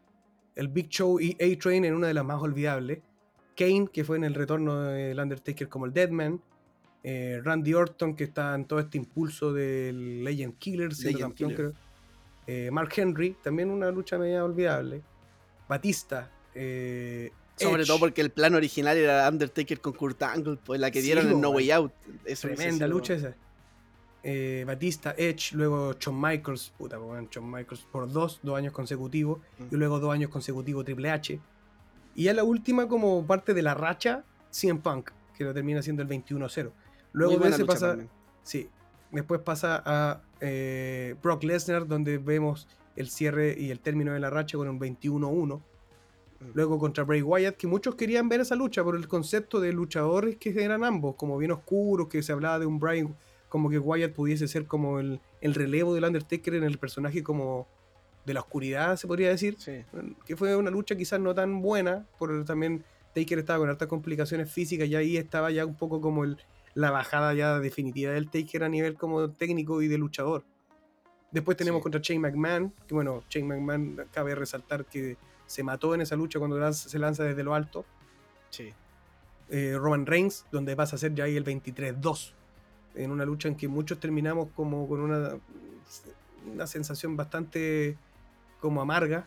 [0.55, 2.99] el Big Show y A-Train en una de las más olvidables,
[3.55, 6.41] Kane, que fue en el retorno del Undertaker como el Deadman,
[7.03, 11.49] eh, Randy Orton, que está en todo este impulso del Legend Killer, siendo Legend campeón,
[11.51, 11.71] Killer.
[11.71, 11.83] creo.
[12.47, 15.01] Eh, Mark Henry, también una lucha media olvidable.
[15.67, 20.79] Batista, eh, sobre Edge, todo porque el plan original era Undertaker con Kurt Angle, pues
[20.79, 21.51] la que Sí, dieron en No.
[21.51, 21.91] Way Out.
[22.25, 23.35] Eso Tremenda lucha esa.
[24.23, 28.71] Eh, Batista, Edge, luego Shawn Michaels, puta, pues, bueno, Shawn Michaels por dos, dos años
[28.71, 29.63] consecutivos, Mm.
[29.71, 31.39] y luego dos años consecutivos Triple H.
[32.15, 36.01] Y ya la última, como parte de la racha, CM Punk, que lo termina siendo
[36.03, 36.71] el 21-0.
[37.11, 38.09] Luego de ese pasa, también.
[38.43, 38.69] sí,
[39.11, 44.29] después pasa a eh, Brock Lesnar, donde vemos el cierre y el término de la
[44.29, 45.57] racha con un 21-1.
[46.39, 46.45] Mm.
[46.53, 50.37] Luego contra Bray Wyatt, que muchos querían ver esa lucha por el concepto de luchadores
[50.37, 53.07] que eran ambos, como bien oscuros, que se hablaba de un Bray,
[53.53, 57.67] como que Wyatt pudiese ser como el, el relevo del Undertaker en el personaje como
[58.25, 59.57] de la oscuridad, se podría decir.
[59.59, 59.83] Sí.
[60.25, 62.83] Que fue una lucha quizás no tan buena, por también
[63.13, 66.39] Taker estaba con hartas complicaciones físicas y ahí estaba ya un poco como el,
[66.73, 70.43] la bajada ya definitiva del Taker a nivel como técnico y de luchador.
[71.31, 71.83] Después tenemos Sí.
[71.83, 75.15] contra Shane McMahon, que bueno, Shane McMahon cabe resaltar que
[75.45, 77.85] se mató en esa lucha cuando lanza- se lanza desde lo alto.
[78.49, 78.73] Sí.
[79.51, 82.33] Eh, Roman Reigns, donde pasa a ser ya ahí el 23-2.
[82.95, 85.31] En una lucha en que muchos terminamos como con una,
[86.53, 87.97] una sensación bastante
[88.59, 89.25] como amarga.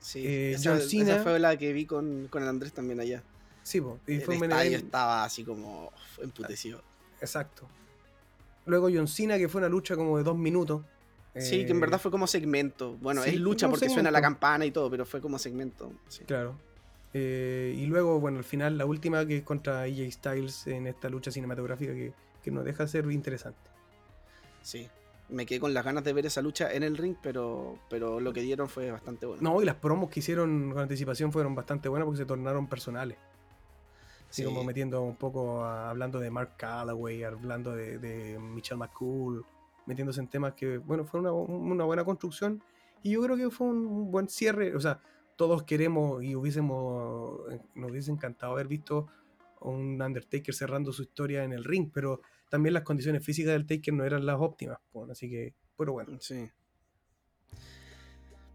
[0.00, 0.26] Sí.
[0.26, 3.22] Eh, esa, John esa Cena- fue la que vi con, con el Andrés también allá.
[3.62, 6.82] Sí, po, y el fue un estadio estaba así como emputecido.
[7.20, 7.66] Exacto.
[8.66, 10.82] Luego John Cena, que fue una lucha como de dos minutos.
[11.36, 12.96] Sí, que en Eh, verdad fue como segmento.
[13.00, 15.92] Bueno, sí, es lucha porque suena la campana y todo, pero fue como segmento.
[16.08, 16.24] sí.
[16.24, 16.54] Claro.
[17.14, 21.08] Eh, y luego, bueno, al final, la última que es contra AJ Styles en esta
[21.08, 22.12] lucha cinematográfica que,
[22.50, 23.70] que nos deja ser interesante.
[24.62, 24.88] Sí.
[25.30, 28.32] Me quedé con las ganas de ver esa lucha en el ring, pero, pero lo
[28.32, 29.42] que dieron fue bastante bueno.
[29.42, 33.18] No, y las promos que hicieron con anticipación fueron bastante buenas porque se tornaron personales.
[34.30, 34.44] Así Sí.
[34.44, 39.44] como metiendo un poco, a- hablando de Mark Calloway, hablando de, de Michelle McCool,
[39.86, 42.62] metiéndose en temas que, bueno, fue una, una buena construcción.
[43.02, 44.74] Y yo creo que fue un, buen cierre.
[44.74, 44.98] O sea,
[45.36, 49.06] todos queremos y hubiésemos, eh, nos hubiese encantado haber visto
[49.60, 53.92] un Undertaker cerrando su historia en el ring, pero también las condiciones físicas del Taker
[53.94, 54.78] no eran las óptimas.
[54.92, 56.18] pues, así que, pero bueno.
[56.20, 56.48] Sí.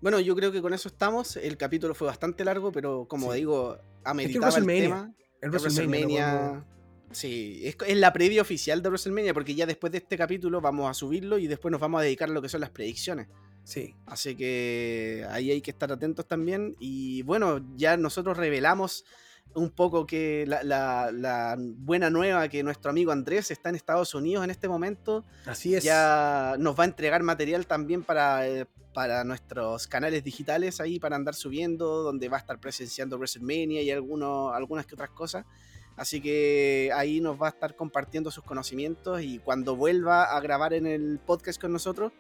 [0.02, 1.38] Bueno, yo creo que con eso estamos.
[1.38, 3.40] El capítulo fue bastante largo, pero como Sí.
[3.40, 5.14] digo, ameritaba el WrestleMania, tema.
[5.42, 6.66] El El WrestleMania, no podemos- WrestleMania.
[7.12, 10.90] Sí, es, es la previa oficial de WrestleMania, porque ya después de este capítulo vamos
[10.90, 13.28] a subirlo y después nos vamos a dedicar a lo que son las predicciones.
[13.64, 13.96] sí.
[14.08, 16.76] Así que ahí hay que estar atentos también.
[16.80, 19.06] Y bueno, ya nosotros revelamos
[19.56, 24.16] un poco que la, la- la buena nueva que nuestro amigo Andrés está en Estados
[24.16, 25.24] Unidos en este momento.
[25.46, 25.84] Así es.
[25.84, 31.16] Ya nos va a entregar material también para, eh, para nuestros canales digitales ahí para
[31.16, 35.46] andar subiendo, donde va a estar presenciando WrestleMania y algunos, algunas que otras cosas.
[35.96, 40.74] Así que ahí nos va a estar compartiendo sus conocimientos y cuando vuelva a grabar
[40.74, 42.12] en el podcast con nosotros,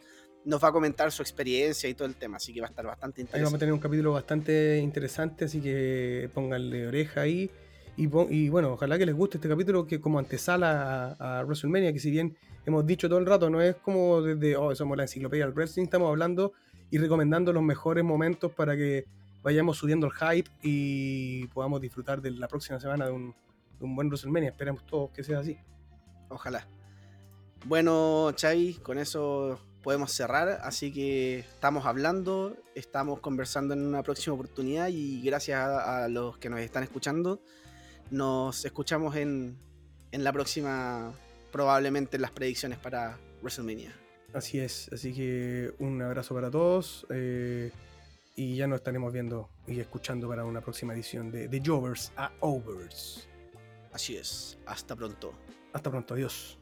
[0.45, 2.38] nos va a comentar su experiencia y todo el tema.
[2.38, 3.59] Así que va a estar bastante Ahí vamos a interesante.
[3.59, 7.49] tener un capítulo bastante interesante, así que pónganle oreja ahí.
[7.95, 11.93] Y, y bueno, ojalá que les guste este capítulo que como antesala a, a WrestleMania,
[11.93, 15.03] que si bien hemos dicho todo el rato, no es como desde, oh, somos la
[15.03, 16.53] enciclopedia del wrestling, estamos hablando
[16.89, 19.05] y recomendando los mejores momentos para que
[19.43, 23.35] vayamos subiendo el hype y podamos disfrutar de la próxima semana de un,
[23.80, 24.49] de un buen WrestleMania.
[24.49, 25.57] Esperamos todos que sea así.
[26.30, 26.67] Ojalá.
[27.65, 30.61] Bueno, Chay, con eso podemos cerrar.
[30.63, 36.37] Así que estamos hablando, estamos conversando en una próxima oportunidad y gracias a, a los
[36.39, 37.39] que nos están escuchando.
[38.09, 39.59] Nos escuchamos en,
[40.11, 41.13] en la próxima,
[41.51, 43.93] probablemente en las predicciones para WrestleMania.
[44.33, 47.71] Así es, así que un abrazo para todos eh,
[48.35, 52.31] y ya nos estaremos viendo y escuchando para una próxima edición de, de Jovers a
[52.39, 53.27] Overs.
[53.91, 54.57] Así es.
[54.65, 55.33] Hasta pronto.
[55.71, 56.57] Hasta pronto, adiós.